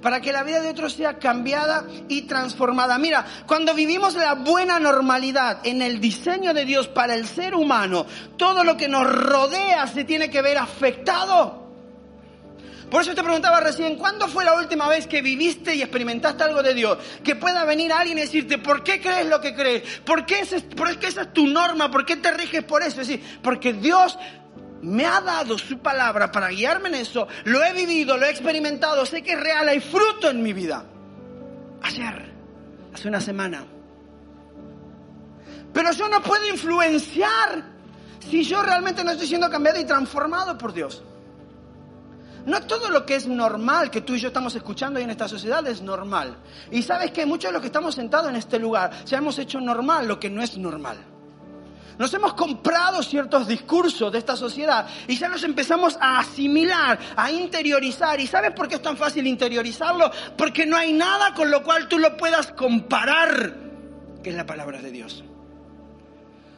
Para 0.00 0.20
que 0.20 0.32
la 0.32 0.42
vida 0.42 0.60
de 0.60 0.68
otro 0.68 0.90
sea 0.90 1.18
cambiada 1.18 1.84
y 2.08 2.22
transformada. 2.22 2.98
Mira, 2.98 3.24
cuando 3.46 3.74
vivimos 3.74 4.14
la 4.14 4.34
buena 4.34 4.78
normalidad 4.78 5.60
en 5.64 5.82
el 5.82 6.00
diseño 6.00 6.54
de 6.54 6.64
Dios 6.64 6.88
para 6.88 7.14
el 7.14 7.26
ser 7.26 7.54
humano, 7.54 8.06
todo 8.36 8.64
lo 8.64 8.76
que 8.76 8.88
nos 8.88 9.06
rodea 9.06 9.86
se 9.86 10.04
tiene 10.04 10.30
que 10.30 10.42
ver 10.42 10.58
afectado. 10.58 11.62
Por 12.92 13.00
eso 13.00 13.14
te 13.14 13.22
preguntaba 13.22 13.58
recién, 13.58 13.96
¿cuándo 13.96 14.28
fue 14.28 14.44
la 14.44 14.54
última 14.54 14.86
vez 14.86 15.06
que 15.06 15.22
viviste 15.22 15.74
y 15.74 15.80
experimentaste 15.80 16.44
algo 16.44 16.62
de 16.62 16.74
Dios? 16.74 16.98
Que 17.24 17.34
pueda 17.36 17.64
venir 17.64 17.90
alguien 17.90 18.18
y 18.18 18.20
decirte, 18.20 18.58
¿por 18.58 18.84
qué 18.84 19.00
crees 19.00 19.28
lo 19.28 19.40
que 19.40 19.54
crees? 19.54 20.00
¿Por 20.04 20.26
qué, 20.26 20.40
ese, 20.40 20.60
por 20.60 20.90
esa 20.90 21.22
es 21.22 21.32
tu 21.32 21.46
norma? 21.46 21.90
¿Por 21.90 22.04
qué 22.04 22.16
te 22.16 22.30
riges 22.32 22.64
por 22.64 22.82
eso? 22.82 23.00
Es 23.00 23.08
decir, 23.08 23.38
porque 23.42 23.72
Dios 23.72 24.18
me 24.82 25.06
ha 25.06 25.20
dado 25.20 25.56
su 25.56 25.78
palabra 25.78 26.30
para 26.30 26.48
guiarme 26.48 26.88
en 26.88 26.96
eso, 26.96 27.26
lo 27.44 27.62
he 27.64 27.72
vivido, 27.72 28.16
lo 28.16 28.26
he 28.26 28.30
experimentado, 28.30 29.06
sé 29.06 29.22
que 29.22 29.32
es 29.32 29.40
real, 29.40 29.68
hay 29.68 29.80
fruto 29.80 30.30
en 30.30 30.42
mi 30.42 30.52
vida. 30.52 30.84
Ayer, 31.82 32.32
hace 32.92 33.08
una 33.08 33.20
semana. 33.20 33.64
Pero 35.72 35.92
yo 35.92 36.08
no 36.08 36.20
puedo 36.22 36.46
influenciar 36.48 37.64
si 38.28 38.44
yo 38.44 38.62
realmente 38.62 39.02
no 39.02 39.12
estoy 39.12 39.26
siendo 39.26 39.48
cambiado 39.50 39.80
y 39.80 39.84
transformado 39.84 40.58
por 40.58 40.72
Dios. 40.72 41.02
No 42.44 42.60
todo 42.62 42.90
lo 42.90 43.06
que 43.06 43.14
es 43.14 43.26
normal 43.28 43.90
que 43.90 44.00
tú 44.00 44.14
y 44.14 44.18
yo 44.18 44.28
estamos 44.28 44.54
escuchando 44.56 44.98
hoy 44.98 45.04
en 45.04 45.10
esta 45.10 45.28
sociedad 45.28 45.66
es 45.68 45.80
normal. 45.80 46.36
Y 46.72 46.82
sabes 46.82 47.12
que 47.12 47.24
muchos 47.24 47.50
de 47.50 47.52
los 47.52 47.60
que 47.62 47.68
estamos 47.68 47.94
sentados 47.94 48.28
en 48.30 48.36
este 48.36 48.58
lugar 48.58 49.04
ya 49.04 49.18
hemos 49.18 49.38
hecho 49.38 49.60
normal 49.60 50.08
lo 50.08 50.18
que 50.18 50.28
no 50.28 50.42
es 50.42 50.58
normal. 50.58 51.11
Nos 51.98 52.12
hemos 52.14 52.34
comprado 52.34 53.02
ciertos 53.02 53.46
discursos 53.46 54.10
de 54.10 54.18
esta 54.18 54.36
sociedad 54.36 54.86
y 55.06 55.16
ya 55.16 55.28
los 55.28 55.42
empezamos 55.44 55.96
a 56.00 56.18
asimilar, 56.18 56.98
a 57.16 57.30
interiorizar. 57.30 58.20
¿Y 58.20 58.26
sabes 58.26 58.52
por 58.52 58.68
qué 58.68 58.76
es 58.76 58.82
tan 58.82 58.96
fácil 58.96 59.26
interiorizarlo? 59.26 60.10
Porque 60.36 60.66
no 60.66 60.76
hay 60.76 60.92
nada 60.92 61.34
con 61.34 61.50
lo 61.50 61.62
cual 61.62 61.88
tú 61.88 61.98
lo 61.98 62.16
puedas 62.16 62.52
comparar, 62.52 63.54
que 64.22 64.30
es 64.30 64.36
la 64.36 64.46
palabra 64.46 64.80
de 64.80 64.90
Dios. 64.90 65.24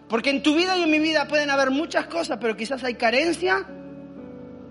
Porque 0.08 0.30
en 0.30 0.42
tu 0.42 0.54
vida 0.54 0.76
y 0.76 0.82
en 0.82 0.90
mi 0.90 0.98
vida 0.98 1.26
pueden 1.26 1.50
haber 1.50 1.70
muchas 1.70 2.06
cosas, 2.06 2.38
pero 2.40 2.56
quizás 2.56 2.84
hay 2.84 2.94
carencia 2.94 3.66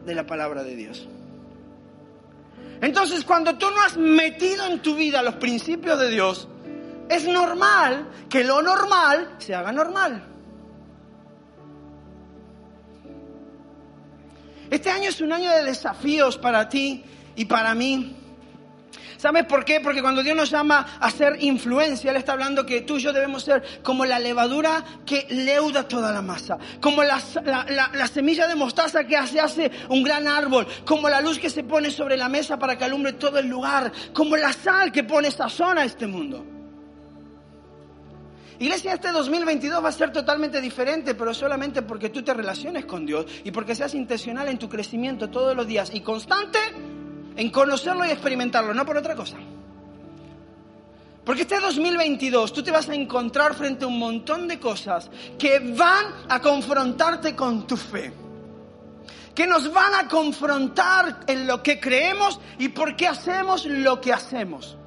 de 0.06 0.16
la 0.16 0.26
palabra 0.26 0.64
de 0.64 0.76
Dios. 0.76 1.08
Entonces, 2.82 3.24
cuando 3.24 3.58
tú 3.58 3.66
no 3.72 3.82
has 3.82 3.98
metido 3.98 4.66
en 4.68 4.82
tu 4.82 4.96
vida 4.96 5.22
los 5.22 5.36
principios 5.36 6.00
de 6.00 6.10
Dios, 6.10 6.48
es 7.10 7.28
normal 7.28 8.10
que 8.30 8.44
lo 8.44 8.62
normal 8.62 9.36
se 9.38 9.56
haga 9.56 9.72
normal. 9.72 10.33
Este 14.74 14.90
año 14.90 15.10
es 15.10 15.22
un 15.22 15.32
año 15.32 15.52
de 15.52 15.66
desafíos 15.66 16.36
para 16.40 16.68
ti 16.68 17.04
y 17.36 17.46
para 17.46 17.76
mí. 17.76 18.16
¿Sabes 19.18 19.46
por 19.46 19.64
qué? 19.64 19.80
Porque 19.80 20.02
cuando 20.02 20.24
Dios 20.24 20.36
nos 20.36 20.50
llama 20.50 20.98
a 21.00 21.12
ser 21.12 21.44
influencia, 21.44 22.10
Él 22.10 22.18
está 22.18 22.32
hablando 22.32 22.66
que 22.66 22.82
tú 22.82 22.98
y 22.98 23.02
yo 23.02 23.14
debemos 23.14 23.44
ser 23.44 23.84
como 23.84 24.04
la 24.04 24.18
levadura 24.18 24.84
que 25.06 25.28
leuda 25.30 25.88
toda 25.88 26.12
la 26.12 26.24
masa, 26.24 26.58
como 26.82 27.04
la, 27.04 27.20
semilla 28.12 28.48
de 28.48 28.56
mostaza 28.56 29.04
que 29.04 29.16
hace, 29.16 29.40
hace 29.40 29.70
un 29.90 30.02
gran 30.02 30.28
árbol, 30.28 30.66
como 30.86 31.08
la 31.08 31.22
luz 31.22 31.38
que 31.38 31.52
se 31.52 31.64
pone 31.64 31.92
sobre 31.92 32.18
la 32.18 32.28
mesa 32.28 32.58
para 32.58 32.76
que 32.76 32.84
alumbre 32.84 33.14
todo 33.14 33.38
el 33.38 33.46
lugar, 33.46 33.92
como 34.12 34.36
la 34.38 34.54
sal 34.54 34.92
que 34.92 35.04
pone 35.04 35.30
sazón 35.30 35.78
a 35.78 35.86
este 35.86 36.08
mundo. 36.08 36.53
Iglesia, 38.64 38.94
este 38.94 39.12
2022 39.12 39.84
va 39.84 39.90
a 39.90 39.92
ser 39.92 40.14
totalmente 40.14 40.62
diferente, 40.62 41.16
pero 41.16 41.34
solamente 41.34 41.82
porque 41.82 42.10
tú 42.10 42.24
te 42.24 42.34
relaciones 42.34 42.86
con 42.86 43.06
Dios 43.06 43.26
y 43.44 43.52
porque 43.52 43.76
seas 43.76 43.94
intencional 43.94 44.48
en 44.48 44.58
tu 44.58 44.70
crecimiento 44.70 45.30
todos 45.30 45.54
los 45.54 45.68
días 45.68 45.92
y 45.94 46.00
constante 46.00 46.60
en 47.36 47.50
conocerlo 47.50 48.06
y 48.06 48.12
experimentarlo, 48.12 48.74
no 48.74 48.86
por 48.86 48.96
otra 48.96 49.18
cosa. 49.18 49.36
Porque 51.26 51.42
este 51.42 51.60
2022 51.60 52.54
tú 52.54 52.64
te 52.64 52.72
vas 52.72 52.88
a 52.88 52.96
encontrar 52.96 53.54
frente 53.54 53.84
a 53.84 53.90
un 53.90 54.00
montón 54.00 54.48
de 54.48 54.58
cosas 54.62 55.12
que 55.38 55.60
van 55.60 56.06
a 56.30 56.40
confrontarte 56.40 57.36
con 57.36 57.68
tu 57.68 57.76
fe. 57.76 58.14
Que 59.36 59.46
nos 59.46 59.74
van 59.74 59.94
a 59.94 60.08
confrontar 60.08 61.26
en 61.28 61.48
lo 61.48 61.62
que 61.62 61.82
creemos 61.82 62.40
y 62.60 62.70
por 62.70 62.96
qué 62.96 63.10
hacemos 63.10 63.66
lo 63.66 64.00
que 64.00 64.14
hacemos. 64.14 64.78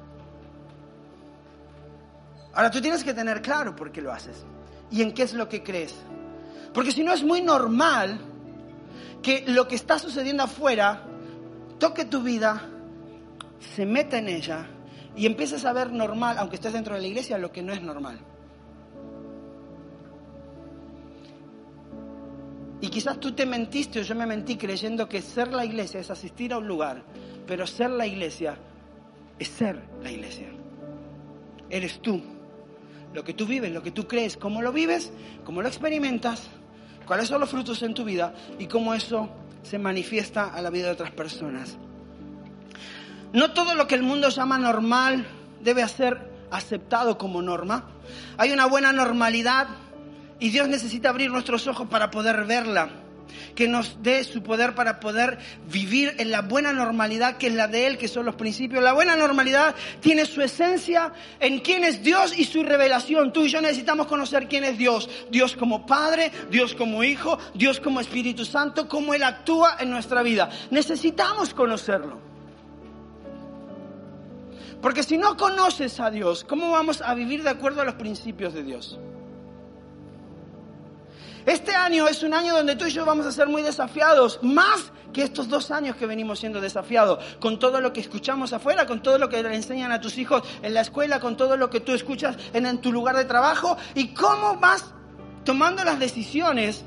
Ahora 2.57 2.71
tú 2.71 2.81
tienes 2.81 3.03
que 3.03 3.13
tener 3.13 3.43
claro 3.43 3.75
por 3.75 3.91
qué 3.91 4.01
lo 4.01 4.11
haces 4.11 4.43
y 4.89 5.03
en 5.03 5.13
qué 5.13 5.21
es 5.21 5.33
lo 5.33 5.47
que 5.47 5.61
crees. 5.61 5.93
Porque 6.73 6.91
si 6.91 7.03
no 7.03 7.13
es 7.13 7.23
muy 7.23 7.39
normal 7.39 8.19
que 9.21 9.43
lo 9.45 9.67
que 9.67 9.75
está 9.75 9.99
sucediendo 9.99 10.41
afuera 10.41 11.03
toque 11.77 12.05
tu 12.05 12.23
vida, 12.23 12.67
se 13.75 13.85
meta 13.85 14.17
en 14.17 14.29
ella 14.29 14.65
y 15.15 15.27
empieces 15.27 15.65
a 15.65 15.73
ver 15.73 15.91
normal, 15.91 16.39
aunque 16.39 16.55
estés 16.55 16.73
dentro 16.73 16.95
de 16.95 17.01
la 17.01 17.05
iglesia, 17.05 17.37
lo 17.37 17.51
que 17.51 17.61
no 17.61 17.73
es 17.73 17.81
normal. 17.83 18.17
Y 22.81 22.87
quizás 22.87 23.19
tú 23.19 23.33
te 23.33 23.45
mentiste 23.45 23.99
o 23.99 24.01
yo 24.01 24.15
me 24.15 24.25
mentí 24.25 24.57
creyendo 24.57 25.07
que 25.07 25.21
ser 25.21 25.53
la 25.53 25.63
iglesia 25.63 25.99
es 25.99 26.09
asistir 26.09 26.53
a 26.53 26.57
un 26.57 26.67
lugar, 26.67 27.03
pero 27.45 27.67
ser 27.67 27.91
la 27.91 28.07
iglesia 28.07 28.57
es 29.37 29.47
ser 29.47 29.79
la 30.01 30.09
iglesia. 30.09 30.47
Eres 31.69 32.01
tú 32.01 32.19
lo 33.13 33.23
que 33.23 33.33
tú 33.33 33.45
vives, 33.45 33.71
lo 33.71 33.83
que 33.83 33.91
tú 33.91 34.07
crees, 34.07 34.37
cómo 34.37 34.61
lo 34.61 34.71
vives, 34.71 35.11
cómo 35.45 35.61
lo 35.61 35.67
experimentas, 35.67 36.43
cuáles 37.05 37.27
son 37.27 37.41
los 37.41 37.49
frutos 37.49 37.81
en 37.81 37.93
tu 37.93 38.03
vida 38.03 38.33
y 38.59 38.67
cómo 38.67 38.93
eso 38.93 39.29
se 39.63 39.79
manifiesta 39.79 40.53
a 40.53 40.61
la 40.61 40.69
vida 40.69 40.87
de 40.87 40.91
otras 40.93 41.11
personas. 41.11 41.77
No 43.33 43.51
todo 43.51 43.75
lo 43.75 43.87
que 43.87 43.95
el 43.95 44.03
mundo 44.03 44.29
llama 44.29 44.57
normal 44.57 45.25
debe 45.61 45.87
ser 45.87 46.31
aceptado 46.51 47.17
como 47.17 47.41
norma. 47.41 47.85
Hay 48.37 48.51
una 48.51 48.65
buena 48.65 48.93
normalidad 48.93 49.67
y 50.39 50.49
Dios 50.49 50.67
necesita 50.67 51.09
abrir 51.09 51.31
nuestros 51.31 51.67
ojos 51.67 51.87
para 51.89 52.11
poder 52.11 52.45
verla 52.45 52.89
que 53.55 53.67
nos 53.67 54.01
dé 54.01 54.23
su 54.23 54.43
poder 54.43 54.75
para 54.75 54.99
poder 54.99 55.37
vivir 55.71 56.15
en 56.17 56.31
la 56.31 56.41
buena 56.41 56.73
normalidad 56.73 57.37
que 57.37 57.47
es 57.47 57.53
la 57.53 57.67
de 57.67 57.87
Él, 57.87 57.97
que 57.97 58.07
son 58.07 58.25
los 58.25 58.35
principios. 58.35 58.83
La 58.83 58.93
buena 58.93 59.15
normalidad 59.15 59.75
tiene 59.99 60.25
su 60.25 60.41
esencia 60.41 61.11
en 61.39 61.59
quién 61.59 61.83
es 61.83 62.03
Dios 62.03 62.37
y 62.37 62.45
su 62.45 62.63
revelación. 62.63 63.33
Tú 63.33 63.43
y 63.43 63.49
yo 63.49 63.61
necesitamos 63.61 64.07
conocer 64.07 64.47
quién 64.47 64.63
es 64.63 64.77
Dios. 64.77 65.09
Dios 65.29 65.55
como 65.55 65.85
Padre, 65.85 66.31
Dios 66.49 66.73
como 66.73 67.03
Hijo, 67.03 67.37
Dios 67.53 67.79
como 67.79 67.99
Espíritu 67.99 68.45
Santo, 68.45 68.87
cómo 68.87 69.13
Él 69.13 69.23
actúa 69.23 69.77
en 69.79 69.89
nuestra 69.89 70.21
vida. 70.23 70.49
Necesitamos 70.71 71.53
conocerlo. 71.53 72.27
Porque 74.81 75.03
si 75.03 75.17
no 75.17 75.37
conoces 75.37 75.99
a 75.99 76.11
Dios, 76.11 76.43
¿cómo 76.43 76.71
vamos 76.71 77.01
a 77.01 77.13
vivir 77.15 77.43
de 77.43 77.49
acuerdo 77.49 77.81
a 77.81 77.85
los 77.85 77.95
principios 77.95 78.53
de 78.53 78.63
Dios? 78.63 78.99
Este 81.47 81.73
año 81.73 82.09
es 82.09 82.23
un 82.23 82.33
año 82.33 82.53
donde 82.53 82.75
tú 82.75 82.87
y 82.87 82.91
yo 82.91 83.05
vamos 83.05 83.25
a 83.25 83.31
ser 83.31 83.47
muy 83.47 83.61
desafiados, 83.61 84.37
más 84.41 84.91
que 85.13 85.23
estos 85.23 85.47
dos 85.47 85.71
años 85.71 85.95
que 85.95 86.05
venimos 86.05 86.39
siendo 86.39 86.59
desafiados, 86.59 87.23
con 87.39 87.57
todo 87.57 87.79
lo 87.79 87.93
que 87.93 88.01
escuchamos 88.01 88.51
afuera, 88.51 88.85
con 88.85 89.01
todo 89.01 89.17
lo 89.17 89.29
que 89.29 89.41
le 89.41 89.55
enseñan 89.55 89.93
a 89.93 90.01
tus 90.01 90.17
hijos 90.17 90.43
en 90.61 90.73
la 90.73 90.81
escuela, 90.81 91.21
con 91.21 91.37
todo 91.37 91.55
lo 91.55 91.69
que 91.69 91.79
tú 91.79 91.93
escuchas 91.93 92.35
en, 92.51 92.65
en 92.65 92.81
tu 92.81 92.91
lugar 92.91 93.15
de 93.15 93.23
trabajo 93.23 93.77
y 93.95 94.09
cómo 94.09 94.57
vas 94.57 94.93
tomando 95.45 95.85
las 95.85 95.99
decisiones 95.99 96.83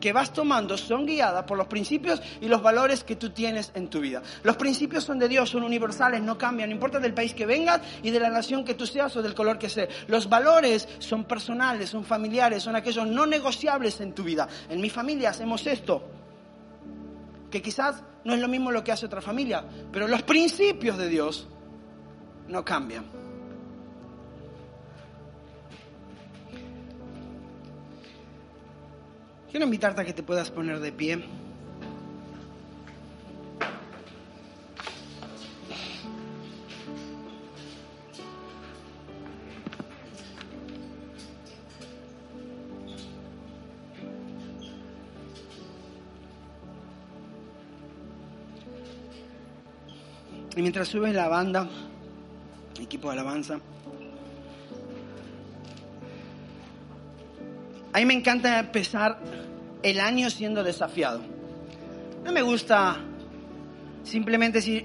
que 0.00 0.12
vas 0.12 0.32
tomando 0.32 0.76
son 0.76 1.06
guiadas 1.06 1.44
por 1.44 1.58
los 1.58 1.66
principios 1.66 2.20
y 2.40 2.48
los 2.48 2.62
valores 2.62 3.04
que 3.04 3.16
tú 3.16 3.30
tienes 3.30 3.72
en 3.74 3.88
tu 3.88 4.00
vida. 4.00 4.22
Los 4.42 4.56
principios 4.56 5.04
son 5.04 5.18
de 5.18 5.28
Dios, 5.28 5.50
son 5.50 5.62
universales, 5.62 6.22
no 6.22 6.36
cambian, 6.36 6.68
no 6.68 6.74
importa 6.74 6.98
del 6.98 7.14
país 7.14 7.34
que 7.34 7.46
vengas 7.46 7.80
y 8.02 8.10
de 8.10 8.20
la 8.20 8.30
nación 8.30 8.64
que 8.64 8.74
tú 8.74 8.86
seas 8.86 9.16
o 9.16 9.22
del 9.22 9.34
color 9.34 9.58
que 9.58 9.68
sea. 9.68 9.88
Los 10.08 10.28
valores 10.28 10.88
son 10.98 11.24
personales, 11.24 11.90
son 11.90 12.04
familiares, 12.04 12.62
son 12.62 12.76
aquellos 12.76 13.06
no 13.06 13.26
negociables 13.26 14.00
en 14.00 14.12
tu 14.12 14.22
vida. 14.22 14.48
En 14.68 14.80
mi 14.80 14.90
familia 14.90 15.30
hacemos 15.30 15.66
esto, 15.66 16.02
que 17.50 17.62
quizás 17.62 18.02
no 18.24 18.34
es 18.34 18.40
lo 18.40 18.48
mismo 18.48 18.70
lo 18.70 18.82
que 18.82 18.92
hace 18.92 19.06
otra 19.06 19.20
familia, 19.20 19.64
pero 19.92 20.08
los 20.08 20.22
principios 20.22 20.98
de 20.98 21.08
Dios 21.08 21.48
no 22.48 22.64
cambian. 22.64 23.25
Quiero 29.50 29.64
invitarte 29.64 30.02
a 30.02 30.04
que 30.04 30.12
te 30.12 30.22
puedas 30.22 30.50
poner 30.50 30.80
de 30.80 30.92
pie. 30.92 31.24
Y 50.56 50.62
mientras 50.62 50.88
subes 50.88 51.14
la 51.14 51.28
banda, 51.28 51.68
equipo 52.80 53.08
de 53.08 53.12
alabanza, 53.12 53.60
a 57.92 57.98
mí 57.98 58.04
me 58.06 58.14
encanta 58.14 58.58
empezar 58.58 59.18
el 59.86 60.00
año 60.00 60.28
siendo 60.30 60.64
desafiado. 60.64 61.20
No 62.24 62.32
me 62.32 62.42
gusta 62.42 62.96
simplemente 64.02 64.58
decir, 64.58 64.84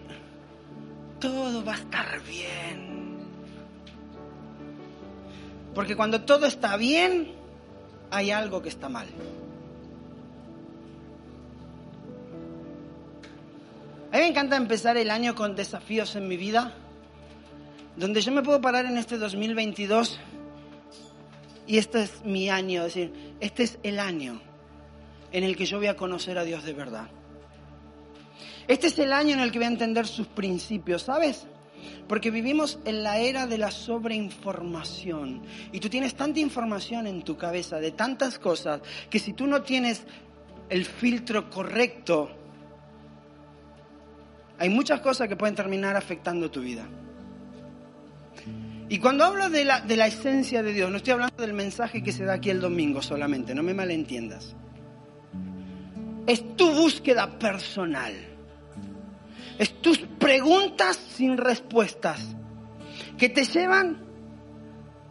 todo 1.19 1.65
va 1.65 1.73
a 1.73 1.77
estar 1.77 2.21
bien. 2.21 3.17
Porque 5.73 5.95
cuando 5.95 6.21
todo 6.21 6.45
está 6.45 6.77
bien, 6.77 7.31
hay 8.11 8.29
algo 8.29 8.61
que 8.61 8.69
está 8.69 8.89
mal. 8.89 9.07
A 14.11 14.17
mí 14.17 14.21
me 14.21 14.27
encanta 14.27 14.55
empezar 14.55 14.97
el 14.97 15.09
año 15.09 15.33
con 15.33 15.55
desafíos 15.55 16.15
en 16.15 16.27
mi 16.27 16.37
vida, 16.37 16.75
donde 17.95 18.21
yo 18.21 18.31
me 18.31 18.43
puedo 18.43 18.61
parar 18.61 18.85
en 18.85 18.99
este 18.99 19.17
2022 19.17 20.19
y 21.65 21.79
este 21.79 22.03
es 22.03 22.23
mi 22.23 22.51
año, 22.51 22.83
decir, 22.83 23.35
este 23.39 23.63
es 23.63 23.79
el 23.81 23.99
año 23.99 24.50
en 25.31 25.43
el 25.43 25.55
que 25.55 25.65
yo 25.65 25.77
voy 25.77 25.87
a 25.87 25.95
conocer 25.95 26.37
a 26.37 26.43
Dios 26.43 26.63
de 26.63 26.73
verdad. 26.73 27.07
Este 28.67 28.87
es 28.87 28.99
el 28.99 29.13
año 29.13 29.33
en 29.33 29.39
el 29.39 29.51
que 29.51 29.59
voy 29.59 29.65
a 29.65 29.69
entender 29.71 30.07
sus 30.07 30.27
principios, 30.27 31.03
¿sabes? 31.03 31.47
Porque 32.07 32.31
vivimos 32.31 32.79
en 32.85 33.03
la 33.03 33.17
era 33.19 33.47
de 33.47 33.57
la 33.57 33.71
sobreinformación. 33.71 35.41
Y 35.71 35.79
tú 35.79 35.89
tienes 35.89 36.15
tanta 36.15 36.39
información 36.39 37.07
en 37.07 37.23
tu 37.23 37.37
cabeza 37.37 37.79
de 37.79 37.91
tantas 37.91 38.37
cosas 38.37 38.81
que 39.09 39.19
si 39.19 39.33
tú 39.33 39.47
no 39.47 39.63
tienes 39.63 40.03
el 40.69 40.85
filtro 40.85 41.49
correcto, 41.49 42.29
hay 44.57 44.69
muchas 44.69 45.01
cosas 45.01 45.27
que 45.27 45.35
pueden 45.35 45.55
terminar 45.55 45.95
afectando 45.95 46.51
tu 46.51 46.61
vida. 46.61 46.87
Y 48.89 48.99
cuando 48.99 49.23
hablo 49.23 49.49
de 49.49 49.65
la, 49.65 49.81
de 49.81 49.95
la 49.95 50.07
esencia 50.07 50.61
de 50.61 50.73
Dios, 50.73 50.91
no 50.91 50.97
estoy 50.97 51.13
hablando 51.13 51.37
del 51.37 51.53
mensaje 51.53 52.03
que 52.03 52.11
se 52.11 52.25
da 52.25 52.33
aquí 52.33 52.49
el 52.49 52.59
domingo 52.59 53.01
solamente, 53.01 53.55
no 53.55 53.63
me 53.63 53.73
malentiendas 53.73 54.55
es 56.31 56.55
tu 56.55 56.71
búsqueda 56.71 57.37
personal. 57.37 58.13
Es 59.59 59.81
tus 59.81 59.97
preguntas 59.97 60.95
sin 60.95 61.37
respuestas 61.37 62.21
que 63.17 63.27
te 63.27 63.43
llevan 63.43 63.97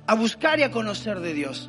a 0.06 0.14
buscar 0.14 0.58
y 0.58 0.62
a 0.62 0.70
conocer 0.70 1.20
de 1.20 1.34
Dios. 1.34 1.68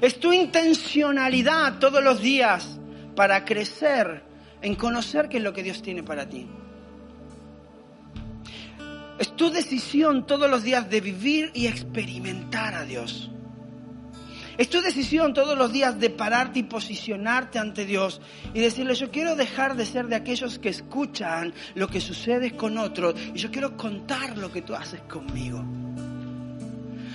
Es 0.00 0.18
tu 0.18 0.32
intencionalidad 0.32 1.78
todos 1.78 2.02
los 2.02 2.20
días 2.20 2.80
para 3.14 3.44
crecer 3.44 4.24
en 4.60 4.74
conocer 4.74 5.28
qué 5.28 5.36
es 5.36 5.42
lo 5.44 5.52
que 5.52 5.62
Dios 5.62 5.80
tiene 5.80 6.02
para 6.02 6.28
ti. 6.28 6.48
Es 9.20 9.36
tu 9.36 9.50
decisión 9.50 10.26
todos 10.26 10.50
los 10.50 10.64
días 10.64 10.90
de 10.90 11.00
vivir 11.00 11.52
y 11.54 11.68
experimentar 11.68 12.74
a 12.74 12.84
Dios. 12.84 13.30
Es 14.58 14.68
tu 14.68 14.80
decisión 14.80 15.34
todos 15.34 15.56
los 15.56 15.72
días 15.72 16.00
de 16.00 16.10
pararte 16.10 16.58
y 16.58 16.62
posicionarte 16.64 17.60
ante 17.60 17.86
Dios 17.86 18.20
y 18.52 18.58
decirle, 18.58 18.96
yo 18.96 19.08
quiero 19.12 19.36
dejar 19.36 19.76
de 19.76 19.86
ser 19.86 20.08
de 20.08 20.16
aquellos 20.16 20.58
que 20.58 20.68
escuchan 20.68 21.54
lo 21.76 21.86
que 21.86 22.00
sucede 22.00 22.56
con 22.56 22.76
otros 22.76 23.14
y 23.32 23.38
yo 23.38 23.52
quiero 23.52 23.76
contar 23.76 24.36
lo 24.36 24.50
que 24.50 24.62
tú 24.62 24.74
haces 24.74 25.00
conmigo. 25.02 25.64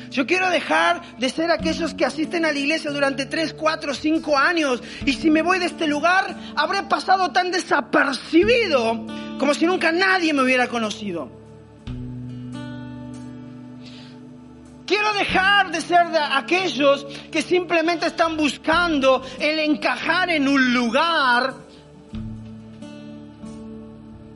Yo 0.10 0.26
quiero 0.26 0.50
dejar 0.50 1.18
de 1.18 1.28
ser 1.28 1.52
aquellos 1.52 1.94
que 1.94 2.06
asisten 2.06 2.46
a 2.46 2.54
la 2.54 2.60
iglesia 2.60 2.92
durante 2.92 3.26
3, 3.26 3.56
4, 3.56 3.94
5 3.94 4.38
años 4.38 4.82
y 5.06 5.12
si 5.12 5.30
me 5.30 5.42
voy 5.42 5.60
de 5.60 5.66
este 5.66 5.86
lugar 5.86 6.38
habré 6.56 6.84
pasado 6.84 7.34
tan 7.34 7.52
desapercibido 7.52 9.06
como 9.38 9.54
si 9.54 9.66
nunca 9.66 9.92
nadie 9.92 10.32
me 10.34 10.44
hubiera 10.44 10.70
conocido. 10.70 11.43
Quiero 14.86 15.14
dejar 15.14 15.72
de 15.72 15.80
ser 15.80 16.10
de 16.10 16.20
aquellos 16.20 17.06
que 17.32 17.42
simplemente 17.42 18.08
están 18.08 18.36
buscando 18.36 19.24
el 19.40 19.60
encajar 19.60 20.30
en 20.30 20.48
un 20.48 20.74
lugar. 20.74 21.54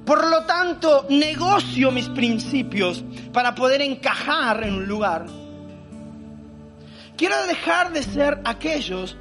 Por 0.06 0.26
lo 0.26 0.45
tanto, 0.45 1.06
negocio 1.10 1.91
mis 1.91 2.08
principios 2.10 3.04
para 3.34 3.54
poder 3.54 3.82
encajar 3.82 4.64
en 4.64 4.76
un 4.76 4.88
lugar. 4.88 5.26
Quiero 7.18 7.36
dejar 7.48 7.91
de 7.91 8.04
ser 8.04 8.39
aquellos 8.45 9.18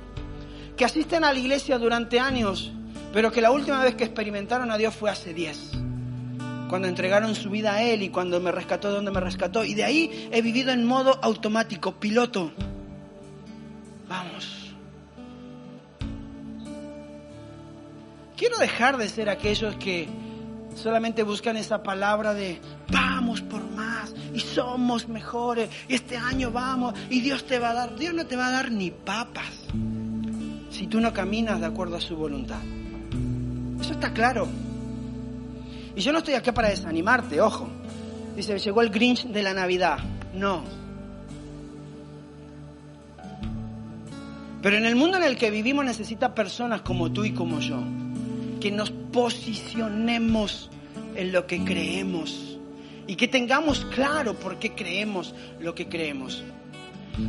que 0.76 0.84
asisten 0.84 1.24
a 1.24 1.32
la 1.32 1.38
iglesia 1.38 1.78
durante 1.78 2.20
años, 2.20 2.70
pero 3.12 3.32
que 3.32 3.40
la 3.40 3.50
última 3.50 3.82
vez 3.82 3.96
que 3.96 4.04
experimentaron 4.04 4.70
a 4.70 4.76
Dios 4.76 4.94
fue 4.94 5.10
hace 5.10 5.34
diez 5.34 5.72
cuando 6.68 6.88
entregaron 6.88 7.34
su 7.34 7.50
vida 7.50 7.74
a 7.74 7.82
Él 7.82 8.02
y 8.02 8.08
cuando 8.08 8.40
me 8.40 8.52
rescató 8.52 8.90
donde 8.90 9.10
me 9.10 9.20
rescató. 9.20 9.64
Y 9.64 9.74
de 9.74 9.84
ahí 9.84 10.28
he 10.32 10.42
vivido 10.42 10.72
en 10.72 10.84
modo 10.84 11.18
automático, 11.22 11.92
piloto. 11.92 12.52
Vamos. 14.08 14.74
Quiero 18.36 18.58
dejar 18.58 18.98
de 18.98 19.08
ser 19.08 19.30
aquellos 19.30 19.76
que 19.76 20.08
solamente 20.74 21.22
buscan 21.22 21.56
esa 21.56 21.82
palabra 21.82 22.34
de 22.34 22.60
vamos 22.90 23.40
por 23.40 23.64
más 23.70 24.14
y 24.34 24.40
somos 24.40 25.08
mejores 25.08 25.70
y 25.88 25.94
este 25.94 26.18
año 26.18 26.50
vamos 26.50 26.94
y 27.08 27.20
Dios 27.20 27.46
te 27.46 27.58
va 27.58 27.70
a 27.70 27.74
dar. 27.74 27.96
Dios 27.96 28.12
no 28.14 28.26
te 28.26 28.36
va 28.36 28.48
a 28.48 28.50
dar 28.50 28.70
ni 28.70 28.90
papas 28.90 29.50
si 30.70 30.86
tú 30.86 31.00
no 31.00 31.12
caminas 31.14 31.60
de 31.60 31.66
acuerdo 31.66 31.96
a 31.96 32.00
su 32.00 32.16
voluntad. 32.16 32.60
Eso 33.80 33.92
está 33.92 34.12
claro. 34.12 34.46
Y 35.96 36.02
yo 36.02 36.12
no 36.12 36.18
estoy 36.18 36.34
aquí 36.34 36.52
para 36.52 36.68
desanimarte, 36.68 37.40
ojo. 37.40 37.68
Dice, 38.36 38.58
llegó 38.58 38.82
el 38.82 38.90
Grinch 38.90 39.24
de 39.24 39.42
la 39.42 39.54
Navidad. 39.54 39.98
No. 40.34 40.62
Pero 44.60 44.76
en 44.76 44.84
el 44.84 44.94
mundo 44.94 45.16
en 45.16 45.22
el 45.22 45.38
que 45.38 45.50
vivimos 45.50 45.86
necesita 45.86 46.34
personas 46.34 46.82
como 46.82 47.10
tú 47.10 47.24
y 47.24 47.32
como 47.32 47.60
yo, 47.60 47.78
que 48.60 48.70
nos 48.70 48.90
posicionemos 48.90 50.70
en 51.14 51.32
lo 51.32 51.46
que 51.46 51.64
creemos 51.64 52.58
y 53.06 53.16
que 53.16 53.26
tengamos 53.26 53.86
claro 53.86 54.34
por 54.34 54.58
qué 54.58 54.74
creemos 54.74 55.34
lo 55.60 55.74
que 55.74 55.88
creemos. 55.88 56.44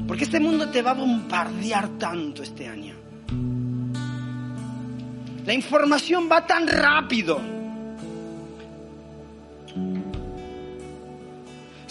Porque 0.06 0.26
este 0.26 0.42
mundo 0.42 0.68
te 0.70 0.82
va 0.82 0.92
a 0.92 0.96
bombardear 0.96 1.98
tanto 1.98 2.44
este 2.44 2.68
año. 2.68 2.96
La 5.46 5.54
información 5.54 6.28
va 6.30 6.46
tan 6.46 6.68
rápido 6.68 7.57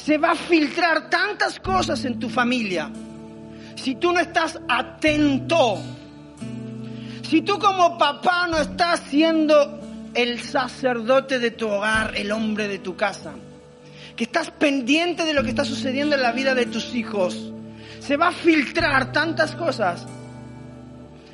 se 0.06 0.18
va 0.18 0.30
a 0.30 0.36
filtrar 0.36 1.10
tantas 1.10 1.58
cosas 1.58 2.04
en 2.04 2.20
tu 2.20 2.28
familia. 2.28 2.88
Si 3.74 3.96
tú 3.96 4.12
no 4.12 4.20
estás 4.20 4.56
atento, 4.68 5.78
si 7.28 7.42
tú 7.42 7.58
como 7.58 7.98
papá 7.98 8.46
no 8.46 8.56
estás 8.56 9.00
siendo 9.10 9.80
el 10.14 10.40
sacerdote 10.42 11.40
de 11.40 11.50
tu 11.50 11.66
hogar, 11.66 12.12
el 12.14 12.30
hombre 12.30 12.68
de 12.68 12.78
tu 12.78 12.94
casa, 12.94 13.32
que 14.14 14.22
estás 14.22 14.52
pendiente 14.52 15.24
de 15.24 15.34
lo 15.34 15.42
que 15.42 15.48
está 15.48 15.64
sucediendo 15.64 16.14
en 16.14 16.22
la 16.22 16.30
vida 16.30 16.54
de 16.54 16.66
tus 16.66 16.94
hijos, 16.94 17.52
se 17.98 18.16
va 18.16 18.28
a 18.28 18.32
filtrar 18.32 19.10
tantas 19.10 19.56
cosas. 19.56 20.06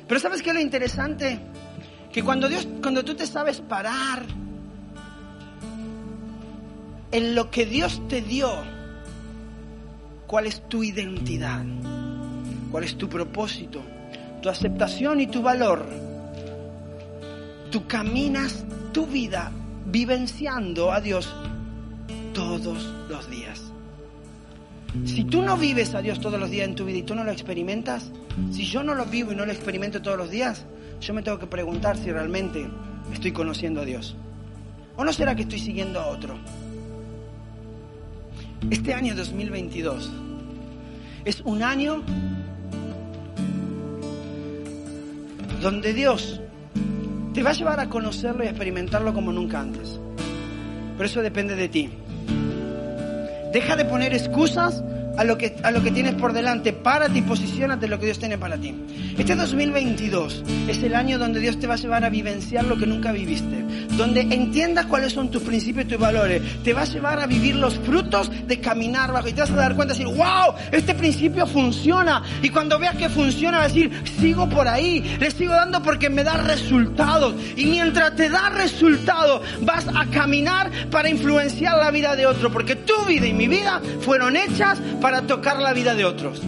Pero 0.07 0.19
¿sabes 0.19 0.41
qué 0.41 0.49
es 0.49 0.55
lo 0.55 0.61
interesante? 0.61 1.37
Que 2.11 2.23
cuando 2.23 2.49
Dios, 2.49 2.67
cuando 2.81 3.05
tú 3.05 3.13
te 3.13 3.27
sabes 3.27 3.61
parar 3.61 4.25
en 7.13 7.35
lo 7.35 7.51
que 7.51 7.67
Dios 7.67 8.01
te 8.09 8.21
dio, 8.21 8.51
cuál 10.25 10.47
es 10.47 10.67
tu 10.67 10.83
identidad, 10.83 11.63
cuál 12.71 12.83
es 12.83 12.97
tu 12.97 13.07
propósito, 13.07 13.81
tu 14.41 14.49
aceptación 14.49 15.21
y 15.21 15.27
tu 15.27 15.43
valor. 15.43 15.85
Tú 17.69 17.85
caminas 17.85 18.65
tu 18.91 19.05
vida 19.05 19.51
vivenciando 19.85 20.91
a 20.91 21.01
Dios 21.01 21.31
todos 22.33 22.83
los 23.07 23.29
días. 23.29 23.61
Si 25.05 25.23
tú 25.23 25.43
no 25.43 25.55
vives 25.55 25.93
a 25.93 26.01
Dios 26.01 26.19
todos 26.19 26.39
los 26.39 26.49
días 26.49 26.67
en 26.67 26.75
tu 26.75 26.85
vida 26.85 26.97
y 26.97 27.03
tú 27.03 27.13
no 27.13 27.23
lo 27.23 27.31
experimentas, 27.31 28.11
si 28.51 28.65
yo 28.65 28.83
no 28.83 28.95
lo 28.95 29.05
vivo 29.05 29.31
y 29.31 29.35
no 29.35 29.45
lo 29.45 29.51
experimento 29.51 30.01
todos 30.01 30.17
los 30.17 30.31
días, 30.31 30.65
yo 30.99 31.13
me 31.13 31.21
tengo 31.21 31.37
que 31.37 31.47
preguntar 31.47 31.95
si 31.95 32.11
realmente 32.11 32.67
estoy 33.11 33.31
conociendo 33.31 33.81
a 33.81 33.85
Dios. 33.85 34.15
¿O 34.95 35.03
no 35.03 35.13
será 35.13 35.35
que 35.35 35.43
estoy 35.43 35.59
siguiendo 35.59 35.99
a 35.99 36.07
otro? 36.07 36.37
Este 38.71 38.93
año 38.93 39.15
2022 39.15 40.11
es 41.25 41.41
un 41.41 41.63
año 41.63 42.01
donde 45.61 45.93
Dios 45.93 46.41
te 47.33 47.43
va 47.43 47.51
a 47.51 47.53
llevar 47.53 47.79
a 47.79 47.89
conocerlo 47.89 48.43
y 48.43 48.47
a 48.47 48.49
experimentarlo 48.51 49.13
como 49.13 49.31
nunca 49.31 49.59
antes. 49.59 49.99
Pero 50.97 51.05
eso 51.05 51.21
depende 51.21 51.55
de 51.55 51.69
ti. 51.69 51.89
Deja 53.51 53.75
de 53.75 53.85
poner 53.85 54.13
excusas 54.13 54.83
a 55.17 55.23
lo 55.23 55.37
que, 55.37 55.55
a 55.63 55.71
lo 55.71 55.83
que 55.83 55.91
tienes 55.91 56.15
por 56.15 56.33
delante. 56.33 56.73
Párate 56.73 57.19
y 57.19 57.21
posicionate 57.21 57.87
lo 57.87 57.99
que 57.99 58.05
Dios 58.05 58.19
tiene 58.19 58.37
para 58.37 58.57
ti. 58.57 58.73
Este 59.17 59.35
2022 59.35 60.43
es 60.67 60.83
el 60.83 60.95
año 60.95 61.19
donde 61.19 61.39
Dios 61.39 61.59
te 61.59 61.67
va 61.67 61.75
a 61.75 61.77
llevar 61.77 62.03
a 62.03 62.09
vivenciar 62.09 62.65
lo 62.65 62.77
que 62.77 62.87
nunca 62.87 63.11
viviste. 63.11 63.63
Donde 63.97 64.21
entiendas 64.21 64.87
cuáles 64.87 65.13
son 65.13 65.29
tus 65.29 65.43
principios 65.43 65.85
y 65.85 65.89
tus 65.89 65.99
valores. 65.99 66.41
Te 66.63 66.73
va 66.73 66.81
a 66.81 66.85
llevar 66.85 67.19
a 67.19 67.27
vivir 67.27 67.55
los 67.55 67.77
frutos 67.79 68.31
de 68.47 68.59
caminar 68.59 69.11
bajo. 69.11 69.27
Y 69.27 69.33
te 69.33 69.41
vas 69.41 69.51
a 69.51 69.55
dar 69.55 69.75
cuenta 69.75 69.93
y 69.93 69.99
decir, 69.99 70.15
wow, 70.15 70.55
este 70.71 70.95
principio 70.95 71.45
funciona. 71.45 72.23
Y 72.41 72.49
cuando 72.49 72.79
veas 72.79 72.95
que 72.95 73.09
funciona, 73.09 73.59
vas 73.59 73.71
a 73.71 73.73
decir, 73.73 73.91
sigo 74.19 74.49
por 74.49 74.67
ahí. 74.67 75.17
Le 75.19 75.29
sigo 75.29 75.53
dando 75.53 75.83
porque 75.83 76.09
me 76.09 76.23
da 76.23 76.37
resultados. 76.37 77.35
Y 77.55 77.65
mientras 77.65 78.15
te 78.15 78.29
da 78.29 78.49
resultados, 78.49 79.41
vas 79.61 79.85
a 79.93 80.05
caminar 80.07 80.71
para 80.89 81.09
influenciar 81.09 81.77
la 81.77 81.91
vida 81.91 82.15
de 82.15 82.25
otro. 82.25 82.51
Porque 82.51 82.75
tu 82.75 83.05
vida 83.05 83.27
y 83.27 83.33
mi 83.33 83.47
vida 83.47 83.79
fueron 84.01 84.35
hechas 84.35 84.79
para 85.03 85.23
tocar 85.23 85.59
la 85.59 85.73
vida 85.73 85.95
de 85.95 86.05
otros. 86.05 86.41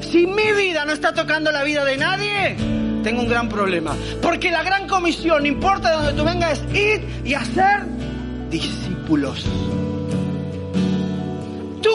Si 0.00 0.28
mi 0.28 0.52
vida 0.52 0.84
no 0.84 0.92
está 0.92 1.12
tocando 1.12 1.50
la 1.50 1.64
vida 1.64 1.84
de 1.84 1.96
nadie, 1.96 2.56
tengo 3.02 3.22
un 3.22 3.28
gran 3.28 3.48
problema. 3.48 3.96
Porque 4.22 4.52
la 4.52 4.62
gran 4.62 4.86
comisión, 4.86 5.42
no 5.42 5.48
importa 5.48 5.90
de 5.90 5.96
donde 5.96 6.12
tú 6.12 6.24
vengas, 6.24 6.62
es 6.72 6.78
ir 6.78 7.22
y 7.24 7.34
hacer 7.34 7.84
discípulos. 8.48 9.44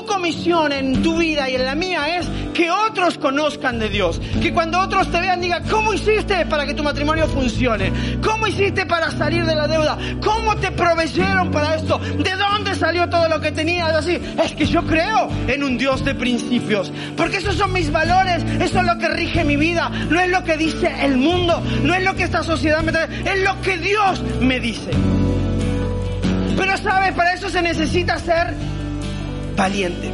Tu 0.04 0.10
comisión 0.10 0.74
en 0.74 1.02
tu 1.02 1.18
vida 1.18 1.50
y 1.50 1.56
en 1.56 1.66
la 1.66 1.76
mía 1.76 2.18
es 2.18 2.28
que 2.54 2.70
otros 2.70 3.18
conozcan 3.18 3.80
de 3.80 3.88
Dios. 3.88 4.20
Que 4.42 4.52
cuando 4.52 4.80
otros 4.82 5.10
te 5.10 5.18
vean 5.18 5.40
digan, 5.40 5.64
¿cómo 5.70 5.94
hiciste 5.94 6.46
para 6.46 6.66
que 6.66 6.74
tu 6.74 6.84
matrimonio 6.84 7.26
funcione? 7.28 7.94
¿Cómo 8.22 8.46
hiciste 8.48 8.86
para 8.86 9.12
salir 9.12 9.46
de 9.46 9.56
la 9.56 9.66
deuda? 9.66 9.98
¿Cómo 10.22 10.58
te 10.58 10.72
proveyeron 10.72 11.52
para 11.52 11.76
esto? 11.76 12.00
¿De 12.00 12.32
dónde 12.36 12.76
salió 12.76 13.08
todo 13.08 13.30
lo 13.30 13.40
que 13.40 13.54
tenías? 13.54 13.94
Así, 13.94 14.20
es 14.44 14.52
que 14.52 14.66
yo 14.66 14.86
creo 14.86 15.30
en 15.48 15.64
un 15.64 15.78
Dios 15.78 16.04
de 16.04 16.16
principios. 16.16 16.92
Porque 17.16 17.38
esos 17.38 17.56
son 17.56 17.72
mis 17.72 17.90
valores, 17.90 18.44
eso 18.60 18.80
es 18.80 18.86
lo 18.86 18.98
que 18.98 19.08
rige 19.08 19.46
mi 19.46 19.56
vida. 19.56 19.90
No 20.10 20.20
es 20.20 20.30
lo 20.30 20.44
que 20.44 20.58
dice 20.58 20.94
el 21.02 21.16
mundo, 21.16 21.64
no 21.82 21.94
es 21.94 22.04
lo 22.04 22.14
que 22.14 22.24
esta 22.24 22.44
sociedad 22.44 22.84
me 22.84 22.92
trae, 22.92 23.08
es 23.24 23.42
lo 23.42 23.62
que 23.62 23.78
Dios 23.78 24.22
me 24.42 24.60
dice. 24.60 24.92
Pero 26.58 26.78
sabes, 26.78 27.14
para 27.14 27.34
eso 27.34 27.50
se 27.50 27.62
necesita 27.62 28.20
ser 28.20 28.73
valiente. 29.56 30.12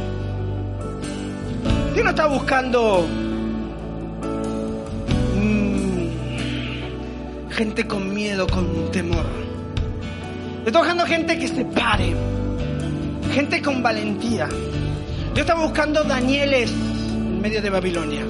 Dios 1.94 2.04
no 2.04 2.10
está 2.10 2.26
buscando 2.26 3.06
mm, 5.36 6.08
gente 7.50 7.86
con 7.86 8.14
miedo, 8.14 8.46
con 8.46 8.90
temor. 8.90 9.26
Está 10.64 10.78
buscando 10.78 11.06
gente 11.06 11.38
que 11.38 11.48
se 11.48 11.64
pare, 11.64 12.14
gente 13.32 13.62
con 13.62 13.82
valentía. 13.82 14.48
Dios 15.34 15.40
está 15.46 15.54
buscando 15.54 16.04
Danieles 16.04 16.70
en 16.70 17.40
medio 17.40 17.62
de 17.62 17.70
Babilonia. 17.70 18.24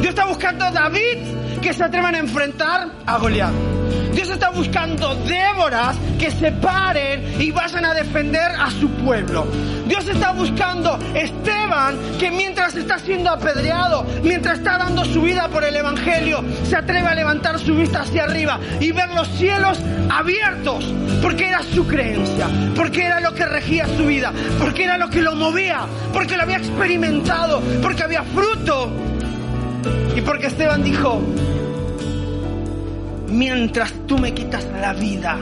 Dios 0.00 0.10
está 0.10 0.26
buscando 0.26 0.70
David 0.70 1.60
que 1.60 1.72
se 1.72 1.84
atrevan 1.84 2.14
a 2.14 2.18
enfrentar 2.18 2.90
a 3.06 3.18
Goliat. 3.18 3.75
Dios 4.16 4.30
está 4.30 4.48
buscando 4.48 5.14
Déboras 5.26 5.94
que 6.18 6.30
se 6.30 6.50
paren 6.50 7.38
y 7.38 7.50
vayan 7.50 7.84
a 7.84 7.92
defender 7.92 8.50
a 8.58 8.70
su 8.70 8.88
pueblo. 8.88 9.46
Dios 9.86 10.08
está 10.08 10.32
buscando 10.32 10.98
Esteban 11.14 11.98
que 12.18 12.30
mientras 12.30 12.74
está 12.76 12.98
siendo 12.98 13.28
apedreado, 13.28 14.06
mientras 14.22 14.56
está 14.56 14.78
dando 14.78 15.04
su 15.04 15.20
vida 15.20 15.48
por 15.48 15.64
el 15.64 15.76
Evangelio, 15.76 16.42
se 16.64 16.76
atreve 16.76 17.08
a 17.08 17.14
levantar 17.14 17.58
su 17.58 17.76
vista 17.76 18.00
hacia 18.00 18.24
arriba 18.24 18.58
y 18.80 18.90
ver 18.90 19.10
los 19.10 19.28
cielos 19.28 19.78
abiertos, 20.08 20.94
porque 21.20 21.48
era 21.48 21.62
su 21.62 21.86
creencia, 21.86 22.48
porque 22.74 23.04
era 23.04 23.20
lo 23.20 23.34
que 23.34 23.44
regía 23.44 23.86
su 23.98 24.06
vida, 24.06 24.32
porque 24.58 24.84
era 24.84 24.96
lo 24.96 25.10
que 25.10 25.20
lo 25.20 25.34
movía, 25.34 25.80
porque 26.14 26.38
lo 26.38 26.44
había 26.44 26.56
experimentado, 26.56 27.60
porque 27.82 28.02
había 28.02 28.22
fruto. 28.22 28.90
Y 30.16 30.22
porque 30.22 30.46
Esteban 30.46 30.82
dijo, 30.82 31.20
mientras 33.28 33.92
tú 34.06 34.18
me 34.18 34.32
quitas 34.32 34.66
la 34.80 34.92
vida, 34.92 35.38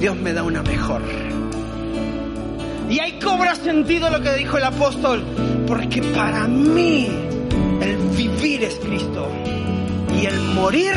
Dios 0.00 0.16
me 0.16 0.32
da 0.32 0.42
una 0.42 0.62
mejor. 0.62 1.02
Y 2.88 2.98
ahí 3.00 3.18
cobra 3.18 3.54
sentido 3.54 4.10
lo 4.10 4.20
que 4.20 4.32
dijo 4.34 4.58
el 4.58 4.64
apóstol, 4.64 5.24
porque 5.66 6.02
para 6.02 6.46
mí 6.46 7.08
el 7.80 7.96
vivir 8.16 8.64
es 8.64 8.74
Cristo 8.76 9.28
y 10.20 10.26
el 10.26 10.40
morir 10.54 10.94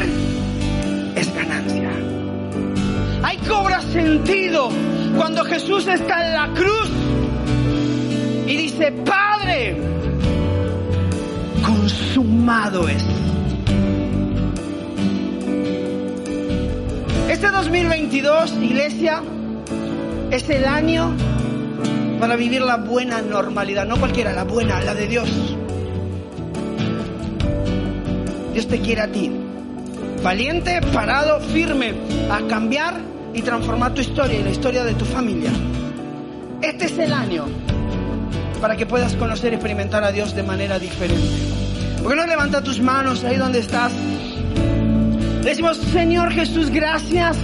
es 1.15 1.33
ganancia. 1.33 1.89
Ahí 3.23 3.37
cobra 3.47 3.81
sentido 3.81 4.69
cuando 5.15 5.43
Jesús 5.45 5.87
está 5.87 6.27
en 6.27 6.33
la 6.33 6.53
cruz 6.53 6.89
y 8.45 8.55
dice, 8.55 8.91
Padre, 8.91 9.77
consumado 11.65 12.87
es. 12.87 13.03
Este 17.29 17.51
2022, 17.51 18.53
iglesia, 18.61 19.21
es 20.31 20.49
el 20.49 20.63
año 20.63 21.13
para 22.21 22.37
vivir 22.37 22.61
la 22.61 22.77
buena 22.77 23.21
normalidad, 23.21 23.85
no 23.85 23.97
cualquiera, 23.97 24.31
la 24.31 24.45
buena, 24.45 24.79
la 24.79 24.93
de 24.93 25.07
Dios. 25.07 25.29
Dios 28.53 28.67
te 28.69 28.79
quiere 28.79 29.01
a 29.01 29.11
ti, 29.11 29.29
valiente, 30.23 30.79
parado, 30.93 31.41
firme, 31.41 31.95
a 32.31 32.47
cambiar 32.47 33.01
y 33.33 33.41
transformar 33.41 33.93
tu 33.93 33.99
historia 33.99 34.39
y 34.39 34.43
la 34.43 34.51
historia 34.51 34.85
de 34.85 34.93
tu 34.93 35.03
familia. 35.03 35.51
Este 36.61 36.85
es 36.85 36.97
el 36.97 37.11
año 37.11 37.45
para 38.61 38.77
que 38.77 38.85
puedas 38.85 39.15
conocer 39.17 39.51
y 39.51 39.55
experimentar 39.55 40.01
a 40.05 40.13
Dios 40.13 40.33
de 40.33 40.43
manera 40.43 40.79
diferente. 40.79 41.27
¿Por 42.01 42.13
qué 42.13 42.15
no 42.15 42.25
levanta 42.25 42.63
tus 42.63 42.79
manos 42.79 43.25
ahí 43.25 43.35
donde 43.35 43.59
estás? 43.59 43.91
Decimos, 45.47 45.77
Señor 45.77 46.29
Jesús, 46.31 46.69
gracias 46.69 47.37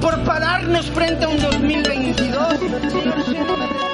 por 0.00 0.18
pararnos 0.24 0.90
frente 0.92 1.26
a 1.26 1.28
un 1.28 1.36
2022. 1.36 2.58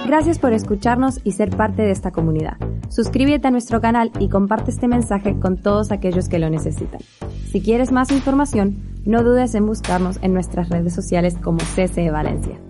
Gracias 0.07 0.39
por 0.39 0.53
escucharnos 0.53 1.19
y 1.25 1.33
ser 1.33 1.51
parte 1.51 1.83
de 1.83 1.91
esta 1.91 2.13
comunidad. 2.13 2.59
Suscríbete 2.91 3.49
a 3.49 3.51
nuestro 3.51 3.81
canal 3.81 4.13
y 4.21 4.29
comparte 4.29 4.71
este 4.71 4.87
mensaje 4.87 5.41
con 5.41 5.57
todos 5.57 5.91
aquellos 5.91 6.29
que 6.29 6.39
lo 6.39 6.49
necesitan. 6.49 7.01
Si 7.51 7.61
quieres 7.61 7.91
más 7.91 8.13
información, 8.13 8.77
no 9.05 9.25
dudes 9.25 9.57
en 9.57 9.67
buscarnos 9.67 10.21
en 10.23 10.33
nuestras 10.33 10.69
redes 10.69 10.95
sociales 10.95 11.35
como 11.43 11.59
CCE 11.59 12.13
Valencia. 12.13 12.61